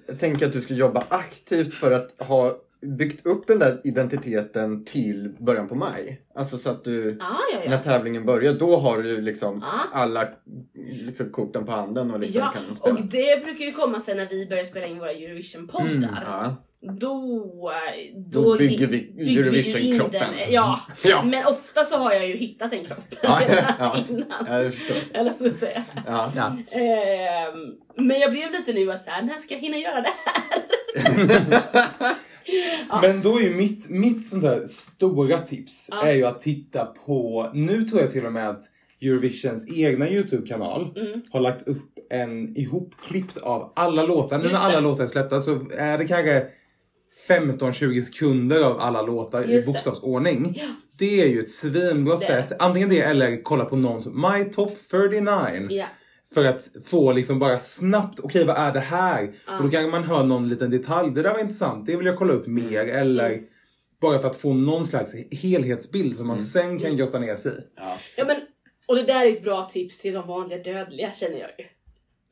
Jag 0.07 0.20
tänker 0.20 0.46
att 0.46 0.53
du 0.53 0.61
ska 0.61 0.75
jobba 0.75 1.03
aktivt 1.09 1.75
för 1.75 1.92
att 1.92 2.14
ha 2.27 2.57
byggt 2.99 3.27
upp 3.27 3.46
den 3.46 3.59
där 3.59 3.81
identiteten 3.85 4.85
till 4.85 5.35
början 5.38 5.68
på 5.68 5.75
maj. 5.75 6.20
Alltså 6.35 6.59
så 6.59 6.70
att 6.70 6.85
du, 6.85 7.18
Ah, 7.20 7.25
ja, 7.53 7.61
ja. 7.64 7.70
när 7.70 7.79
tävlingen 7.79 8.27
börjar, 8.27 8.53
då 8.55 8.77
har 8.77 9.03
du 9.03 9.20
liksom 9.20 9.64
Ja. 9.66 9.99
alla 9.99 10.29
liksom, 11.07 11.31
korten 11.31 11.66
på 11.66 11.72
handen 11.72 12.11
och 12.11 12.20
liksom 12.20 12.40
Ja, 12.40 12.53
kan 12.66 12.75
spela. 12.75 12.94
och 12.94 13.01
det 13.03 13.44
brukar 13.44 13.64
ju 13.64 13.72
komma 13.72 14.01
sen 14.01 14.16
när 14.16 14.27
vi 14.29 14.46
börjar 14.46 14.64
spela 14.64 14.87
in 14.87 14.99
våra 14.99 15.12
Eurovision-poddar. 15.12 16.44
Mm. 16.44 16.53
Då, 16.87 17.72
då, 18.16 18.42
Då 18.42 18.57
bygger 18.59 18.87
vi 18.87 18.99
Eurovision-kroppen. 19.38 20.22
Ja. 20.49 20.81
Ja. 21.05 21.22
men 21.25 21.46
ofta 21.46 21.85
så 21.85 21.96
har 21.96 22.12
jag 22.12 22.29
ju 22.29 22.37
hittat 22.37 22.70
den 22.70 22.85
kroppen 22.85 23.18
Ja, 23.22 23.40
ja. 23.79 23.96
innan. 24.09 24.27
Ja, 24.49 24.62
jag 24.62 24.75
förstår. 24.75 24.96
Eller 25.12 25.31
vad 25.31 25.37
ska 25.38 25.46
jag 25.49 25.57
säga. 25.57 25.83
Ja. 26.07 26.33
Ja. 26.37 26.46
Ehm, 26.81 28.07
men 28.07 28.20
jag 28.20 28.31
blev 28.31 28.51
lite 28.51 28.72
nu 28.72 28.92
att 28.92 29.05
så 29.05 29.11
här, 29.11 29.22
när 29.22 29.38
ska 29.38 29.55
jag 29.55 29.61
hinna 29.61 29.77
göra 29.77 30.01
det 30.01 30.12
här? 30.25 32.14
Ja. 32.90 32.99
Men 33.03 33.22
då 33.22 33.38
är 33.38 33.42
ju 33.42 33.55
mitt, 33.55 33.90
mitt 33.90 34.27
sånt 34.27 34.42
där 34.42 34.61
stora 34.66 35.38
tips 35.38 35.88
Ja. 35.90 36.03
är 36.07 36.12
ju 36.14 36.25
att 36.25 36.40
titta 36.40 36.85
på, 36.85 37.51
nu 37.55 37.83
tror 37.83 38.01
jag 38.01 38.11
till 38.11 38.27
och 38.27 38.33
med 38.33 38.49
att 38.49 38.62
Eurovisions 39.03 39.77
egna 39.77 40.09
Youtube-kanal 40.11 40.92
Mm. 40.96 41.20
har 41.31 41.40
lagt 41.40 41.68
upp 41.68 41.99
en 42.11 42.57
ihopklippt 42.57 43.37
av 43.37 43.72
alla 43.77 44.03
låtar. 44.03 44.38
Nu 44.38 44.49
när 44.49 44.59
alla 44.59 44.81
låtar 44.81 45.05
är 45.05 45.09
släppta 45.09 45.40
så 45.40 45.66
är 45.79 45.99
det 45.99 46.05
kanske 46.05 46.46
15-20 47.29 48.01
sekunder 48.01 48.63
av 48.63 48.81
alla 48.81 49.03
låtar 49.03 49.45
i 49.45 49.53
Just 49.55 49.67
det. 49.67 49.73
bokstavsordning. 49.73 50.55
Ja. 50.57 50.67
Det 50.99 51.23
är 51.23 51.27
ju 51.27 51.41
ett 51.43 51.51
svinbra 51.51 52.17
Det 52.17 52.25
sätt. 52.25 52.53
Antingen 52.59 52.89
det 52.89 53.01
eller 53.01 53.43
kolla 53.43 53.65
på 53.65 53.77
någons 53.77 54.07
My 54.15 54.45
Top 54.45 54.73
39. 54.91 55.31
Ja. 55.71 55.87
För 56.35 56.45
att 56.45 56.69
få 56.85 57.13
liksom 57.13 57.39
bara 57.39 57.59
snabbt, 57.59 58.21
okej 58.21 58.45
vad 58.45 58.57
är 58.57 58.73
det 58.73 58.81
här? 58.81 59.35
Ja. 59.47 59.57
Och 59.59 59.65
då 59.65 59.71
kanske 59.71 59.91
man 59.91 60.05
hör 60.05 60.25
någon 60.25 60.49
liten 60.49 60.71
detalj, 60.71 61.11
det 61.15 61.23
där 61.23 61.33
var 61.33 61.41
intressant, 61.41 61.87
det 61.87 61.97
vill 61.97 62.07
jag 62.07 62.17
kolla 62.19 62.33
upp 62.33 62.47
mer. 62.47 62.81
Eller 62.87 63.31
Mm. 63.31 63.45
bara 64.01 64.19
för 64.19 64.29
att 64.29 64.37
få 64.37 64.55
någon 64.55 64.85
slags 64.87 65.15
helhetsbild 65.31 66.17
som 66.17 66.27
man 66.27 66.39
sen 66.41 66.79
kan 66.79 66.97
grotta 66.97 67.19
ner 67.19 67.37
sig 67.37 67.53
i. 67.53 67.57
Ja, 67.77 67.99
ja 68.17 68.25
men, 68.27 68.37
och 68.87 68.97
det 68.97 69.03
där 69.03 69.27
är 69.27 69.31
ett 69.33 69.43
bra 69.43 69.71
tips 69.73 69.99
till 69.99 70.15
de 70.15 70.27
vanliga 70.29 70.59
dödliga 70.63 71.13
känner 71.13 71.39
jag 71.39 71.51
ju. 71.59 71.65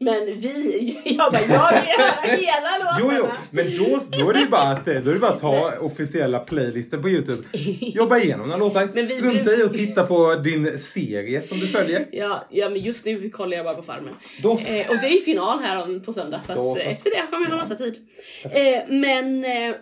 Men 0.00 0.26
vi, 0.40 1.00
jag 1.18 1.32
bara, 1.32 1.40
jag 1.40 1.48
vill 1.48 1.56
höra 1.56 2.36
hela 2.36 2.78
låtarna. 2.78 2.98
Jo, 3.00 3.12
jo, 3.18 3.28
men 3.50 3.76
då, 3.76 4.00
då 4.18 4.30
är 4.30 4.34
det 4.34 4.40
ju 4.40 4.48
bara 4.48 4.62
att, 4.62 4.84
då 4.84 4.90
är 4.90 5.14
det 5.14 5.18
bara 5.20 5.30
att 5.30 5.38
ta 5.38 5.72
officiella 5.80 6.38
playlisten 6.38 7.02
på 7.02 7.08
Youtube. 7.08 7.42
Jobba 7.80 8.18
igenom 8.18 8.48
några 8.48 8.58
låtar. 8.58 9.06
Strunta 9.06 9.52
i 9.52 9.62
att 9.62 9.74
titta 9.74 10.06
på 10.06 10.34
din 10.34 10.78
serie 10.78 11.42
som 11.42 11.60
du 11.60 11.68
följer. 11.68 12.08
Ja, 12.12 12.46
ja, 12.50 12.68
men 12.68 12.80
just 12.80 13.04
nu 13.04 13.30
kollar 13.30 13.56
jag 13.56 13.64
bara 13.64 13.74
på 13.74 13.82
Farmen. 13.82 14.14
Då, 14.42 14.58
Eh, 14.66 14.90
och 14.90 14.96
det 14.96 15.06
är 15.06 15.20
final 15.24 15.58
här 15.58 15.82
om, 15.82 16.02
på 16.02 16.12
söndag 16.12 16.40
så, 16.46 16.52
att, 16.52 16.58
så. 16.58 16.76
efter 16.90 17.10
det 17.10 17.26
kommer 17.30 17.46
jag 17.46 17.50
ha 17.50 17.56
massa 17.56 17.74
tid. 17.74 17.96
Eh, 18.42 18.82
men 18.88 19.44
eh, 19.44 19.74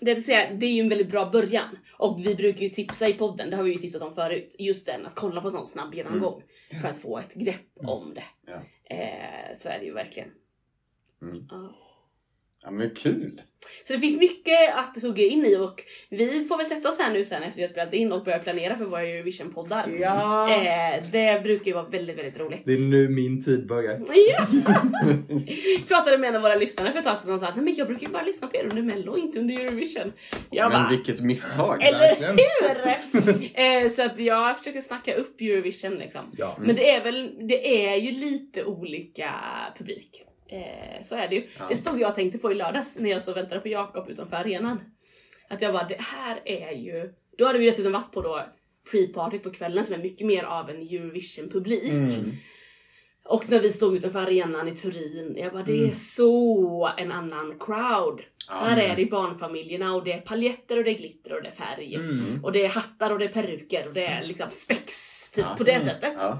det, 0.00 0.14
vill 0.14 0.24
säga, 0.24 0.54
det 0.54 0.66
är 0.66 0.72
ju 0.72 0.80
en 0.80 0.88
väldigt 0.88 1.10
bra 1.10 1.30
början. 1.30 1.78
Och 1.92 2.20
vi 2.26 2.34
brukar 2.34 2.60
ju 2.60 2.68
tipsa 2.68 3.08
i 3.08 3.12
podden, 3.12 3.50
det 3.50 3.56
har 3.56 3.62
vi 3.62 3.72
ju 3.72 3.78
tipsat 3.78 4.02
om 4.02 4.14
förut. 4.14 4.56
Just 4.58 4.86
den, 4.86 5.06
att 5.06 5.14
kolla 5.14 5.40
på 5.40 5.46
en 5.46 5.52
sån 5.52 5.66
snabb 5.66 5.94
genomgång. 5.94 6.42
För 6.82 6.88
att 6.88 6.98
få 6.98 7.18
ett 7.18 7.34
grepp 7.34 7.70
om 7.76 8.14
det. 8.14 8.24
Ja. 8.46 8.62
Eh, 8.96 9.54
så 9.54 9.68
är 9.68 9.78
det 9.78 9.84
ju 9.84 9.92
verkligen. 9.92 10.28
Mm. 11.22 11.46
Ja. 11.50 11.74
Ja 12.62 12.70
men 12.70 12.90
kul. 12.90 13.42
Så 13.86 13.92
det 13.92 13.98
finns 13.98 14.18
mycket 14.18 14.74
att 14.74 15.02
hugga 15.02 15.24
in 15.24 15.46
i 15.46 15.56
och 15.56 15.82
vi 16.10 16.44
får 16.44 16.56
väl 16.56 16.66
sätta 16.66 16.88
oss 16.88 16.98
här 16.98 17.12
nu 17.12 17.24
sen 17.24 17.42
efter 17.42 17.56
vi 17.56 17.62
har 17.62 17.68
spelat 17.68 17.94
in 17.94 18.12
och 18.12 18.24
börja 18.24 18.38
planera 18.38 18.76
för 18.76 18.84
våra 18.84 19.02
Eurovision-poddar. 19.02 19.88
ja. 20.00 20.50
Eh, 20.54 21.02
det 21.12 21.42
brukar 21.42 21.66
ju 21.66 21.72
vara 21.72 21.88
väldigt, 21.88 22.18
väldigt 22.18 22.38
roligt. 22.38 22.60
Det 22.64 22.72
är 22.72 22.78
nu 22.78 23.08
min 23.08 23.42
tid 23.44 23.66
börjar. 23.66 24.00
Ja. 24.32 24.46
Pratade 25.88 26.18
med 26.18 26.28
en 26.28 26.36
av 26.36 26.42
våra 26.42 26.54
lyssnare 26.54 26.92
för 26.92 26.98
ett 26.98 27.04
tag 27.04 27.16
sedan 27.16 27.26
som 27.26 27.38
sa 27.38 27.46
att 27.48 27.56
"Nej, 27.56 27.64
men 27.64 27.74
jag 27.74 27.86
brukar 27.86 28.06
ju 28.06 28.12
bara 28.12 28.22
lyssna 28.22 28.46
på 28.48 28.56
er 28.56 28.64
under 28.70 28.82
mello, 28.82 29.16
inte 29.18 29.38
under 29.40 29.54
Eurovision. 29.64 30.12
Jag 30.50 30.72
Men 30.72 30.82
bara, 30.82 30.90
vilket 30.90 31.20
misstag. 31.20 31.82
eller 31.82 31.98
verkligen. 31.98 32.38
hur? 33.54 33.60
eh, 33.84 33.88
så 33.88 34.02
att 34.02 34.18
jag 34.18 34.58
försöker 34.58 34.80
snacka 34.80 35.14
upp 35.14 35.40
Eurovision 35.40 35.94
liksom. 35.94 36.20
Ja. 36.38 36.56
Men 36.60 36.76
det 36.76 36.90
är 36.90 37.04
väl, 37.04 37.48
det 37.48 37.86
är 37.86 37.96
ju 37.96 38.10
lite 38.10 38.64
olika 38.64 39.30
publik. 39.78 40.24
Eh, 40.52 41.02
så 41.02 41.14
är 41.16 41.28
det 41.28 41.34
ju. 41.34 41.46
Ja. 41.58 41.64
Det 41.68 41.76
stod 41.76 42.00
jag 42.00 42.08
och 42.08 42.14
tänkte 42.14 42.38
på 42.38 42.52
i 42.52 42.54
lördags 42.54 42.98
när 42.98 43.10
jag 43.10 43.22
stod 43.22 43.32
och 43.32 43.38
väntade 43.42 43.60
på 43.60 43.68
Jakob 43.68 44.08
utanför 44.10 44.36
arenan. 44.36 44.80
Att 45.48 45.62
jag 45.62 45.72
bara, 45.72 45.84
det 45.88 46.00
här 46.00 46.40
är 46.44 46.72
ju... 46.72 47.12
Då 47.38 47.44
hade 47.46 47.58
vi 47.58 47.66
dessutom 47.66 47.92
varit 47.92 48.12
på 48.12 48.22
då 48.22 48.46
pre-partyt 48.92 49.42
på 49.42 49.50
kvällen 49.50 49.84
som 49.84 49.94
är 49.94 49.98
mycket 49.98 50.26
mer 50.26 50.44
av 50.44 50.70
en 50.70 50.76
Eurovision-publik. 50.82 51.92
Mm. 51.92 52.30
Och 53.24 53.50
när 53.50 53.60
vi 53.60 53.70
stod 53.70 53.96
utanför 53.96 54.18
arenan 54.18 54.68
i 54.68 54.76
Turin, 54.76 55.36
jag 55.36 55.52
bara 55.52 55.62
det 55.62 55.72
Mm. 55.72 55.90
är 55.90 55.94
så 55.94 56.90
en 56.98 57.12
annan 57.12 57.58
crowd. 57.60 58.20
Ja. 58.48 58.54
Här 58.54 58.82
är 58.82 58.96
det 58.96 59.04
barnfamiljerna 59.10 59.94
och 59.94 60.04
det 60.04 60.12
är 60.12 60.20
paljetter 60.20 60.78
och 60.78 60.84
det 60.84 60.90
är 60.90 60.98
glitter 60.98 61.32
och 61.32 61.42
det 61.42 61.48
är 61.48 61.52
färg. 61.52 61.94
Mm. 61.94 62.44
Och 62.44 62.52
det 62.52 62.64
är 62.64 62.68
hattar 62.68 63.10
och 63.10 63.18
det 63.18 63.24
är 63.24 63.28
peruker 63.28 63.88
och 63.88 63.94
det 63.94 64.06
är 64.06 64.24
liksom 64.24 64.50
spex 64.50 65.30
typ 65.30 65.44
Ja. 65.48 65.54
på 65.58 65.64
det 65.64 65.72
Mm. 65.72 65.86
sättet. 65.86 66.14
Ja. 66.18 66.38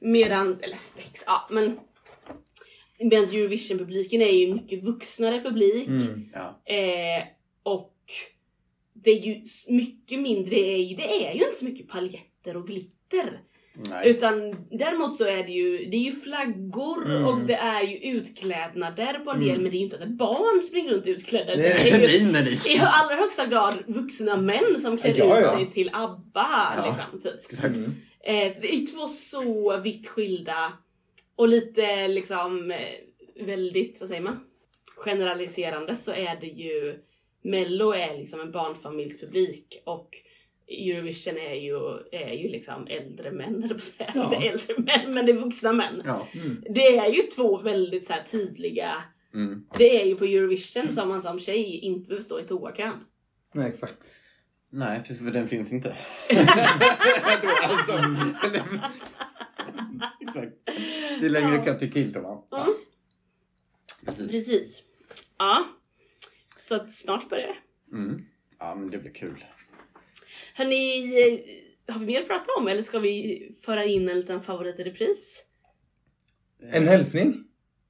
Medan, 0.00 0.58
eller 0.62 0.76
spex, 0.76 1.24
ja 1.26 1.48
men. 1.50 1.78
Medan 3.02 3.24
Eurovision-publiken 3.24 4.22
är 4.22 4.32
ju 4.32 4.54
mycket 4.54 4.84
vuxnare 4.84 5.40
publik. 5.40 5.88
Mm. 5.88 6.24
Ja. 6.32 6.62
Eh, 6.74 7.24
och 7.62 7.94
det 8.94 9.10
är 9.10 9.20
ju 9.26 9.36
mycket 9.68 10.18
mindre, 10.20 10.50
det 10.54 10.72
är 10.74 10.76
ju, 10.82 10.96
det 10.96 11.26
är 11.26 11.34
ju 11.34 11.44
inte 11.44 11.58
så 11.58 11.64
mycket 11.64 11.88
paljetter 11.88 12.56
och 12.56 12.66
glitter. 12.66 13.40
Nej. 13.90 14.08
Utan 14.10 14.56
däremot 14.70 15.18
så 15.18 15.24
är 15.24 15.44
det 15.44 15.52
ju, 15.52 15.78
det 15.90 15.96
är 15.96 16.00
ju 16.00 16.12
flaggor 16.12 17.06
Mm. 17.10 17.24
och 17.26 17.40
det 17.40 17.54
är 17.54 17.82
ju 17.82 17.96
utklädnader 17.96 19.12
på 19.24 19.30
en 19.30 19.40
del 19.40 19.48
Mm. 19.50 19.62
men 19.62 19.70
det 19.70 19.76
är 19.76 19.78
ju 19.78 19.84
inte 19.84 19.96
att 19.96 20.02
ett 20.02 20.08
barn 20.08 20.62
springer 20.62 20.90
runt 20.90 21.06
utklädda. 21.06 21.56
Det 21.56 21.62
det 21.62 21.90
är 21.90 22.08
ju 22.08 22.74
i 22.74 22.78
allra 22.80 23.14
högsta 23.16 23.46
grad 23.46 23.74
vuxna 23.86 24.36
män 24.36 24.78
som 24.80 24.98
klär 24.98 25.14
Ja, 25.18 25.38
ut 25.40 25.44
ja. 25.46 25.56
sig 25.56 25.70
till 25.70 25.90
ABBA. 25.92 26.74
Ja. 26.76 26.86
Liksom, 26.86 27.20
typ. 27.32 27.52
Exakt. 27.52 27.74
Mm. 27.76 27.92
Eh, 28.24 28.52
så 28.54 28.60
det 28.60 28.74
är 28.74 28.94
två 28.96 29.08
så 29.08 29.76
vitt 29.80 30.08
skilda 30.08 30.72
och 31.36 31.48
lite 31.48 32.08
liksom 32.08 32.70
eh, 32.70 33.44
väldigt, 33.46 34.00
vad 34.00 34.08
säger 34.08 34.22
man? 34.22 34.40
Generaliserande 34.96 35.96
så 35.96 36.12
är 36.12 36.40
det 36.40 36.46
ju 36.46 36.98
Mello 37.42 37.92
är 37.92 38.18
liksom 38.18 38.40
en 38.40 38.52
barnfamiljspublik 38.52 39.82
och 39.84 40.08
Eurovision 40.68 41.36
är 41.36 41.54
ju, 41.54 41.76
är 42.12 42.34
ju 42.34 42.48
liksom 42.48 42.86
äldre 42.86 43.30
män, 43.30 43.64
eller 43.64 43.74
på 43.74 43.80
säga. 43.80 44.12
Ja. 44.14 44.24
Inte 44.24 44.36
äldre 44.48 44.74
män, 44.78 45.14
men 45.14 45.26
det 45.26 45.32
är 45.32 45.36
vuxna 45.36 45.72
män. 45.72 46.02
Ja. 46.04 46.28
Mm. 46.34 46.64
Det 46.70 46.96
är 46.96 47.08
ju 47.12 47.22
två 47.22 47.58
väldigt 47.58 48.06
så 48.06 48.12
här, 48.12 48.22
tydliga 48.22 49.04
Mm. 49.34 49.64
Det 49.78 50.00
är 50.00 50.04
ju 50.04 50.14
på 50.16 50.24
Eurovision 50.24 50.92
som 50.92 51.08
man 51.08 51.22
som 51.22 51.40
tjej 51.40 51.78
inte 51.78 52.08
behöver 52.08 52.24
stå 52.24 52.40
i 52.40 52.44
toakön. 52.44 53.04
Nej, 53.54 53.68
exakt. 53.68 54.10
Nej, 54.70 54.98
precis 54.98 55.18
för 55.18 55.30
den 55.30 55.46
finns 55.46 55.72
inte. 55.72 55.88
Alltså, 57.62 57.98
eller- 58.46 58.90
Exakt. 60.36 60.52
Det 61.20 61.26
är 61.26 61.30
längre 61.30 61.56
Ja. 61.56 61.64
kö 61.64 61.78
till 61.78 61.92
Kilton 61.92 62.22
va? 62.22 62.44
Ja. 62.50 62.66
Precis. 64.06 64.30
Precis. 64.30 64.82
Ja. 65.38 65.64
Så 66.56 66.74
att 66.76 66.94
snart 66.94 67.28
börjar 67.28 67.46
det. 67.90 67.96
Mm. 67.96 68.24
Ja 68.58 68.74
men 68.74 68.90
det 68.90 68.98
blir 68.98 69.12
kul. 69.14 69.44
Hörni, 70.54 71.02
eh, 71.86 71.92
har 71.94 72.00
vi 72.00 72.06
mer 72.06 72.20
att 72.22 72.28
prata 72.28 72.52
om 72.58 72.68
eller 72.68 72.82
ska 72.82 72.98
vi 72.98 73.48
föra 73.64 73.84
in 73.84 74.08
en 74.08 74.16
liten 74.20 74.40
favorit 74.40 74.78
i 74.80 74.84
repris? 74.84 75.44
En 76.72 76.88
hälsning? 76.88 77.44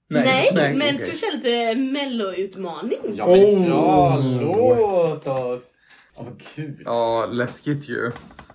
Nej, 0.09 0.51
men 0.55 0.77
okej. 0.77 0.99
ska 0.99 1.11
vi 1.11 1.19
köra 1.19 1.31
lite 1.37 1.75
mello-utmaning? 1.75 2.99
Ja 3.15 3.27
men 3.27 3.39
Oh. 3.45 3.69
ja, 3.69 4.19
låt 4.41 5.27
oss! 5.29 5.63
Ja 6.17 6.23
vad 6.23 6.41
kul. 6.43 6.83
Ja, 6.85 7.27
läskigt 7.33 7.89
ju. 7.89 8.13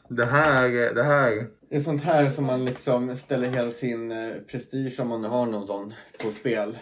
Det 0.09 0.25
här, 0.25 0.69
det 0.93 1.03
här. 1.03 1.47
Det 1.70 1.76
är 1.76 1.82
sånt 1.82 2.03
här 2.03 2.30
som 2.30 2.45
man 2.45 2.65
liksom 2.65 3.18
ställer 3.18 3.49
hela 3.49 3.72
sin 3.72 4.11
eh, 4.11 4.34
prestige 4.51 4.99
om 4.99 5.07
man 5.07 5.24
har 5.24 5.45
någon 5.45 5.65
sån 5.65 5.93
på 6.24 6.32
spel. 6.32 6.78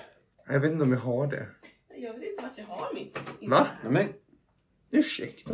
Jag 0.47 0.59
vet 0.59 0.71
inte 0.71 0.83
om 0.83 0.91
jag 0.91 0.99
har 0.99 1.27
det. 1.27 1.45
Jag 1.95 2.13
vet 2.13 2.23
inte 2.23 2.43
vart 2.43 2.57
jag 2.57 2.65
har 2.65 2.93
mitt. 2.93 3.19
Va? 3.41 3.67
Nej, 3.83 3.91
men, 3.91 4.07
Ursäkta. 4.99 5.53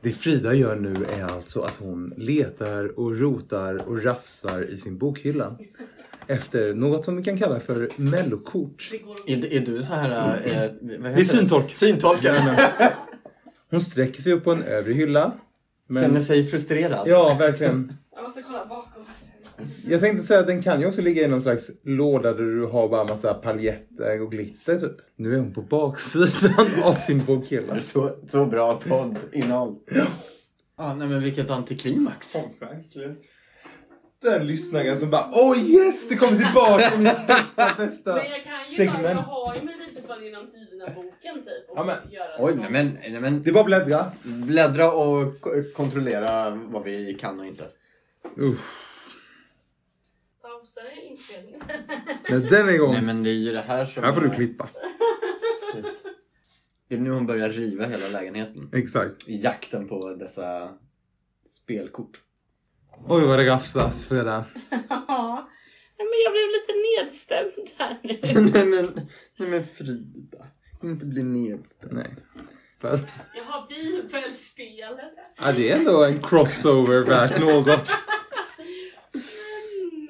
Det 0.00 0.12
Frida 0.12 0.54
gör 0.54 0.76
nu 0.76 0.94
är 1.04 1.22
alltså 1.22 1.60
att 1.60 1.76
hon 1.76 2.14
letar 2.16 2.98
och 2.98 3.20
rotar 3.20 3.88
och 3.88 4.04
rafsar 4.04 4.62
i 4.62 4.76
sin 4.76 4.98
bokhylla. 4.98 5.58
Efter 6.26 6.74
något 6.74 7.04
som 7.04 7.16
vi 7.16 7.24
kan 7.24 7.38
kalla 7.38 7.60
för 7.60 7.90
mellokort. 7.96 8.90
Är, 9.26 9.52
är 9.52 9.60
du 9.60 9.82
så 9.82 9.94
här... 9.94 10.10
Eh, 10.10 10.70
vad 10.82 10.90
heter 10.90 11.14
Det 11.14 11.20
är 11.20 11.24
syntolk. 11.24 11.70
Syntolkare. 11.70 12.40
Hon 13.70 13.80
sträcker 13.80 14.22
sig 14.22 14.32
upp 14.32 14.44
på 14.44 14.52
en 14.52 14.62
övre 14.62 14.92
hylla. 14.92 15.32
Känner 15.88 16.08
Men, 16.10 16.24
sig 16.24 16.46
frustrerad. 16.46 17.08
ja, 17.08 17.36
verkligen. 17.38 17.92
Jag 18.14 18.22
måste 18.24 18.42
kolla 18.42 18.66
bakom. 18.66 19.02
Jag 19.88 20.00
tänkte 20.00 20.26
säga 20.26 20.40
att 20.40 20.46
den 20.46 20.62
kan 20.62 20.80
ju 20.80 20.86
också 20.86 21.02
ligga 21.02 21.24
i 21.24 21.28
någon 21.28 21.40
slags 21.42 21.70
låda 21.84 22.32
där 22.32 22.44
du 22.44 22.66
har 22.66 22.88
bara 22.88 23.04
massa 23.04 23.34
paljetter 23.34 24.22
och 24.22 24.30
glitter 24.30 24.78
typ. 24.78 24.96
Nu 25.16 25.34
är 25.34 25.38
hon 25.38 25.54
på 25.54 25.62
baksidan 25.62 26.66
av 26.84 26.94
sin 26.94 27.24
bokhylla. 27.24 27.82
Så, 27.82 28.16
så 28.30 28.46
bra 28.46 28.80
poddinnehåll. 28.88 29.76
Ja, 30.76 30.94
nej 30.94 31.08
men 31.08 31.22
vilket 31.22 31.50
antiklimax. 31.50 32.34
verkligen. 32.60 33.16
Den 34.26 34.46
lyssnaren 34.46 34.98
som 34.98 35.10
bara 35.10 35.28
Åh 35.32 35.58
yes! 35.58 36.08
Det 36.08 36.16
kommer 36.16 36.38
tillbaka! 36.44 36.98
Mitt 36.98 37.26
bästa, 37.26 37.74
bästa 37.78 38.14
Men 38.14 38.30
jag 38.30 38.44
kan 38.44 38.52
ju 38.70 38.76
ta, 38.76 38.82
jag 38.82 38.92
segment. 38.94 39.20
har 39.26 39.54
ju 39.54 39.62
Melodifestivalen 39.62 40.24
genom 40.24 40.46
tiderna-boken 40.50 41.34
typ. 41.34 41.70
Och 41.70 41.78
Ja, 41.78 41.84
men- 41.84 42.12
göra 42.12 42.30
Oj, 42.38 42.54
nej 42.56 42.70
men, 42.70 42.98
nej 43.10 43.20
men 43.20 43.42
Det 43.42 43.50
är 43.50 43.52
bara 43.54 43.60
att 43.60 43.66
bläddra. 43.66 44.12
bläddra 44.22 44.92
och 44.92 45.40
ko- 45.40 45.50
kontrollera 45.76 46.50
vad 46.50 46.84
vi 46.84 47.14
kan 47.14 47.40
och 47.40 47.46
inte. 47.46 47.64
Uff. 48.36 48.82
Pausa 50.42 50.80
inspelningen. 51.10 51.62
När 52.30 52.38
den 52.50 52.68
är 52.68 52.72
igång. 52.72 52.92
Nej 52.92 53.02
men 53.02 53.22
det 53.22 53.30
är 53.30 53.34
ju 53.34 53.52
det 53.52 53.60
här 53.62 53.86
som... 53.86 54.04
Här 54.04 54.12
får 54.12 54.20
du 54.20 54.30
klippa. 54.30 54.68
Precis. 55.74 56.02
Det 56.88 56.94
är 56.94 56.98
nu 56.98 57.10
hon 57.10 57.26
börjar 57.26 57.48
riva 57.48 57.86
hela 57.86 58.08
lägenheten. 58.08 58.70
Exakt. 58.72 59.28
I 59.28 59.36
jakten 59.42 59.88
på 59.88 60.14
dessa 60.14 60.68
spelkort. 61.62 62.20
Oj 63.08 63.26
vad 63.26 63.38
det 63.38 63.46
rafsas 63.46 64.06
Freda. 64.06 64.44
Ja, 64.88 65.48
Nej, 65.98 66.06
men 66.08 66.18
jag 66.24 66.32
blev 66.32 66.46
lite 66.48 66.72
nedstämd 66.86 67.70
här 67.78 68.00
nu. 68.02 68.20
nej, 68.52 68.66
men, 68.66 69.08
nej 69.38 69.48
men 69.48 69.66
Frida. 69.66 70.46
Inte 70.82 71.06
bli 71.06 71.22
nedstämd. 71.22 71.92
Nej. 71.92 72.16
Fast, 72.80 73.08
Jag 73.36 73.44
har 73.44 73.66
bibelspelet. 73.68 75.12
ja, 75.36 75.52
det 75.52 75.70
är 75.72 75.76
ändå 75.78 76.04
en 76.04 76.22
crossover 76.22 77.00
värt 77.00 77.40
något. 77.40 77.90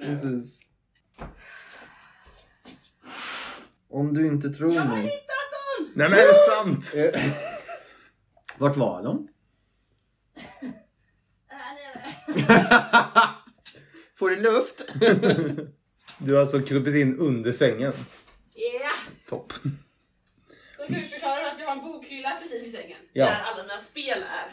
Mm. 0.03 0.21
Precis. 0.21 0.61
Om 3.91 4.15
du 4.15 4.27
inte 4.27 4.49
tror 4.51 4.75
Jag 4.75 4.83
har 4.83 4.89
mig. 4.97 5.03
hittat 5.03 5.19
den! 5.79 5.93
Nej 5.95 6.09
men 6.11 6.19
är 6.19 6.27
det 6.27 6.35
sant? 6.35 6.93
Eh, 7.15 7.23
Vart 8.59 8.77
var 8.77 9.03
de? 9.03 9.29
Får 14.15 14.31
du 14.31 14.37
luft? 14.37 14.93
Du 16.19 16.35
har 16.35 16.41
alltså 16.41 16.61
krupit 16.61 16.95
in 16.95 17.19
under 17.19 17.53
sängen. 17.53 17.93
Yeah! 18.55 18.93
Topp. 19.29 19.53
Då 20.79 20.85
ska 20.85 20.95
vi 20.95 21.01
förklara 21.01 21.51
att 21.53 21.61
jag 21.61 21.67
har 21.67 21.77
en 21.77 21.83
bokhylla 21.83 22.39
precis 22.43 22.65
vid 22.65 22.73
sängen. 22.73 22.99
Ja. 23.13 23.25
Där 23.25 23.41
alla 23.41 23.63
mina 23.63 23.79
spel 23.79 24.23
är. 24.23 24.49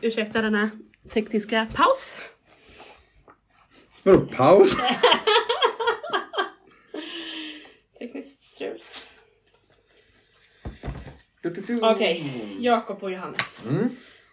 Ursäkta 0.00 0.42
denna 0.42 0.70
tekniska 1.10 1.66
paus. 1.74 2.14
Vadå 4.02 4.26
paus? 4.26 4.76
Tekniskt 7.98 8.42
strul. 8.42 8.82
Okej, 11.82 12.32
Jakob 12.60 13.02
och 13.02 13.10
Johannes. 13.12 13.62
Mm. 13.68 13.88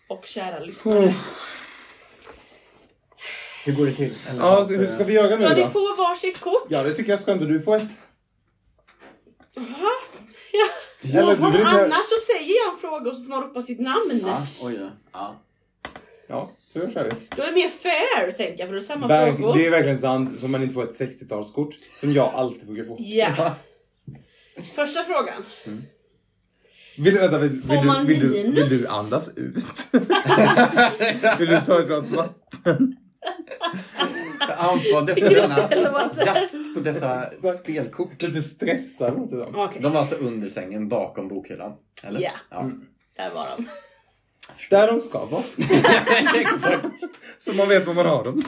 Och 0.09 0.25
kära 0.25 0.59
lyssnare. 0.59 1.13
Hur 3.65 3.73
går 3.75 3.85
det 3.85 3.93
till? 3.95 4.15
Eller 4.29 4.39
Ja, 4.39 4.63
hur 4.63 4.83
eh, 4.83 4.95
ska 4.95 5.03
vi 5.03 5.13
göra 5.13 5.27
Ska 5.29 5.49
nu 5.49 5.55
ni 5.55 5.61
då? 5.61 5.67
få 5.67 5.95
varsitt 5.95 6.39
kort? 6.39 6.65
Ja 6.69 6.83
det 6.83 6.93
tycker 6.93 7.11
jag. 7.11 7.21
Ska 7.21 7.31
inte 7.31 7.45
du 7.45 7.61
få 7.61 7.75
ett? 7.75 7.91
Jaha. 9.55 9.91
Ja. 10.51 10.67
Eller 11.19 11.35
du 11.35 11.41
vill 11.51 11.61
inte... 11.61 11.85
Annars 11.85 12.05
så 12.05 12.33
säger 12.33 12.55
jag 12.65 12.73
en 12.73 12.79
fråga 12.79 13.09
och 13.09 13.15
så 13.17 13.23
får 13.23 13.29
man 13.29 13.43
ropa 13.43 13.61
sitt 13.61 13.79
namn. 13.79 14.21
Ja, 14.23 14.37
oj 14.61 14.77
då. 14.77 14.89
Ja. 15.11 15.35
Ja, 16.27 16.51
så 16.73 16.79
kör 16.79 17.03
vi. 17.03 17.09
Då 17.35 17.41
är 17.43 17.47
det 17.47 17.53
mer 17.53 17.69
fair 17.69 18.31
tänker 18.31 18.59
jag 18.59 18.67
för 18.67 18.73
det 18.73 18.79
är 18.79 18.81
samma 18.81 19.07
Verk, 19.07 19.35
frågor. 19.37 19.57
det 19.57 19.65
är 19.65 19.69
verkligen 19.69 19.99
sant. 19.99 20.39
Så 20.39 20.47
man 20.47 20.63
inte 20.63 20.73
får 20.73 20.83
ett 20.83 20.99
60-talskort. 20.99 21.75
Som 21.99 22.13
jag 22.13 22.31
alltid 22.33 22.67
brukar 22.67 22.83
få. 22.83 22.97
Ja. 22.99 23.55
Första 24.75 25.03
frågan. 25.03 25.45
Vill, 26.97 27.17
vänta, 27.17 27.37
vill, 27.37 27.51
vill, 27.51 27.81
du, 27.81 28.05
vill, 28.05 28.19
du, 28.19 28.51
vill 28.51 28.69
du 28.69 28.87
andas 28.87 29.37
ut? 29.37 29.65
vill 31.39 31.49
du 31.49 31.61
ta 31.65 31.79
ett 31.79 31.87
glas 31.87 32.09
vatten? 32.09 32.97
Tycker 35.15 35.29
du 35.29 35.35
denna 35.35 35.69
jakt 36.25 36.73
på 36.73 36.79
dessa 36.79 37.29
spelkort. 37.61 38.21
Lite 38.21 38.41
stressad 38.41 39.15
låter 39.15 39.37
de. 39.37 39.55
Okej. 39.55 39.81
De 39.81 39.91
var 39.91 39.99
alltså 39.99 40.15
under 40.15 40.49
sängen 40.49 40.89
bakom 40.89 41.27
bokhyllan? 41.27 41.73
Eller? 42.03 42.21
Ja. 42.21 42.31
ja. 42.49 42.71
Där 43.17 43.29
var 43.29 43.47
de. 43.57 43.67
Där 44.69 44.87
de 44.87 45.01
ska 45.01 45.25
vara. 45.25 45.43
Exakt. 46.35 46.85
Så 47.39 47.53
man 47.53 47.69
vet 47.69 47.85
var 47.85 47.93
man 47.93 48.05
har 48.05 48.23
dem. 48.23 48.43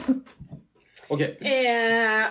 Okej. 1.08 1.38
Eh, 1.40 2.24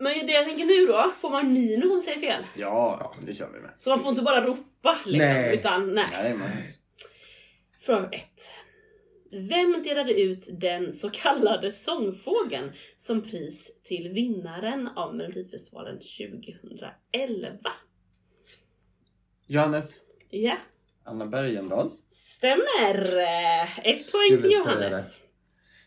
men 0.00 0.26
det 0.26 0.32
jag 0.32 0.46
tänker 0.46 0.64
nu 0.64 0.86
då, 0.86 1.12
får 1.20 1.30
man 1.30 1.52
minus 1.52 1.84
om 1.84 1.90
man 1.90 2.02
säger 2.02 2.20
fel? 2.20 2.46
Ja, 2.54 3.14
det 3.26 3.34
kör 3.34 3.48
vi 3.54 3.60
med. 3.60 3.70
Så 3.76 3.90
man 3.90 4.00
får 4.00 4.10
inte 4.10 4.22
bara 4.22 4.44
ropa 4.44 4.62
liksom, 4.82 5.18
Nej. 5.18 5.54
utan 5.54 5.94
nej. 5.94 6.06
Nej, 6.12 6.34
men. 6.34 6.50
Fråga 7.80 8.08
1. 8.12 8.22
Vem 9.30 9.82
delade 9.82 10.20
ut 10.20 10.48
den 10.60 10.92
så 10.92 11.10
kallade 11.10 11.72
sångfågeln 11.72 12.72
som 12.96 13.22
pris 13.22 13.82
till 13.84 14.08
vinnaren 14.08 14.88
av 14.88 15.14
Melodifestivalen 15.16 15.98
2011? 15.98 17.58
Johannes. 19.46 19.96
Ja, 20.30 20.56
Anna 21.04 21.26
Bergendahl. 21.26 21.90
stämmer! 22.10 23.02
Ett 23.84 24.12
poäng 24.12 24.42
till 24.42 24.50
Johannes. 24.52 25.18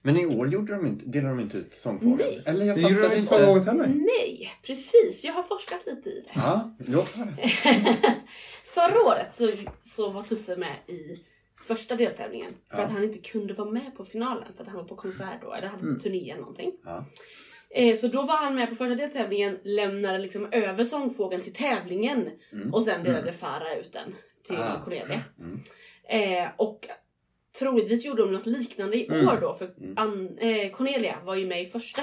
Men 0.01 0.17
i 0.19 0.25
år 0.25 0.49
gjorde 0.49 0.73
de 0.75 0.87
inte, 0.87 1.05
delade 1.05 1.35
de 1.35 1.39
inte 1.39 1.57
ut 1.57 1.75
sångfågeln? 1.75 2.17
Nej. 2.17 2.41
Eller 2.45 2.65
jag 2.65 2.75
Det 2.77 2.81
gjorde 2.81 3.09
de 3.09 3.15
inte 3.15 3.27
förra 3.27 3.51
året 3.51 3.65
heller. 3.65 3.87
Nej, 3.87 4.51
precis. 4.63 5.23
Jag 5.23 5.33
har 5.33 5.43
forskat 5.43 5.81
lite 5.85 6.09
i 6.09 6.21
det. 6.27 6.31
Ja, 6.35 6.75
låt 6.87 7.11
höra. 7.11 7.33
Förra 8.73 9.01
året 9.07 9.33
så, 9.35 9.51
så 9.81 10.09
var 10.09 10.21
Tusse 10.21 10.55
med 10.55 10.75
i 10.87 11.23
första 11.67 11.95
deltävlingen. 11.95 12.53
För 12.71 12.77
Ja. 12.77 12.83
att 12.83 12.91
han 12.91 13.03
inte 13.03 13.29
kunde 13.29 13.53
vara 13.53 13.69
med 13.71 13.95
på 13.97 14.05
finalen. 14.05 14.53
För 14.55 14.63
att 14.63 14.69
han 14.69 14.77
var 14.77 14.83
på 14.87 14.95
konsert 14.95 15.41
då, 15.41 15.53
eller 15.53 15.67
hade 15.67 15.83
Mm. 15.83 15.99
turné 15.99 16.29
eller 16.31 16.41
någonting. 16.41 16.71
Ja. 16.85 17.05
Eh, 17.69 17.95
så 17.95 18.07
då 18.07 18.21
var 18.21 18.37
han 18.37 18.55
med 18.55 18.69
på 18.69 18.75
första 18.75 18.95
deltävlingen, 18.95 19.59
lämnade 19.63 20.17
liksom 20.19 20.47
över 20.51 20.83
sångfågeln 20.83 21.41
till 21.43 21.53
tävlingen. 21.53 22.29
Mm. 22.51 22.73
Och 22.73 22.83
sen 22.83 23.03
delade 23.03 23.33
Farah 23.33 23.77
ut 23.79 23.93
den 23.93 24.15
till 24.47 24.57
Ah. 24.57 24.81
Cornelia. 24.83 25.21
Mm. 25.39 25.59
Eh, 26.09 26.49
och 26.57 26.87
troligtvis 27.59 28.05
gjorde 28.05 28.21
de 28.21 28.31
något 28.33 28.45
liknande 28.45 28.97
i 28.97 29.07
Mm. 29.07 29.27
år 29.27 29.37
då. 29.41 29.53
För 29.53 29.65
Mm. 29.77 29.97
Ann- 29.97 30.37
eh, 30.39 30.71
Cornelia 30.71 31.17
var 31.23 31.35
ju 31.35 31.47
med 31.47 31.61
i 31.61 31.65
första. 31.65 32.01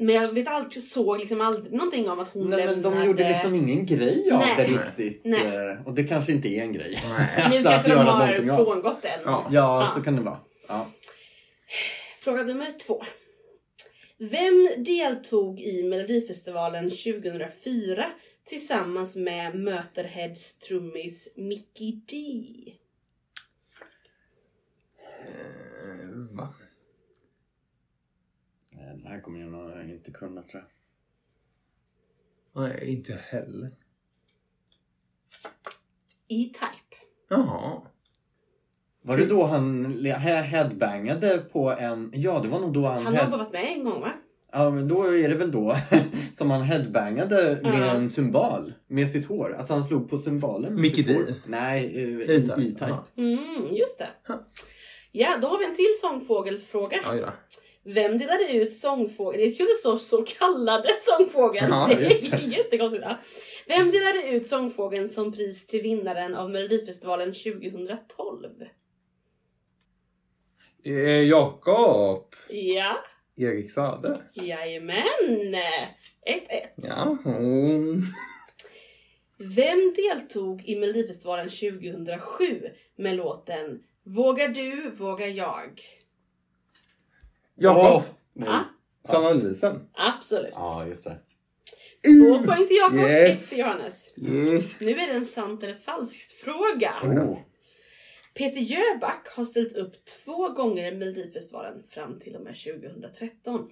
Men 0.00 0.14
jag 0.14 0.32
vet 0.32 0.48
aldrig, 0.48 0.82
såg 0.82 1.18
liksom 1.18 1.40
aldrig 1.40 1.72
någonting 1.72 2.08
om 2.10 2.20
att 2.20 2.28
hon 2.28 2.50
Nej, 2.50 2.58
men 2.66 2.74
lämnade... 2.74 2.96
de 3.00 3.06
gjorde 3.06 3.28
liksom 3.28 3.54
ingen 3.54 3.86
grej 3.86 4.30
av 4.32 4.38
Nej. 4.40 4.54
det 4.56 4.64
riktigt. 4.64 5.20
Nej. 5.24 5.46
eh, 5.46 5.86
Och 5.86 5.94
det 5.94 6.04
kanske 6.04 6.32
inte 6.32 6.48
är 6.48 6.62
en 6.62 6.72
grej. 6.72 6.98
Nej. 7.18 7.28
Nu 7.50 7.56
Alltså, 7.56 7.70
kanske 7.70 7.94
att 7.94 8.36
de 8.36 8.48
har 8.50 8.64
frångått 8.64 9.02
den. 9.02 9.20
Ja. 9.24 9.46
Ja, 9.50 9.80
Ja. 9.84 9.92
så 9.94 10.02
kan 10.02 10.16
det 10.16 10.22
vara. 10.22 10.40
Ja. 10.68 10.86
Fråga 12.20 12.42
nummer 12.42 12.78
två. 12.86 13.04
Vem 14.18 14.84
deltog 14.84 15.60
i 15.60 15.82
Melodifestivalen 15.82 16.90
2004 16.90 18.06
tillsammans 18.44 19.16
med 19.16 19.54
Möterheads 19.54 20.58
trummis 20.58 21.28
Mickey 21.36 21.92
D? 21.92 22.14
Eh, 25.10 26.36
Va? 26.36 26.54
Eh, 28.90 28.96
Det 29.02 29.08
här 29.08 29.20
kommer 29.20 29.40
jag 29.40 29.48
nog 29.50 29.90
inte 29.90 30.10
kunna 30.10 30.42
tror 30.42 30.62
jag. 32.52 32.62
Nej, 32.62 32.92
inte 32.92 33.14
heller. 33.14 33.70
E-Type. 36.28 36.96
Jaha. 37.28 37.82
Var 39.02 39.16
det 39.16 39.26
då 39.26 39.44
han 39.44 39.84
headbangade 40.42 41.38
på 41.38 41.70
en... 41.70 42.10
Ja, 42.14 42.40
det 42.42 42.48
var 42.48 42.60
nog 42.60 42.72
då 42.72 42.86
han... 42.86 43.02
Han 43.02 43.06
har 43.06 43.12
head... 43.22 43.30
bara 43.30 43.38
varit 43.38 43.52
med 43.52 43.64
en 43.72 43.84
gång 43.84 44.00
va? 44.00 44.12
Ja, 44.52 44.70
men 44.70 44.88
då 44.88 45.02
är 45.14 45.28
det 45.28 45.34
väl 45.34 45.50
då 45.50 45.76
som 46.34 46.50
han 46.50 46.62
headbangade 46.62 47.58
med 47.62 47.80
Ja. 47.80 47.94
en 47.94 48.10
cymbal 48.10 48.72
med 48.86 49.10
sitt 49.10 49.26
hår. 49.26 49.54
Alltså 49.58 49.72
han 49.74 49.84
slog 49.84 50.10
på 50.10 50.18
cymbalen 50.18 50.72
med 50.74 50.82
Mickey 50.82 50.96
sitt 51.04 51.06
D? 51.06 51.14
hår. 51.14 51.34
Nej, 51.46 51.84
E-Type. 52.28 52.74
Ja. 52.88 53.04
Mm, 53.16 53.66
just 53.74 53.98
det. 53.98 54.08
Ja. 54.28 54.46
Ja, 55.12 55.38
då 55.42 55.48
har 55.48 55.58
vi 55.58 55.64
en 55.64 55.74
till 55.76 55.94
sångfågelfråga. 56.00 57.00
Oj 57.10 57.18
då. 57.20 57.32
Vem 57.94 58.18
delade 58.18 58.52
ut 58.52 58.72
sångfågel? 58.72 59.40
Det 59.40 59.52
skulle 59.52 59.74
stå 59.74 59.98
så 59.98 60.22
kallade 60.22 60.96
sångfågel. 61.00 61.64
Ja, 61.70 61.86
det 61.90 62.04
är 62.04 62.38
jättekonstigt. 62.58 63.04
Vem 63.66 63.90
delade 63.90 64.28
ut 64.28 64.46
sångfågeln 64.46 65.08
som 65.08 65.32
pris 65.32 65.66
till 65.66 65.82
vinnaren 65.82 66.34
av 66.34 66.50
Melodifestivalen 66.50 67.32
2012? 67.32 68.46
Eh, 70.84 70.92
Jakob. 71.08 72.34
Ja, 72.48 72.96
Erik 73.36 73.70
Sade. 73.70 74.20
jajamän! 74.32 75.04
1-1. 75.26 75.54
Ja. 76.76 77.16
Mm. 77.24 78.02
Vem 79.38 79.94
deltog 79.96 80.62
i 80.68 80.76
Melodifestivalen 80.76 81.48
2007 81.48 82.62
med 82.96 83.16
låten 83.16 83.82
Vågar 84.04 84.48
du, 84.48 84.90
vågar 84.90 85.26
jag? 85.26 85.80
Jakob. 87.58 88.02
Nej. 88.32 88.48
Ah, 88.48 88.64
Sanna 89.04 89.32
Nielsen. 89.34 89.88
absolut. 89.94 90.50
Ja, 90.54 90.86
just 90.86 91.04
det. 91.04 91.18
Två 92.04 92.44
poäng 92.44 92.66
till 92.66 92.76
Jakob, 92.76 92.98
Yes. 92.98 93.42
ett 93.44 93.48
till 93.50 93.58
Johannes. 93.58 94.12
Yes. 94.18 94.80
Nu 94.80 94.90
är 94.90 95.06
det 95.06 95.12
en 95.12 95.26
sant 95.26 95.62
eller 95.62 95.74
falskt 95.74 96.32
fråga. 96.32 96.94
Oh. 97.02 97.38
Peter 98.34 98.60
Jöback 98.60 99.28
har 99.28 99.44
ställt 99.44 99.72
upp 99.72 99.92
två 100.24 100.48
gånger 100.48 100.92
i 100.92 100.96
Melodifestivalen 100.96 101.82
fram 101.88 102.20
till 102.20 102.36
och 102.36 102.42
med 102.42 102.56
2013. 102.56 103.70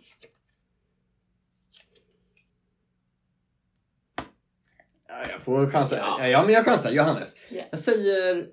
Ja, 5.09 5.23
jag 5.31 5.43
får 5.43 5.71
chansa. 5.71 5.97
Ja. 5.97 6.29
Ja. 6.29 6.45
men 6.45 6.55
jag 6.55 6.65
chansar. 6.65 6.91
Johannes. 6.91 7.35
Ja. 7.51 7.63
Jag 7.71 7.81
säger 7.81 8.49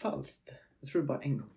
falskt. 0.00 0.50
Jag 0.80 0.90
tror 0.90 1.02
bara 1.02 1.18
en 1.20 1.38
gång. 1.38 1.50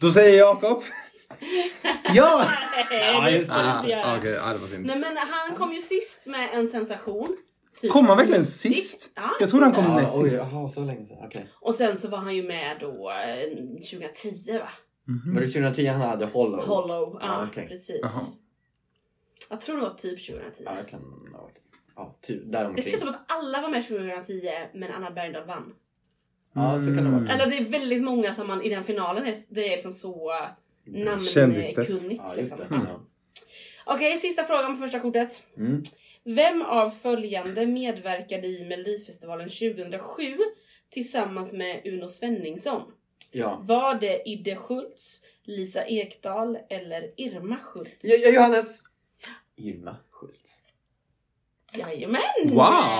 Då 0.00 0.10
säger 0.10 0.38
Jakob. 0.38 0.82
Ja! 2.14 2.44
Nej, 2.90 3.24
det 3.24 3.30
just 3.36 3.48
det. 3.48 3.54
Ah, 3.54 3.84
ja, 3.88 4.16
det 4.52 4.58
var 4.58 4.66
synd. 4.66 4.86
Nej 4.86 4.98
men 4.98 5.16
han 5.16 5.56
kom 5.56 5.72
ju 5.72 5.80
sist 5.80 6.26
med 6.26 6.48
en 6.52 6.68
sensation. 6.68 7.36
Typ 7.80 7.90
Kom 7.92 8.06
han 8.06 8.16
verkligen 8.16 8.44
sist? 8.46 9.10
Ja, 9.14 9.30
Jag 9.40 9.50
trodde 9.50 9.64
han 9.64 9.74
kom 9.74 9.84
Ja, 9.84 10.00
näst 10.00 10.18
oj, 10.18 10.30
sist. 10.30 10.42
Jaha, 10.52 10.68
så 10.68 10.80
länge 10.80 11.06
sedan. 11.06 11.18
Okej. 11.24 11.46
Och 11.60 11.74
sen 11.74 11.98
så 11.98 12.08
var 12.08 12.18
han 12.18 12.36
ju 12.36 12.42
med 12.42 12.76
då 12.80 13.10
eh, 13.10 13.56
2010 13.90 14.58
va? 14.58 14.68
Mhm. 15.08 15.34
Var 15.34 15.40
det 15.40 15.46
2010 15.46 15.86
han 15.86 16.00
hade 16.00 16.26
Hollow? 16.26 16.60
Hollow. 16.66 17.18
Ja, 17.22 17.26
Ja, 17.26 17.46
okej. 17.50 17.68
precis. 17.68 17.98
Jaha. 18.02 18.22
Jag 19.50 19.60
tror 19.60 19.76
det 19.76 19.82
var 19.82 19.94
typ 19.94 20.26
2010. 20.26 20.62
Ja, 20.66 20.76
jag 20.76 20.88
kan 20.88 21.00
ha 21.34 21.42
varit... 21.42 21.56
Ja, 21.96 22.18
typ 22.22 22.42
Det 22.44 22.50
däromkring. 22.58 22.84
känns 22.86 23.00
som 23.00 23.08
att 23.08 23.24
alla 23.32 23.60
var 23.60 23.68
med 23.68 23.88
2010 23.88 24.50
men 24.74 24.92
Anna 24.92 25.10
Bergendahl 25.10 25.46
vann. 25.46 25.72
Ja, 26.54 26.70
så 26.78 26.84
kan 26.84 26.94
det 26.94 27.00
Mm. 27.00 27.12
vara. 27.24 27.34
Eller 27.34 27.46
det 27.46 27.56
är 27.56 27.70
väldigt 27.70 28.02
många 28.02 28.34
som 28.34 28.46
man 28.46 28.62
i 28.62 28.68
den 28.68 28.84
finalen 28.84 29.26
är, 29.26 29.36
det 29.48 29.66
är 29.66 29.70
liksom 29.70 29.92
så 29.94 30.32
eh. 30.32 30.48
Namnkunnigt. 30.84 32.18
Ja, 32.18 32.34
Liksom. 32.36 32.66
Mm. 32.70 32.86
Okej, 33.86 34.16
sista 34.16 34.44
frågan 34.44 34.74
på 34.74 34.82
första 34.82 35.00
kortet. 35.00 35.42
Mm. 35.56 35.82
Vem 36.24 36.62
av 36.62 36.90
följande 36.90 37.66
medverkade 37.66 38.46
i 38.46 38.64
Melodifestivalen 38.64 39.48
2007 39.48 40.36
tillsammans 40.90 41.52
med 41.52 41.82
Uno 41.84 42.08
Svenningsson? 42.08 42.82
Ja. 43.30 43.60
Var 43.62 43.94
det 43.94 44.28
Idde 44.28 44.56
Schultz, 44.56 45.22
Lisa 45.42 45.86
Ekdahl 45.86 46.58
eller 46.68 47.10
Irma 47.16 47.56
Schultz? 47.56 47.90
Ja, 48.00 48.16
ja, 48.16 48.30
Johannes! 48.30 48.80
Irma 49.56 49.96
Schultz. 50.10 50.63
Jajamän! 51.74 52.20
Wow! 52.44 52.58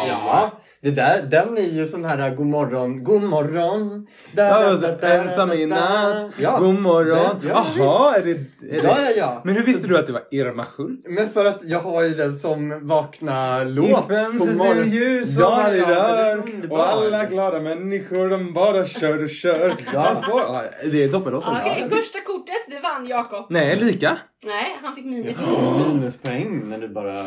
Ja, 0.08 0.50
det 0.80 0.90
där, 0.90 1.22
den 1.22 1.56
är 1.58 1.62
ju 1.62 1.86
sån 1.86 2.04
här 2.04 2.34
god 2.34 2.46
morgon, 2.46 3.04
god 3.04 3.22
morgon. 3.22 4.06
Da, 4.32 4.42
Ja, 4.42 4.48
da, 4.60 4.68
alltså, 4.70 4.86
da, 4.86 4.96
da, 4.96 5.08
ensam 5.08 5.52
i 5.52 5.66
natt. 5.66 6.26
Ja, 6.38 6.58
God 6.58 6.80
morgon. 6.80 7.18
den- 7.40 7.48
ja, 7.50 7.66
Jaha, 7.78 8.16
är 8.16 8.22
det... 8.22 8.30
Är 8.30 8.84
ja, 8.84 8.94
det... 8.94 9.02
ja, 9.02 9.10
ja. 9.16 9.40
Men 9.44 9.54
hur 9.54 9.62
visste 9.64 9.88
du 9.88 9.98
att 9.98 10.06
det 10.06 10.12
var 10.12 10.22
Irma 10.30 10.64
Schultz? 10.64 11.18
Men 11.18 11.28
för 11.30 11.44
att 11.44 11.64
jag 11.64 11.80
har 11.80 12.02
ju 12.02 12.08
den 12.14 12.36
som 12.36 12.86
vakna 12.88 13.64
låt 13.64 13.88
I 14.10 14.38
på 14.38 14.44
morgonen. 14.46 14.90
ljus 14.90 15.36
Ja, 15.38 15.68
och 15.68 15.76
ja, 15.76 16.34
underbar. 16.36 16.76
Och 16.78 16.86
alla 16.88 17.24
glada 17.24 17.60
människor 17.60 18.28
de 18.30 18.52
bara 18.54 18.86
kör 18.86 19.22
och 19.24 19.30
kör. 19.30 19.76
Ja. 19.92 20.22
Får- 20.30 20.40
ja, 20.40 20.62
det 20.90 21.00
är 21.00 21.04
en 21.04 21.10
toppenlåt. 21.12 21.44
Okej, 21.46 21.86
Ja. 21.90 21.96
första 21.96 22.20
kortet 22.20 22.54
det 22.68 22.80
vann 22.80 23.06
Jakob. 23.06 23.46
Nej, 23.50 23.76
lika. 23.76 24.16
Nej, 24.46 24.76
han 24.82 24.94
fick 24.96 25.04
minus. 25.04 25.36
Minuspoäng 25.88 26.68
när 26.68 26.78
du 26.78 26.88
bara... 26.88 27.26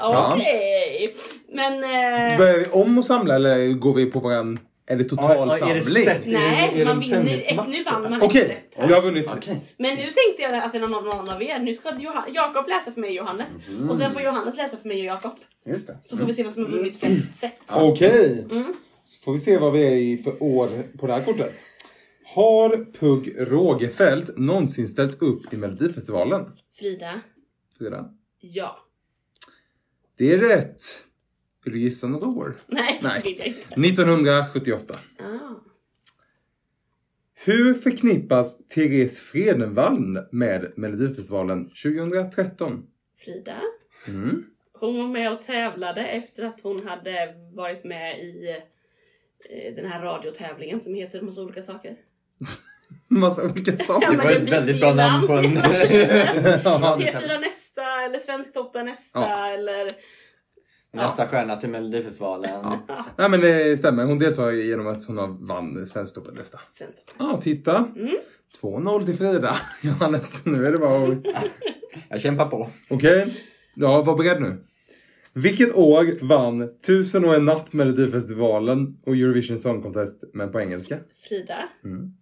Ah, 0.00 0.32
Okej. 0.34 1.14
Men... 1.52 1.72
Eh, 1.84 2.38
Börjar 2.38 2.58
vi 2.58 2.66
om 2.72 2.98
och 2.98 3.04
samla 3.04 3.34
eller 3.34 3.72
går 3.72 3.94
vi 3.94 4.06
på 4.10 4.20
varann? 4.20 4.58
Är 4.86 4.96
det 4.96 5.04
total 5.04 5.48
Ja, 5.48 5.58
ja, 5.60 5.70
är 5.70 5.74
det 5.74 5.82
samling? 5.82 6.04
set? 6.04 6.26
Är 6.26 6.30
det- 6.30 6.38
nej, 6.38 6.84
man 6.84 7.00
vinner. 7.00 7.22
Nu 7.68 7.82
vann 7.84 8.02
man 8.10 8.22
Okej, 8.22 8.40
ett 8.42 8.46
set. 8.48 8.88
jag 8.90 8.96
har 8.96 9.02
vunnit. 9.02 9.26
Okej. 9.36 9.60
Men 9.78 9.94
nu 9.94 10.02
tänkte 10.02 10.42
jag 10.42 10.54
att 10.64 10.72
det 10.72 10.78
är 10.78 10.88
någon, 10.88 11.04
någon 11.04 11.28
av 11.28 11.42
er. 11.42 11.58
Nu 11.58 11.74
ska 11.74 11.92
Jakob 12.34 12.68
läsa 12.68 12.92
för 12.92 13.00
mig 13.00 13.10
och 13.10 13.16
Johannes. 13.16 13.50
Mm. 13.68 13.90
Och 13.90 13.96
sen 13.96 14.12
får 14.12 14.22
Johannes 14.22 14.56
läsa 14.56 14.76
för 14.76 14.88
mig 14.88 14.98
och 15.00 15.04
Jakob. 15.16 15.32
Just 15.66 15.86
det. 15.86 15.96
Så 16.02 16.16
får 16.16 16.24
vi 16.26 16.32
se 16.32 16.42
vad 16.42 16.52
som 16.52 16.64
har 16.64 16.70
vunnit 16.70 17.00
flest 17.00 17.38
set. 17.38 17.56
Okej. 17.72 18.46
Mm. 18.50 18.74
Får 19.24 19.32
vi 19.32 19.38
se 19.38 19.58
vad 19.58 19.72
vi 19.72 19.86
är 19.86 19.90
i 19.96 20.16
för 20.16 20.42
år 20.42 20.68
på 20.98 21.06
det 21.06 21.12
här 21.12 21.22
kortet. 21.22 21.64
Har 22.36 22.92
Pugg 22.92 23.34
Rågefält 23.52 24.38
någonsin 24.38 24.88
ställt 24.88 25.22
upp 25.22 25.52
i 25.52 25.56
Melodifestivalen? 25.56 26.52
Frida. 26.78 27.20
Frida? 27.78 28.14
Ja. 28.38 28.78
Det 30.16 30.32
är 30.32 30.38
rätt. 30.38 30.84
Vill 31.64 31.72
du 31.72 31.80
gissa 31.80 32.08
något 32.08 32.22
år? 32.22 32.56
Nej, 32.66 33.00
Nej. 33.02 33.20
det 33.24 33.28
vill 33.28 33.38
jag 33.38 33.46
inte. 33.46 33.60
1978. 33.60 34.94
Ah. 35.18 35.24
Hur 37.44 37.74
förknippas 37.74 38.68
Therese 38.68 39.18
Fredenvall 39.18 40.18
med 40.32 40.72
Melodifestivalen 40.76 41.64
2013? 41.64 42.86
Frida. 43.18 43.60
Mm. 44.08 44.44
Hon 44.72 44.98
var 44.98 45.08
med 45.08 45.32
och 45.32 45.42
tävlade 45.42 46.06
efter 46.06 46.44
att 46.44 46.60
hon 46.60 46.86
hade 46.86 47.34
varit 47.52 47.84
med 47.84 48.20
i 48.20 48.48
eh, 49.50 49.74
den 49.74 49.86
här 49.86 50.02
radiotävlingen 50.02 50.80
som 50.80 50.94
heter 50.94 51.18
en 51.18 51.24
massa 51.24 51.42
olika 51.42 51.62
saker. 51.62 51.96
Massa 53.08 53.44
olika 53.44 53.70
Ja, 53.70 53.84
saker. 53.84 54.10
Det 54.10 54.16
var 54.16 54.30
ett 54.30 54.52
väldigt 54.52 54.80
bra 54.80 54.94
namn 54.94 55.26
på 55.26 55.32
en... 55.32 55.44
Ja. 56.64 56.96
P4 57.00 57.40
nästa 57.40 58.02
eller 58.06 58.18
Svensktoppen 58.18 58.86
nästa 58.86 59.20
Ja. 59.20 59.48
eller 59.48 59.86
Nästa 60.92 61.28
stjärna 61.28 61.56
till 61.56 61.68
Melodifestivalen. 61.70 62.64
Nej 63.18 63.28
men 63.28 63.40
det 63.40 63.76
stämmer. 63.76 64.04
Hon 64.04 64.18
deltar 64.18 64.50
genom 64.50 64.86
att 64.86 65.06
hon 65.06 65.18
har 65.18 65.46
vann 65.46 65.86
Svensktoppen-lista. 65.86 66.60
Känns 66.78 66.94
det. 66.94 67.02
Ja, 67.18 67.40
titta. 67.42 67.88
2-0 68.62 69.04
till 69.04 69.14
Frida. 69.16 69.56
Johannes, 69.82 70.44
nu 70.44 70.66
är 70.66 70.72
det 70.72 70.78
bara 70.78 71.12
att... 71.12 71.18
Jag 72.08 72.20
kämpar 72.20 72.46
på. 72.46 72.70
Okej. 72.90 73.36
Ja, 73.74 74.02
var 74.02 74.16
beredd 74.16 74.42
nu. 74.42 74.64
Vilket 75.32 75.74
år 75.74 76.24
vann 76.26 76.68
Tusen 76.86 77.24
och 77.24 77.34
en 77.34 77.44
natt 77.44 77.72
Melodifestivalen 77.72 78.96
och 79.06 79.14
Eurovision 79.16 79.58
Song 79.58 79.82
Contest, 79.82 80.24
men 80.32 80.52
på 80.52 80.60
engelska? 80.60 80.98
Frida. 81.28 81.68
Mm. 81.84 82.12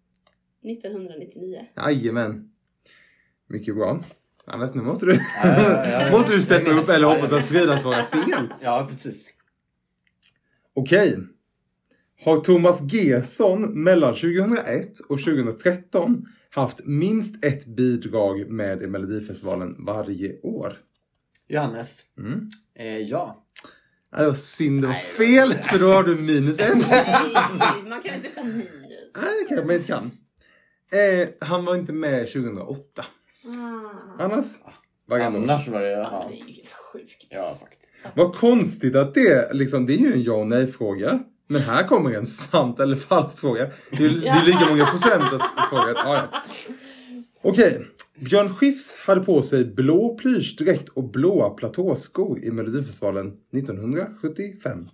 1999. 0.64 1.66
Jajamän. 1.76 2.50
Mycket 3.48 3.74
bra. 3.74 4.04
Annars 4.46 4.74
nu 4.74 4.82
måste 4.82 5.06
du, 5.06 5.12
ja, 5.42 5.90
ja. 5.90 6.10
måste 6.18 6.32
du 6.32 6.40
steppa 6.40 6.70
upp 6.70 6.88
eller 6.88 7.06
hoppas 7.06 7.32
att 7.32 7.44
Frida 7.46 7.78
svarar 7.78 8.02
fel. 8.02 8.54
Ja, 8.62 8.88
precis. 8.90 9.26
Okej. 10.74 11.18
Har 12.24 12.36
Thomas 12.36 12.92
Gesson 12.92 13.82
mellan 13.82 14.14
2001 14.14 15.00
och 15.00 15.18
2013 15.18 16.26
haft 16.50 16.80
minst 16.84 17.44
ett 17.44 17.66
bidrag 17.66 18.50
med 18.50 18.82
i 18.82 18.86
Melodifestivalen 18.86 19.84
varje 19.86 20.40
år? 20.40 20.78
Johannes. 21.48 22.00
Mm. 22.18 22.50
Eh, 22.78 22.98
ja. 22.98 23.44
Ja, 24.10 24.18
Det 24.18 24.26
var 24.26 24.34
synd, 24.34 24.82
det 24.82 24.86
var 24.86 24.94
fel, 24.94 25.54
så 25.70 25.78
då 25.78 25.86
har 25.86 26.02
du 26.02 26.16
minus 26.16 26.60
en. 26.60 26.78
Nej, 26.90 27.82
man 27.88 28.02
kan 28.02 28.14
inte 28.14 28.30
få 28.30 28.44
minus. 28.44 28.70
Nej, 29.16 29.24
det 29.42 29.48
kanske 29.48 29.66
man 29.66 29.74
inte 29.76 29.86
kan. 29.86 30.10
Eh, 30.92 31.28
han 31.48 31.64
var 31.64 31.76
inte 31.76 31.92
med 31.92 32.26
2008. 32.32 33.04
Ah. 33.46 34.24
Annars? 34.24 34.46
Var? 35.06 35.20
Annars 35.20 35.68
var 35.68 35.80
det... 35.80 35.90
Ja, 35.90 36.08
Ja, 36.12 36.26
det 36.28 36.34
är 36.34 36.38
ju 36.38 36.52
helt 36.52 36.72
sjukt. 36.72 37.26
ja 37.30 37.56
faktiskt. 37.60 37.92
Vad 38.14 38.34
konstigt 38.34 38.96
att 38.96 39.14
det 39.14 39.54
liksom, 39.54 39.86
det 39.86 39.94
är 39.94 39.98
ju 39.98 40.12
en 40.12 40.22
ja 40.22 40.34
och 40.34 40.46
nej 40.46 40.66
fråga. 40.66 41.18
Men 41.46 41.62
här 41.62 41.86
kommer 41.86 42.10
en 42.10 42.26
sant 42.26 42.80
eller 42.80 42.96
falskt 42.96 43.38
fråga. 43.38 43.70
Det 43.90 44.04
är, 44.04 44.08
det 44.08 44.28
är 44.28 44.44
lika 44.46 44.66
många 44.70 44.86
procent 44.86 45.22
att 45.32 45.68
svara. 45.68 45.92
Ja, 45.94 46.28
ja. 46.32 46.42
Okej. 47.42 47.86
Björn 48.16 48.48
Skifs 48.54 48.92
hade 49.06 49.20
på 49.20 49.42
sig 49.42 49.64
blå 49.64 50.16
plyschdräkt 50.16 50.88
och 50.88 51.10
blåa 51.10 51.50
platåskor 51.50 52.44
i 52.44 52.50
Melodifestivalen 52.50 53.26
1975. 53.52 54.88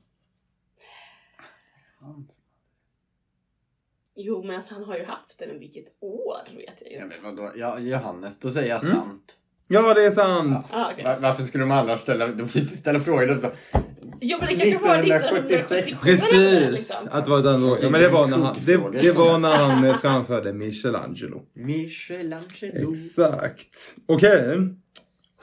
Jo, 4.16 4.42
men 4.44 4.56
alltså, 4.56 4.74
han 4.74 4.84
har 4.84 4.96
ju 4.96 5.04
haft 5.04 5.38
den. 5.38 5.58
Vilket 5.58 5.84
år 6.00 6.56
vet 6.56 6.74
jag 6.80 6.90
ju. 6.92 6.96
Ja, 6.98 7.04
men 7.06 7.36
vadå? 7.36 7.52
Ja, 7.56 7.78
Johannes, 7.78 8.38
då 8.38 8.50
säger 8.50 8.68
jag 8.68 8.84
Mm. 8.84 8.94
sant. 8.96 9.36
Ja, 9.68 9.94
det 9.94 10.04
är 10.06 10.10
sant. 10.10 10.66
Ah, 10.72 10.90
okej. 10.92 11.04
Va- 11.04 11.16
Varför 11.20 11.42
skulle 11.42 11.64
de 11.64 11.70
alla 11.70 11.98
ställa, 11.98 12.26
de 12.26 12.42
inte 12.42 12.76
ställa 12.76 13.00
frågor? 13.00 13.26
De 13.26 13.34
bara, 13.34 13.52
Jo, 14.20 14.38
men 14.40 14.48
det 14.48 14.56
kanske 14.56 14.78
var 14.88 14.96
1976. 14.96 15.72
1977 15.72 15.76
eller 15.76 15.90
något, 15.92 16.02
Precis. 16.02 16.72
liksom. 16.72 17.08
Att 17.12 17.24
det 17.24 17.30
var 17.30 17.42
den 17.42 17.60
då. 17.60 17.78
Ja, 17.82 17.90
men 17.90 18.00
det 18.00 18.08
var 18.08 18.26
när 18.26 18.36
han, 18.36 18.56
det, 18.66 18.76
det 19.02 19.10
var 19.12 19.38
när 19.38 19.56
han 19.56 19.84
eh, 19.84 19.96
framförde 19.98 20.52
Michelangelo. 20.52 21.42
Michelangelo. 21.54 22.92
Exakt. 22.92 23.94
Okej. 24.06 24.58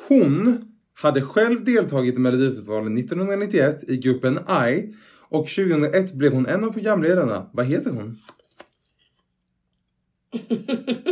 Hon 0.07 0.61
hade 0.93 1.21
själv 1.21 1.63
deltagit 1.63 2.15
i 2.15 2.19
Melodifestivalen 2.19 2.97
1991 2.97 3.83
i 3.87 3.97
gruppen 3.97 4.37
I 4.69 4.93
och 5.29 5.47
2001 5.47 6.13
blev 6.13 6.33
hon 6.33 6.45
en 6.47 6.63
av 6.63 6.69
programledarna. 6.73 7.49
Vad 7.53 7.65
heter 7.65 7.89
hon? 7.91 8.17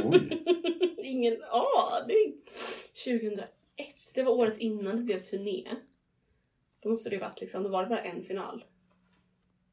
Oj. 0.03 0.43
Ingen 0.97 1.43
aning. 1.43 2.34
2001. 3.05 3.49
Det 4.13 4.23
var 4.23 4.32
året 4.32 4.57
innan 4.57 4.97
det 4.97 5.03
blev 5.03 5.23
turné. 5.23 5.76
Då 6.80 6.89
måste 6.89 7.09
det 7.09 7.15
ju 7.15 7.19
varit 7.21 7.41
liksom, 7.41 7.63
då 7.63 7.69
var 7.69 7.84
det 7.84 7.89
bara 7.89 8.01
en 8.01 8.23
final. 8.23 8.65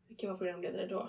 Vilka 0.09 0.29
var 0.29 0.39
programledare 0.39 0.87
då? 0.87 1.09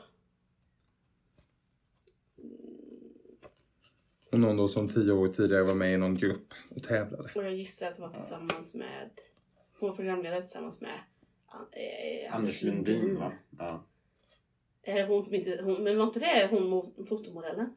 Och 4.32 4.40
någon 4.40 4.58
då 4.58 4.68
som 4.68 4.90
tio 4.90 5.12
år 5.12 5.28
tidigare 5.28 5.64
var 5.64 5.74
med 5.76 5.94
i 5.94 5.98
någon 5.98 6.16
grupp 6.16 6.54
och 6.76 6.84
tävlade. 6.84 7.30
Och 7.36 7.44
jag 7.44 7.54
gissar 7.54 7.88
att 7.88 7.96
det 7.96 8.02
var 8.02 8.10
tillsammans 8.10 8.76
med... 8.76 9.10
Hon 9.80 9.90
var 9.90 9.96
programledare 9.96 10.42
tillsammans 10.42 10.82
med 10.82 11.00
eh, 11.72 12.36
Anders 12.36 12.62
Lundin 12.62 13.16
va? 13.20 13.32
Ja. 13.60 13.84
Är 14.84 14.94
det 14.96 15.06
hon 15.06 15.24
som 15.24 15.36
inte... 15.36 15.62
Hon, 15.64 15.84
men 15.84 15.98
var 15.98 16.04
inte 16.06 16.20
det 16.20 16.48
hon 16.52 16.74
mo- 16.74 17.06
fotomodellen? 17.06 17.74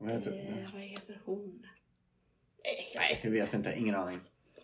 Vad 0.00 0.10
heter 0.12 0.30
Eh, 0.32 0.72
vad 0.72 0.82
heter 0.82 1.20
hon? 1.24 1.62
Nej, 2.94 3.20
jag 3.22 3.30
vet 3.30 3.54
inte. 3.54 3.74
Ingen 3.78 3.94
aning. 3.94 4.20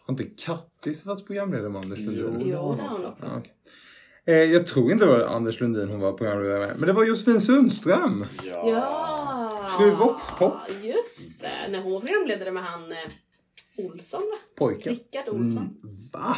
Har 0.07 0.12
inte 0.12 0.24
Kattis 0.24 1.07
varit 1.07 1.26
programledare 1.26 1.68
med 1.70 1.82
Anders 1.82 1.99
Lundin? 1.99 2.41
Jo. 2.41 2.45
Det 2.45 2.57
har 2.57 2.62
hon 2.62 2.80
också. 3.07 3.26
Ja, 3.26 3.39
okej. 3.39 3.55
eh, 4.24 4.34
jag 4.34 4.66
tror 4.66 4.93
inte 4.93 5.05
det 5.05 5.11
var 5.11 5.20
Anders 5.24 5.61
Lundin 5.61 5.89
hon 5.91 6.01
var 6.01 6.12
programledare 6.12 6.59
med. 6.66 6.78
Men 6.78 6.87
det 6.87 6.93
var 6.93 7.05
Josefin 7.05 7.41
Sundström. 7.41 8.26
Ja. 8.45 8.68
Ja! 8.70 9.68
Fru 9.78 9.91
Voxpop. 9.91 10.55
Just 10.82 11.41
det. 11.41 11.68
När 11.70 11.82
hon 11.82 11.93
var 11.93 12.01
programledare 12.01 12.51
med 12.53 12.62
han 12.62 12.93
eh, 12.93 12.99
Olsson 13.78 14.20
va? 14.20 14.37
Pojken. 14.57 14.95
Rickard 14.95 15.28
Olsson. 15.28 15.80
Mm, 15.84 16.09
va? 16.12 16.37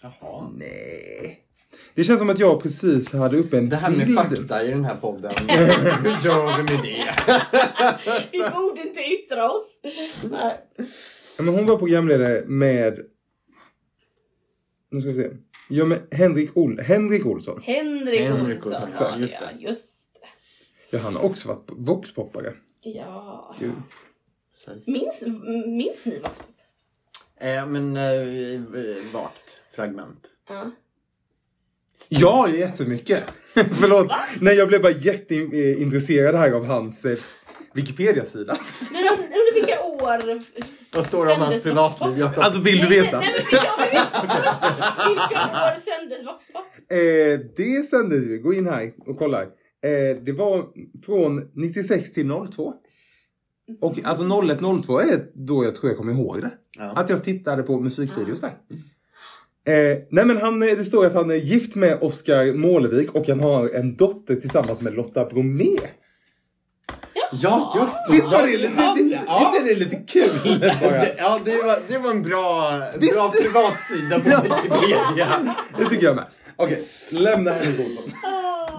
Jaha. 0.00 0.50
Nej. 0.54 1.44
Det 1.94 2.04
känns 2.04 2.18
som 2.18 2.30
att 2.30 2.38
jag 2.38 2.62
precis 2.62 3.12
hade 3.12 3.36
upp 3.36 3.52
en 3.52 3.68
Det 3.68 3.76
här 3.76 3.90
med 3.90 4.06
bild. 4.06 4.18
fakta 4.18 4.64
i 4.64 4.70
den 4.70 4.84
här 4.84 4.96
podden. 4.96 5.32
Hur 5.48 6.24
gör 6.28 6.56
vi 6.56 6.62
med 6.74 6.82
det? 6.82 7.14
Vi 8.32 8.38
borde 8.38 8.82
inte 8.82 9.00
yttra 9.00 9.50
oss. 9.52 9.80
Nej. 10.30 10.56
Men 11.38 11.48
hon 11.48 11.66
var 11.66 11.76
programledare 11.78 12.44
med... 12.46 12.98
Nu 14.90 15.00
ska 15.00 15.10
vi 15.10 15.16
se. 15.16 15.30
Ja, 15.68 15.84
men 15.84 15.98
Henrik, 16.10 16.56
Ol... 16.56 16.80
Henrik 16.80 17.26
Olsson. 17.26 17.62
Henrik, 17.62 18.20
Henrik 18.20 18.66
Olsson. 18.66 18.82
Olsson, 18.82 19.06
Ja, 19.10 19.18
just 19.18 19.34
ja, 19.40 19.46
det. 19.46 19.62
just 19.68 20.14
det. 20.14 20.96
Ja, 20.96 21.02
han 21.02 21.16
har 21.16 21.24
också 21.24 21.48
varit 21.48 21.66
voxpoppare. 21.68 22.54
Ja. 22.82 23.56
Gud. 23.60 23.72
Minns, 24.86 25.22
minns 25.66 26.04
ni 26.06 26.18
vad? 26.22 26.30
Eh, 27.48 27.66
men 27.66 27.96
eh, 27.96 29.12
vagt 29.12 29.60
fragment. 29.72 30.28
Ja. 30.48 30.70
Ja, 32.08 32.48
jättemycket. 32.48 33.32
Förlåt. 33.54 34.10
Nej, 34.40 34.56
jag 34.56 34.68
blev 34.68 34.82
bara 34.82 34.92
jätteintresserad 34.92 36.34
här 36.34 36.52
av 36.52 36.64
hans 36.64 37.04
eh, 37.04 37.18
Wikipedia-sida. 37.74 38.56
Men 38.92 38.98
under, 39.02 39.24
under 39.24 39.54
vilka 39.54 39.80
år 39.82 40.42
Vad 40.96 41.06
står 41.06 41.26
det 41.26 41.32
om 41.32 41.40
hans 41.40 41.62
privatliv? 41.62 42.18
Jag 42.18 42.38
Alltså, 42.38 42.60
vill 42.60 42.78
du 42.78 42.88
Nej, 42.88 43.00
veta? 43.00 43.20
Nej, 43.20 43.34
nej, 43.34 43.44
men 43.50 43.60
jag 43.62 43.84
vill 43.86 43.98
veta 43.98 44.20
först. 44.26 45.08
Vilka 45.08 45.40
år 45.44 45.80
sändes 45.80 46.26
Vox 46.26 46.52
Pop? 46.52 46.64
Eh, 46.90 47.40
det 47.56 47.86
sändes 47.86 48.24
vi. 48.24 48.38
Gå 48.38 48.54
in 48.54 48.66
här 48.66 48.92
och 49.06 49.18
kolla. 49.18 49.42
Eh, 49.42 49.48
det 50.26 50.32
var 50.32 50.64
från 51.06 51.50
96 51.54 52.12
till 52.12 52.28
02. 52.52 52.74
Och 53.80 53.98
alltså 54.04 54.24
01-02 54.24 55.00
är 55.00 55.26
då 55.34 55.64
jag 55.64 55.74
tror 55.74 55.90
jag 55.90 55.98
kommer 55.98 56.12
ihåg 56.12 56.40
det. 56.40 56.50
Ja. 56.78 56.92
Att 56.96 57.10
jag 57.10 57.24
tittade 57.24 57.62
på 57.62 57.80
musikvideos 57.80 58.40
där. 58.40 58.52
Eh, 59.66 59.98
nej 60.10 60.24
men 60.24 60.36
han, 60.36 60.62
är- 60.62 60.76
det 60.76 60.84
står 60.84 61.06
att 61.06 61.14
han 61.14 61.30
är 61.30 61.34
gift 61.34 61.74
med 61.76 61.98
Oskar 62.02 62.52
Målevik 62.52 63.12
och 63.14 63.28
han 63.28 63.40
har 63.40 63.68
en 63.68 63.96
dotter 63.96 64.36
tillsammans 64.36 64.80
med 64.80 64.94
Lotta 64.94 65.24
Bromé. 65.24 65.76
Ja, 67.32 67.72
just 67.80 67.92
det. 68.08 68.12
Visst 68.12 68.24
var 68.32 68.42
det 68.46 68.56
lite, 68.56 68.72
Ja, 68.76 68.94
visst 68.98 69.16
ja. 69.26 69.54
är 69.60 69.64
det 69.64 69.74
lite 69.74 69.96
kul? 69.96 70.30
Det- 70.60 71.14
Ja, 71.18 71.40
det 71.44 71.62
var, 71.62 71.78
det 71.88 71.98
var 71.98 72.10
en 72.10 72.22
bra, 72.22 72.72
Visst. 72.98 73.14
bra 73.14 73.30
privatsida 73.30 74.18
på 74.20 74.42
Wikipedia. 74.42 75.56
Det 75.78 75.84
tycker 75.88 76.04
jag 76.06 76.16
med. 76.16 76.24
Okej, 76.56 76.84
lämna 77.10 77.50
Henrik 77.52 77.86
Olsson. 77.88 78.10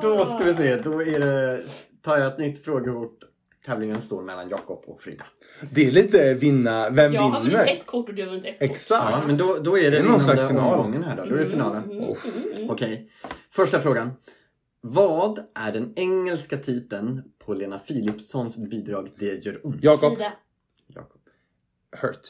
Då 0.01 0.25
ska 0.25 0.37
vi 0.51 0.53
se, 0.57 0.75
då 0.75 1.01
är 1.01 1.19
det, 1.19 1.63
tar 2.03 2.17
jag 2.17 2.27
ett 2.27 2.39
nytt 2.39 2.65
frågekort. 2.65 3.17
Tävlingen 3.65 4.01
står 4.01 4.23
mellan 4.23 4.49
Jakob 4.49 4.83
och 4.87 5.01
Frida. 5.01 5.25
Det 5.71 5.87
är 5.87 5.91
lite 5.91 6.33
vinna, 6.33 6.89
vem 6.89 7.13
Jag 7.13 7.21
har 7.21 7.39
vunnit 7.39 7.53
vinner? 7.53 7.65
ett 7.67 7.85
kort 7.85 8.09
och 8.09 8.15
du 8.15 8.21
har 8.23 8.29
vunnit 8.29 8.45
ett 8.45 8.59
kort. 8.59 8.69
Exakt. 8.69 9.11
Ja, 9.11 9.23
men 9.27 9.37
då, 9.37 9.59
då 9.63 9.77
är 9.77 9.83
det, 9.83 9.89
Det 9.89 9.97
är 9.97 10.03
någon 10.03 10.19
slags 10.19 10.47
final. 10.47 10.79
omgången 10.79 11.03
här 11.03 11.15
då. 11.17 11.25
Då 11.25 11.35
är 11.35 11.39
det 11.39 11.49
finalen. 11.49 11.83
Mm, 11.83 11.97
mm, 11.97 12.15
mm. 12.57 12.69
Okej. 12.69 13.09
Första 13.49 13.81
frågan. 13.81 14.11
Vad 14.81 15.39
är 15.55 15.71
den 15.71 15.93
engelska 15.95 16.57
titeln 16.57 17.21
på 17.39 17.53
Lena 17.53 17.79
Philipssons 17.79 18.57
bidrag 18.57 19.11
Det 19.17 19.45
gör 19.45 19.65
ont? 19.67 19.83
Jakob. 19.83 20.13
Frida. 20.13 20.33
Jakob. 20.87 21.21
Hurt. 22.01 22.27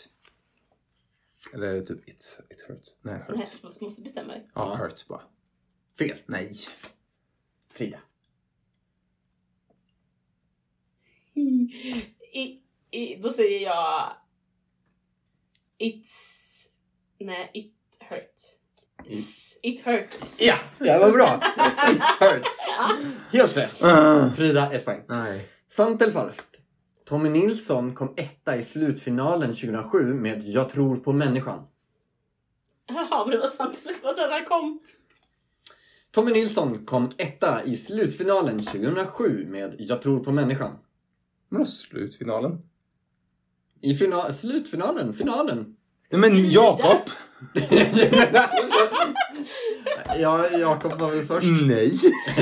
Eller 1.53 1.67
är 1.67 1.73
det 1.73 1.85
typ 1.85 2.09
it, 2.09 2.39
it 2.49 2.61
hurts? 2.67 2.89
Nej, 3.01 3.15
hurt. 3.27 3.35
Nej, 3.37 3.47
du 3.79 3.85
måste 3.85 4.01
bestämma 4.01 4.33
dig. 4.33 4.49
Ja, 4.55 4.75
Ja. 4.79 4.83
hurt 4.85 5.07
bara. 5.07 5.21
Fel. 5.99 6.17
Nej. 6.25 6.55
Frida. 7.73 7.97
I, 12.33 12.59
i, 12.91 13.15
då 13.15 13.29
säger 13.29 13.59
jag... 13.59 14.13
It's... 15.79 16.67
Nej, 17.19 17.51
it 17.53 17.73
hurt. 18.09 18.35
It's, 19.05 19.53
it 19.61 19.81
hurts. 19.81 20.37
Ja, 20.41 20.55
det 20.77 20.99
var 20.99 21.11
bra. 21.11 21.41
It 21.91 22.01
hurts. 22.19 22.49
Helt 23.31 23.57
rätt. 23.57 23.83
Uh, 23.83 24.33
Frida, 24.33 24.71
ett 24.71 24.85
poäng. 24.85 25.03
nej. 25.07 25.47
Sant 25.67 26.01
eller 26.01 26.13
falskt? 26.13 26.61
Tommy 27.05 27.29
Nilsson 27.29 27.95
kom 27.95 28.13
etta 28.17 28.57
i 28.57 28.63
slutfinalen 28.63 29.53
2007 29.53 30.13
med 30.13 30.43
Jag 30.43 30.69
tror 30.69 30.97
på 30.97 31.13
människan. 31.13 31.63
Jaha. 32.87 33.21
av 33.21 33.29
det 33.29 33.37
var 33.37 33.47
sant. 33.47 33.79
Så 34.03 34.23
att 34.23 34.31
han 34.31 34.45
kom. 34.45 34.79
Tommy 36.11 36.31
Nilsson 36.31 36.85
kom 36.85 37.11
etta 37.17 37.63
i 37.63 37.77
slutfinalen 37.77 38.59
2007 38.59 39.45
med 39.47 39.75
Jag 39.79 40.01
tror 40.01 40.19
på 40.23 40.31
människan. 40.31 40.77
Vadå 41.51 41.65
slutfinalen? 41.65 42.57
I 43.81 43.95
final, 43.95 44.33
slutfinalen, 44.33 45.13
finalen. 45.13 45.75
Nej 46.11 46.21
men 46.21 46.51
Jakob! 46.51 47.01
ja, 50.19 50.49
Jakob 50.49 50.99
var 50.99 51.11
väl 51.11 51.25
först. 51.25 51.65
Nej! 51.67 51.93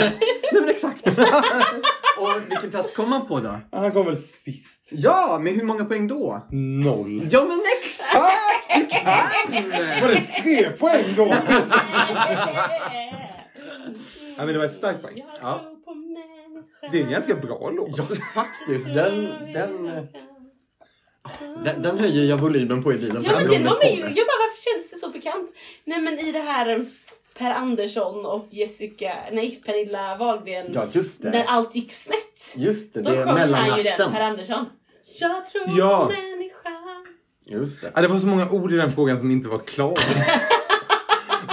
Nej 0.51 0.61
men 0.61 0.69
exakt. 0.69 1.07
Och 2.17 2.41
vilken 2.49 2.71
plats 2.71 2.93
kom 2.93 3.11
han 3.11 3.27
på 3.27 3.39
då? 3.39 3.59
Han 3.71 3.91
kom 3.91 4.05
väl 4.05 4.17
sist? 4.17 4.89
Ja, 4.93 5.39
med 5.41 5.53
hur 5.53 5.63
många 5.63 5.85
poäng 5.85 6.07
då? 6.07 6.47
Noll. 6.51 7.27
Ja 7.31 7.43
men 7.45 7.61
exakt! 7.81 8.75
Du 8.75 8.85
kan! 8.85 9.05
Var 10.01 10.07
det 10.07 10.25
tre 10.43 10.69
poäng 10.71 11.05
då? 11.15 11.33
Ja, 14.37 14.45
men 14.45 14.47
det 14.47 14.57
var 14.57 14.65
ett 14.65 14.75
starkt 14.75 15.01
poäng. 15.01 15.23
Ja. 15.41 15.61
Det 16.91 16.99
är 16.99 17.03
en 17.03 17.11
ganska 17.11 17.35
bra 17.35 17.69
låt. 17.69 17.97
Ja 17.97 18.03
faktiskt, 18.33 18.85
den, 18.85 19.25
den, 19.53 19.87
eh, 19.87 20.03
den, 21.63 21.81
den 21.81 21.97
höjer 21.99 22.23
jag 22.29 22.37
volymen 22.37 22.83
på 22.83 22.93
i 22.93 22.97
bilen. 22.97 23.23
Ja 23.23 23.31
men 23.35 23.47
gång 23.47 23.57
de 23.57 23.63
den 23.63 23.77
är 23.81 23.95
ju, 23.95 24.01
jag 24.01 24.27
bara 24.27 24.39
varför 24.39 24.61
känns 24.77 24.89
det 24.91 24.97
så 24.97 25.09
bekant? 25.09 25.49
Nej 25.85 26.01
men 26.01 26.19
i 26.19 26.31
det 26.31 26.39
här 26.39 26.79
eh, 26.79 26.85
Per 27.37 27.51
Andersson 27.51 28.25
och 28.25 28.47
Jessica, 28.49 29.13
nej 29.31 29.61
Pernilla 29.65 30.17
Wahlgren. 30.17 30.71
Ja 30.73 30.87
just 30.91 31.23
När 31.23 31.31
det. 31.31 31.43
allt 31.43 31.75
gick 31.75 31.93
snett. 31.93 32.53
Just 32.55 32.93
det, 32.93 33.01
Då 33.01 33.09
det 33.11 33.17
är 33.17 33.25
sjöng 33.25 33.37
han 33.37 33.47
ju 33.47 33.53
den, 33.53 33.61
mellanakten. 33.63 34.11
Per 34.11 34.21
Andersson. 34.21 34.65
Jag 35.19 35.45
tror 35.45 35.63
Ja. 35.77 36.05
på 36.05 36.11
människan. 36.11 37.05
Just 37.45 37.81
det. 37.81 37.91
Ja, 37.95 38.01
det 38.01 38.07
var 38.07 38.19
så 38.19 38.27
många 38.27 38.49
ord 38.49 38.73
i 38.73 38.75
den 38.75 38.91
frågan 38.91 39.17
som 39.17 39.31
inte 39.31 39.47
var 39.47 39.59
klara. 39.59 39.95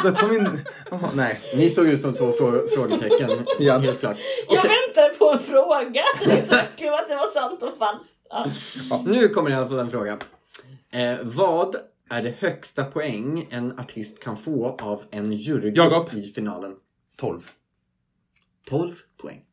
Jag 0.06 0.16
tog 0.16 0.30
min... 0.30 0.60
Jaha, 0.90 1.10
nej. 1.14 1.40
Ni 1.54 1.70
såg 1.70 1.86
ut 1.86 2.00
som 2.00 2.14
två 2.14 2.32
frå 2.32 2.68
frågetecken. 2.74 3.46
Ja. 3.58 3.78
Helt 3.78 4.00
klart. 4.00 4.16
Jag 4.48 4.62
väntade 4.62 5.14
på 5.18 5.32
en 5.32 5.38
fråga. 5.38 6.02
Det 6.24 6.76
kul 6.76 6.94
att 6.94 7.08
det 7.08 7.16
var 7.16 7.32
sant 7.32 7.62
och 7.62 7.78
falskt. 7.78 8.18
Ja. 8.90 9.02
nu 9.06 9.28
kommer 9.28 9.50
i 9.50 9.54
alla 9.54 9.68
fall 9.68 9.78
en 9.78 9.90
fråga. 9.90 10.18
Eh, 10.92 11.16
vad 11.22 11.76
är 12.10 12.22
det 12.22 12.34
högsta 12.38 12.84
poäng 12.84 13.46
en 13.50 13.78
artist 13.78 14.22
kan 14.22 14.36
få 14.36 14.76
av 14.82 15.02
en 15.10 15.32
jurygrupp 15.32 15.92
Jakob. 15.92 16.14
i 16.14 16.22
finalen? 16.22 16.74
12. 17.16 17.50
12 18.68 18.94
poäng. 19.22 19.45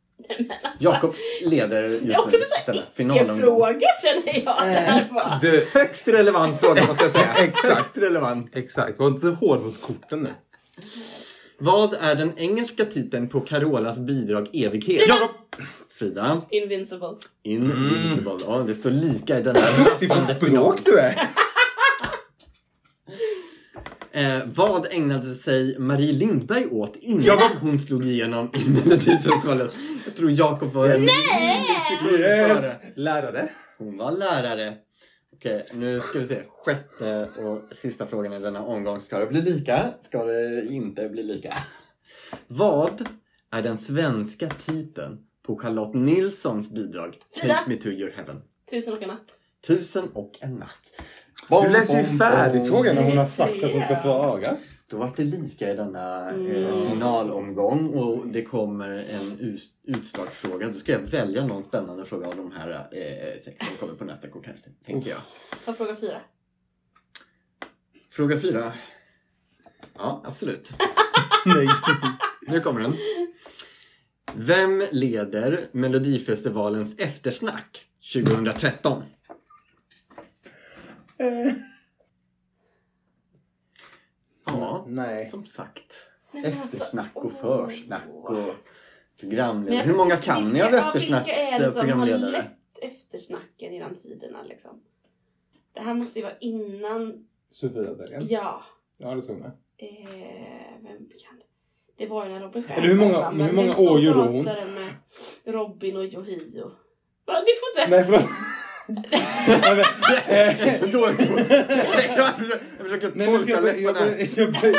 Jakob 0.79 1.15
leder 1.45 1.83
just 1.83 2.05
Det 2.07 2.13
är 2.13 2.19
också 2.19 2.37
nu 2.37 2.43
lite 2.43 2.63
denna 2.65 2.77
såhär 2.81 2.89
finalomgång. 2.95 3.35
icke-fråga 3.37 3.87
känner 4.03 4.45
jag. 4.45 4.55
Det 4.57 4.61
här 4.79 5.07
var- 5.11 5.39
Du, 5.41 5.67
Högst 5.73 6.07
relevant 6.07 6.59
fråga 6.59 6.85
måste 6.87 7.03
jag 7.03 7.11
säga. 7.13 7.33
Exakt. 7.37 7.73
Högst 7.75 7.97
relevant. 7.97 8.55
exakt. 8.55 8.99
Var 8.99 9.07
inte 9.07 9.27
hård 9.27 9.61
mot 9.61 9.81
korten 9.81 10.19
nu. 10.19 10.29
Vad 11.59 11.93
är 12.01 12.15
den 12.15 12.31
engelska 12.37 12.85
titeln 12.85 13.29
på 13.29 13.39
Carolas 13.39 13.97
bidrag 13.99 14.47
Evighet? 14.53 15.01
Frida! 15.01 15.29
Frida. 15.99 16.41
Invincible. 16.49 17.07
Invincible. 17.43 18.37
Ja, 18.47 18.63
det 18.67 18.73
står 18.73 18.89
lika 18.91 19.39
i 19.39 19.41
den 19.41 19.55
här 19.55 19.83
Duktig 19.85 20.09
på 20.09 20.15
rafflande 20.15 20.45
språk 20.47 20.79
du 20.85 20.97
är. 20.99 21.29
Eh, 24.15 24.39
vad 24.55 24.87
ägnade 24.93 25.35
sig 25.35 25.79
Marie 25.79 26.13
Lindberg 26.13 26.65
åt 26.71 26.95
innan 26.95 27.39
hon 27.61 27.79
slog 27.79 28.05
igenom 28.05 28.49
i 28.53 28.69
Melodifestivalen? 28.69 29.69
Jag 30.05 30.15
tror 30.15 30.31
Jakob 30.31 30.71
var 30.71 30.85
en 30.85 30.95
sekund 30.95 32.19
Yes! 32.19 32.75
Lärare. 32.95 33.49
Hon 33.77 33.97
var 33.97 34.11
lärare. 34.11 34.73
Okej, 35.35 35.69
nu 35.73 35.99
ska 35.99 36.19
vi 36.19 36.27
se. 36.27 36.41
Sjätte 36.65 37.29
och 37.37 37.61
sista 37.75 38.07
frågan 38.07 38.33
i 38.33 38.39
denna 38.39 38.61
omgång. 38.63 39.01
Ska 39.01 39.19
det 39.19 39.25
bli 39.27 39.41
lika? 39.41 39.93
Ska 40.05 40.23
det 40.23 40.65
inte 40.69 41.09
bli 41.09 41.23
lika? 41.23 41.53
Vad 42.47 43.07
är 43.51 43.61
den 43.61 43.77
svenska 43.77 44.47
titeln 44.47 45.17
på 45.45 45.57
Charlotte 45.57 45.93
Nilssons 45.93 46.69
bidrag 46.69 47.17
Frida. 47.35 47.53
Take 47.55 47.69
Me 47.69 47.75
To 47.75 47.87
Your 47.87 48.11
Heaven? 48.11 48.41
Tusen 48.69 48.93
och 48.93 49.01
en 49.01 49.07
natt. 49.07 49.39
Tusen 49.67 50.03
och 50.13 50.31
en 50.41 50.55
natt. 50.55 51.01
Du 51.49 51.69
läser 51.69 51.97
ju 51.97 52.03
Bom, 52.03 52.09
bom, 52.09 52.17
färdigt 52.17 52.61
bom. 52.61 52.69
frågan 52.69 52.95
när 52.95 53.03
hon 53.03 53.17
har 53.17 53.25
sagt 53.25 53.63
att 53.63 53.71
hon 53.71 53.81
ska 53.81 53.95
svara. 53.95 54.57
Då 54.93 54.99
var 54.99 55.13
det 55.15 55.23
lika 55.23 55.71
i 55.71 55.75
denna 55.75 56.29
eh, 56.29 56.35
Mm. 56.35 56.89
finalomgång 56.89 57.89
och 57.93 58.27
det 58.27 58.41
kommer 58.43 58.89
en 58.89 59.57
utslagsfråga. 59.83 60.67
Då 60.67 60.73
ska 60.73 60.91
jag 60.91 60.99
välja 60.99 61.45
någon 61.47 61.63
spännande 61.63 62.05
fråga 62.05 62.27
av 62.27 62.35
de 62.35 62.51
här 62.51 62.69
eh, 62.91 63.39
sex 63.45 63.67
som 63.67 63.75
kommer 63.77 63.93
på 63.93 64.05
nästa 64.05 64.27
kort 64.29 64.45
här, 64.45 64.55
tänker 64.85 65.09
jag. 65.09 65.19
Ta 65.65 65.73
fråga 65.73 65.95
fyra. 65.95 66.21
Fråga 68.11 68.39
fyra. 68.39 68.73
Ja, 69.97 70.21
absolut. 70.25 70.71
Nej. 71.45 71.67
Nu 72.47 72.59
kommer 72.59 72.81
den. 72.81 72.95
Vem 74.35 74.83
leder 74.91 75.61
Melodifestivalens 75.71 76.95
eftersnack 76.97 77.85
2013? 78.13 79.03
Ja, 84.59 84.85
Nej. 84.87 85.25
som 85.27 85.45
sagt. 85.45 85.93
Nej, 86.31 86.43
men 86.43 86.51
alltså, 86.61 86.75
Eftersnack 86.75 87.11
och 87.13 87.25
åh. 87.25 87.67
försnack 87.67 88.01
och 88.13 88.31
Men 88.33 88.45
programledare. 89.19 89.75
jag 89.75 89.83
Hur 89.83 89.93
många 89.97 90.17
kan 90.17 90.43
ni 90.43 90.49
vilka- 90.51 90.65
av 90.67 90.73
ja, 90.73 90.91
Vilka 90.93 91.17
är 91.17 91.19
det 91.23 91.31
som 91.31 91.35
har 91.35 91.57
eftersnacksprogramledare? 91.59 92.31
lett 92.31 92.45
eftersnacken 92.81 93.73
genom 93.73 93.95
tiderna 93.95 94.43
liksom? 94.43 94.81
Det 95.73 95.79
här 95.79 95.93
måste 95.93 96.19
ju 96.19 96.23
vara 96.25 96.37
innan, 96.39 97.27
Sofia-dagen. 97.51 98.27
ja. 98.29 98.63
Ja, 98.97 99.15
det 99.15 99.21
tror 99.21 99.37
jag. 99.39 99.51
Eh, 99.89 100.73
vem 100.81 100.97
kan 100.97 101.37
det? 101.39 101.45
Det 101.97 102.07
var 102.07 102.25
ju 102.25 102.31
när 102.31 102.39
Robin 102.39 102.63
Eller 102.69 102.87
hur 102.87 102.95
många- 102.95 103.31
men 103.31 103.47
hur 103.47 103.53
många 103.53 103.77
år 103.77 103.99
gjorde 103.99 104.19
hon? 104.19 104.43
pratade 104.43 104.71
med 104.71 104.93
Robin 105.53 105.97
och 105.97 106.03
Yohio. 106.05 106.71
Va, 107.25 107.33
ni 107.41 107.51
får 107.59 107.81
inte... 107.83 107.87
Nej, 107.95 108.03
förlåt. 108.05 108.29
Jag 108.87 108.97
försöker- 112.79 113.25
tolka 113.25 113.61
läpparna. 113.61 114.11
jag, 114.35 114.51
bör, 114.53 114.75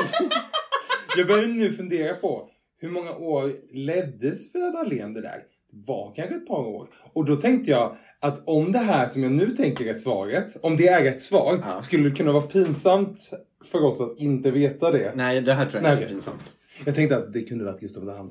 jag 1.17 1.27
börjar 1.27 1.47
nu 1.47 1.73
fundera 1.73 2.15
på 2.15 2.49
hur 2.81 2.89
många 2.91 3.11
år 3.13 3.53
leddes 3.73 4.53
Frida 4.53 4.71
Dahlén 4.71 5.15
det 5.15 5.21
där? 5.21 5.43
Det 5.73 5.87
var 5.87 6.15
kanske 6.17 6.35
ett 6.35 6.47
par 6.47 6.59
år. 6.67 6.89
Och 7.13 7.25
då 7.25 7.37
tänkte 7.37 7.71
jag 7.71 7.97
att 8.21 8.43
om 8.49 8.73
det 8.73 8.79
här 8.79 9.07
som 9.07 9.23
jag 9.23 9.33
nu 9.33 9.51
tänker 9.51 9.87
är 9.87 9.95
svaret, 9.95 10.57
om 10.63 10.77
det 10.77 10.89
är 10.89 11.05
rätt 11.05 11.23
svar, 11.23 11.61
Ja. 11.65 11.83
skulle 11.83 12.09
det 12.09 12.17
kunna 12.17 12.33
vara 12.33 12.47
pinsamt 12.47 13.31
för 13.71 13.85
oss 13.85 14.01
att 14.01 14.19
inte 14.21 14.51
veta 14.51 14.91
det. 14.91 15.13
Nej, 15.15 15.41
det 15.41 15.53
här 15.53 15.67
tror 15.67 15.83
jag 15.83 15.91
Nej, 15.91 15.93
inte 15.93 16.05
är 16.05 16.09
pinsamt. 16.09 16.55
Jag 16.85 16.95
tänkte 16.95 17.17
att 17.17 17.33
det 17.33 17.43
kunde 17.43 17.65
varit 17.65 17.81
Gustav 17.81 18.05
Dahlén. 18.07 18.31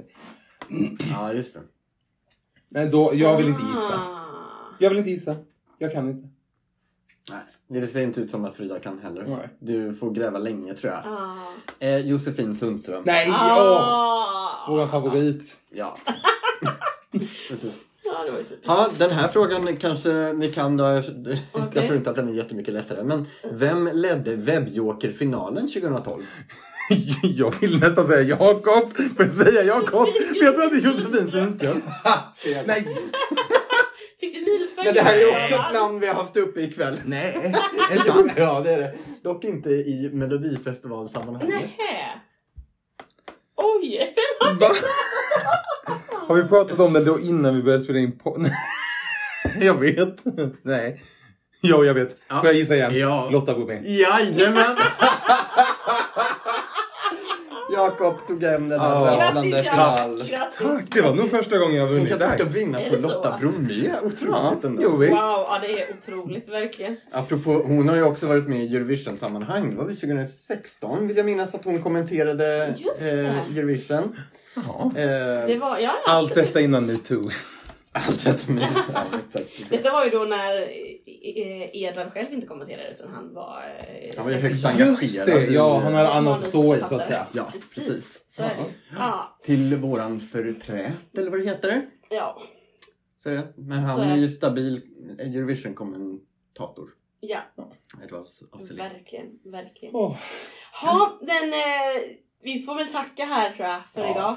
Ja, 1.11 1.34
just 1.34 1.53
det. 1.53 1.59
Nej, 2.69 2.86
då, 2.89 3.11
jag 3.15 3.38
vill 3.38 3.47
inte 3.47 3.61
gissa. 3.61 3.93
Ah. 3.93 4.19
Jag 4.80 4.89
vill 4.89 4.97
inte 4.97 5.11
gissa. 5.11 5.36
Jag 5.84 5.92
kan 5.92 6.10
inte. 6.10 6.28
Nej, 7.30 7.82
det 7.82 7.88
ser 7.88 8.02
inte 8.02 8.22
ut 8.22 8.30
som 8.30 8.46
att 8.46 8.54
Frida 8.54 8.80
kan 8.80 9.00
heller. 9.00 9.26
Nej. 9.28 9.50
Du 9.60 9.94
får 9.94 10.12
gräva 10.12 10.40
länge 10.40 10.74
tror 10.74 10.94
jag. 10.94 11.02
Ah. 11.06 11.36
Eh, 11.80 11.98
Josefin 11.98 12.54
Sundström. 12.54 13.04
Nej! 13.06 13.28
Åh! 13.30 13.38
Ah. 13.38 14.66
Våran 14.70 14.90
favorit. 14.90 15.58
Ja. 15.70 15.98
Precis. 17.50 17.74
Ja, 18.66 18.90
den 18.98 19.12
här 19.12 19.28
frågan 19.28 19.78
kanske 19.78 20.34
ni 20.34 20.52
kan 20.52 20.78
då. 20.78 20.84
Jag 20.84 21.04
Okej. 21.52 21.88
tror 21.88 21.98
inte 21.98 22.10
att 22.10 22.16
den 22.16 22.30
är 22.30 22.34
jättemycket 22.34 22.74
lättare. 22.74 23.04
Men 23.04 23.26
vem 23.52 23.90
ledde 23.94 24.36
Webbjoker-finalen 24.36 25.68
2012? 25.68 26.24
Jag 27.24 27.60
vill 27.60 27.80
nästan 27.80 28.08
säga 28.08 28.22
Jakob. 28.22 28.92
Jag 29.18 29.34
säga 29.34 29.64
Jakob? 29.64 30.08
För 30.14 30.46
jag 30.46 30.56
tror 30.56 30.66
att 30.66 30.72
det 30.72 30.78
är 30.78 30.92
Josefin 30.92 31.32
Sundström. 31.32 31.82
Nej! 32.66 32.88
Minuspoäng? 34.42 34.86
Men 34.86 34.94
det 34.94 35.02
här 35.02 35.16
är 35.16 35.28
också 35.28 35.68
ett 35.68 35.74
namn 35.82 36.00
vi 36.00 36.08
har 36.08 36.16
haft 36.16 36.38
uppe 36.38 36.62
ikväll. 36.62 37.02
Nej! 37.06 37.36
Är 37.92 37.96
det 37.96 38.02
sant? 38.02 38.32
Ja, 38.36 38.62
det 38.62 38.72
är 38.72 38.80
det. 38.80 38.94
Dock 39.24 39.44
inte 39.44 39.70
i 39.70 40.10
Melodifestivalsammanhanget. 40.14 41.62
Nähä. 41.62 42.20
Oj, 43.56 44.16
vem 44.46 44.58
Va? 44.58 44.68
Har 46.28 46.36
vi 46.36 46.44
pratat 46.44 46.80
om 46.80 46.94
det 46.94 47.06
då 47.06 47.20
innan 47.20 47.56
vi 47.56 47.64
började 47.64 47.84
spela 47.84 48.00
in 48.00 48.20
på? 48.20 48.46
Jag 49.60 49.80
vet. 49.80 50.18
Nej. 50.62 51.04
Jo, 51.62 51.86
jag 51.86 51.94
vet. 51.94 52.16
Ja. 52.28 52.40
Får 52.40 52.46
jag 52.46 52.56
gissa 52.56 52.76
igen? 52.76 52.92
Ja. 52.98 53.30
Lotta 53.32 53.54
Bromé. 53.54 53.82
Jajamän! 53.84 54.78
Jakob 57.86 58.28
tog 58.28 58.44
hem 58.44 58.70
den 58.70 58.80
här 58.80 58.90
Ja. 59.06 59.32
Grattis 59.34 59.70
final. 59.70 60.24
Tack! 60.58 60.84
Det 60.92 61.02
var 61.02 61.14
nog 61.16 61.30
första 61.30 61.58
gången 61.58 61.76
jag 61.76 61.88
Tänk 61.90 62.00
vunnit 62.00 62.14
att 62.14 62.20
det 62.20 62.44
du 62.44 62.44
ska 62.44 62.60
vinna 62.60 62.80
på? 62.90 62.96
Lotta 63.02 63.38
Bromé. 63.40 63.90
Otroligt 64.04 64.64
ändå. 64.64 64.82
jo 64.84 64.98
visst. 64.98 65.12
Wow, 65.12 65.20
ja 65.20 65.60
det 65.62 65.82
är 65.82 65.86
otroligt 66.00 66.50
verkligen. 66.50 66.96
Apropå, 67.12 67.52
hon 67.66 67.90
har 67.90 67.96
ju 67.96 68.04
också 68.04 68.28
varit 68.28 68.48
med 68.48 68.64
i 68.64 68.76
Eurovision-sammanhang. 68.76 69.70
Det 69.70 69.76
var 69.76 69.86
väl 69.86 69.96
2016 69.96 71.08
vill 71.08 71.18
jag 71.18 71.26
minnas 71.26 71.56
att 71.56 71.66
hon 71.66 71.84
kommenterade 71.84 72.76
eh, 73.02 73.58
Eurovision. 73.58 74.16
Ja. 74.56 74.92
Eh, 74.96 75.06
Det 75.48 75.58
var, 75.62 75.78
ja, 75.78 75.92
Allt 76.08 76.36
detta 76.36 76.62
innan 76.62 76.86
metoo. 76.86 77.30
Amfetamin. 77.94 78.64
Ja, 78.94 79.06
exakt. 79.28 79.70
Detta 79.70 79.91
var 79.91 80.04
ju 80.06 80.10
då 80.10 80.24
när 80.24 80.62
eh, 80.62 81.76
Edvard 81.84 82.12
själv 82.14 82.34
inte 82.34 82.48
kommenterade 82.48 82.89
utan 82.94 83.10
han 83.10 83.34
var... 83.34 83.62
eh, 83.80 84.12
Han 84.18 84.26
var 84.26 84.32
ju 84.32 84.38
högst 84.38 84.64
Just 84.64 84.80
engagerad. 84.80 85.28
det, 85.28 85.48
i- 85.52 85.54
ja 85.54 85.80
han 85.84 85.94
hade 85.94 86.10
annat 86.10 86.38
att 86.38 86.44
stå 86.44 86.76
i 86.76 86.80
så 86.80 86.96
att 86.96 87.08
säga. 87.08 87.28
Ja, 87.32 87.50
Precis, 87.52 87.76
precis. 87.76 88.26
så 88.28 88.44
är 88.44 88.48
det. 88.50 88.74
Ja, 88.98 89.39
Till 89.44 89.76
våran 89.76 90.20
förträt, 90.20 91.18
eller 91.18 91.32
vad 91.32 91.39
det 91.39 91.46
heter. 91.46 91.86
ja, 92.10 92.41
Så 93.20 93.30
är 93.30 93.34
det. 93.34 93.54
Men 93.58 93.78
han 93.78 93.96
Så 93.98 94.02
är 94.02 94.06
är 94.08 94.16
det. 94.16 94.22
ju 94.22 94.30
stabil 94.30 94.82
Eurovision-kommentator. 95.20 96.89
ja, 97.20 97.39
Edward 98.04 98.26
Asselin. 98.52 98.78
verkligen, 98.78 99.39
verkligen. 99.44 99.96
Åh. 99.96 100.18
Ja, 100.84 101.20
den, 101.22 101.54
eh, 101.54 102.02
vi 102.44 102.60
får 102.62 102.76
väl 102.76 102.88
tacka 102.88 103.26
här 103.26 103.52
tror 103.54 103.68
jag 103.68 103.82
för 103.94 104.02
Ja. 104.02 104.12
idag. 104.12 104.36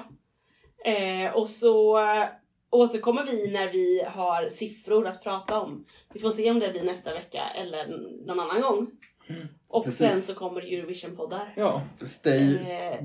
Eh, 1.25 1.33
och 1.37 1.49
så 1.49 1.99
eh, 1.99 2.29
återkommer 2.71 3.27
vi 3.27 3.51
när 3.51 3.73
vi 3.73 4.03
har 4.09 4.49
siffror 4.49 5.07
att 5.07 5.23
prata 5.23 5.61
om. 5.61 5.85
Vi 6.15 6.21
får 6.21 6.31
se 6.31 6.51
om 6.51 6.59
det 6.61 6.69
blir 6.73 6.83
nästa 6.85 7.15
vecka 7.15 7.43
eller 7.57 7.87
någon 8.27 8.41
annan 8.41 8.61
gång. 8.61 8.87
Och 9.69 9.85
Precis. 9.85 9.99
sen 9.99 10.23
så 10.23 10.35
kommer 10.35 10.61
Eurovision-poddar. 10.61 11.53
Ja. 11.57 11.83
Stay, 12.11 12.55
Eh, 12.57 12.99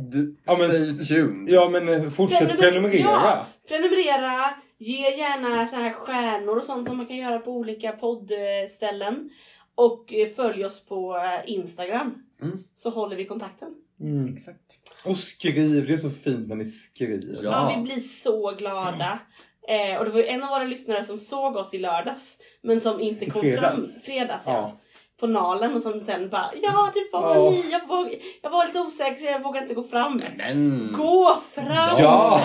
Ja, 0.45 0.57
men- 0.57 0.72
stay 0.72 0.97
tuned. 1.18 1.49
ja 1.49 1.70
men 1.70 1.89
eh, 1.89 2.09
fortsätt 2.09 2.39
Prenumer- 2.51 2.57
prenumerera. 2.62 3.03
Ja. 3.03 3.45
Prenumerera, 3.68 4.49
ge 4.78 5.18
gärna 5.18 5.68
så 5.68 5.76
här 5.76 5.91
stjärnor 5.93 6.57
och 6.57 6.64
sånt 6.64 6.88
som 6.88 6.97
man 6.97 7.05
kan 7.05 7.18
göra 7.18 7.39
på 7.39 7.51
olika 7.51 7.91
poddställen. 7.91 9.30
Och 9.76 10.14
eh, 10.14 10.30
följ 10.30 10.66
oss 10.66 10.86
på 10.86 11.18
eh, 11.18 11.51
Instagram. 11.53 12.16
Mm. 12.41 12.57
Så 12.76 12.89
håller 12.89 13.16
vi 13.16 13.26
kontakten. 13.26 13.70
Mm. 13.99 14.38
Exakt. 14.38 14.59
Och 15.05 15.18
skriv, 15.18 15.86
det 15.88 15.93
är 15.93 15.97
så 15.97 16.09
fint 16.09 16.47
när 16.47 16.55
ni 16.55 16.66
skriver. 16.66 17.39
Ja. 17.43 17.51
Ja, 17.51 17.74
vi 17.78 17.84
blir 17.84 17.99
så 17.99 18.51
glada. 18.51 19.20
Eh, 19.68 19.97
och 19.97 20.05
det 20.05 20.12
var 20.12 20.20
ju 20.20 20.26
en 20.26 20.43
av 20.43 20.49
våra 20.49 20.64
lyssnare 20.64 21.03
som 21.03 21.18
såg 21.18 21.55
oss 21.55 21.74
i 21.74 21.78
lördags. 21.78 22.38
Men 22.64 22.82
som 22.82 22.99
inte 22.99 23.30
kom 23.30 23.41
fredags. 23.41 23.93
fram. 23.93 24.01
Fredags 24.03 24.43
ja. 24.47 24.53
Ja. 24.53 24.78
På 25.20 25.28
Nalen 25.28 25.76
och 25.76 25.82
som 25.82 26.01
sen 26.01 26.30
bara 26.30 26.51
Ja 26.62 26.91
det 26.93 27.09
var 27.12 27.36
Ja. 27.36 27.49
ni. 27.49 27.72
Jag, 27.72 27.88
våg, 27.88 28.22
jag 28.41 28.49
var 28.49 28.66
lite 28.66 28.80
osäker 28.80 29.16
så 29.16 29.26
jag 29.26 29.43
vågade 29.43 29.64
inte 29.64 29.74
gå 29.74 29.84
fram. 29.84 30.24
Men... 30.38 30.91
Gå 30.97 31.41
fram! 31.55 31.95
Ja! 31.99 32.41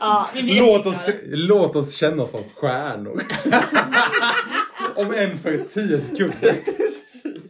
ja 0.00 0.28
Låt 0.34 0.86
oss, 0.86 1.10
låt 1.24 1.76
oss 1.76 1.94
känna 1.94 2.22
oss 2.22 2.30
som 2.30 2.44
stjärnor. 2.56 3.22
Om 4.96 5.14
en 5.14 5.38
för 5.38 5.58
tio 5.58 6.00
sekunder. 6.00 6.54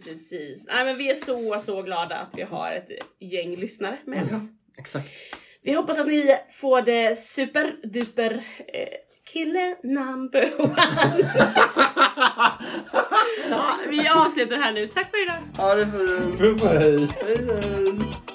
Precis. 0.04 0.66
Nej, 0.66 0.84
men 0.84 0.96
vi 0.96 1.10
är 1.10 1.14
så, 1.14 1.60
så 1.60 1.82
glada 1.82 2.16
att 2.16 2.34
vi 2.36 2.42
har 2.42 2.72
ett 2.72 2.88
gäng 3.20 3.56
lyssnare 3.56 3.98
med 4.04 4.24
oss. 4.24 4.42
Exakt. 4.78 5.08
Vi 5.62 5.74
hoppas 5.74 5.98
att 5.98 6.06
ni 6.06 6.36
får 6.50 6.82
det 6.82 7.24
superduper 7.24 8.32
eh, 8.32 8.88
kille 9.32 9.76
number 9.82 10.50
one. 10.58 10.74
ja, 13.50 13.76
vi 13.88 14.08
avslutar 14.08 14.56
här 14.56 14.72
nu. 14.72 14.88
Tack 14.88 15.10
för 15.10 15.22
idag. 15.22 15.42
Ha 15.56 15.74
det 15.74 15.86
fint. 15.86 16.38
Puss 16.38 16.62
och 16.62 16.68
hej. 16.68 17.08
Hej 17.26 17.46
hej. 17.46 18.29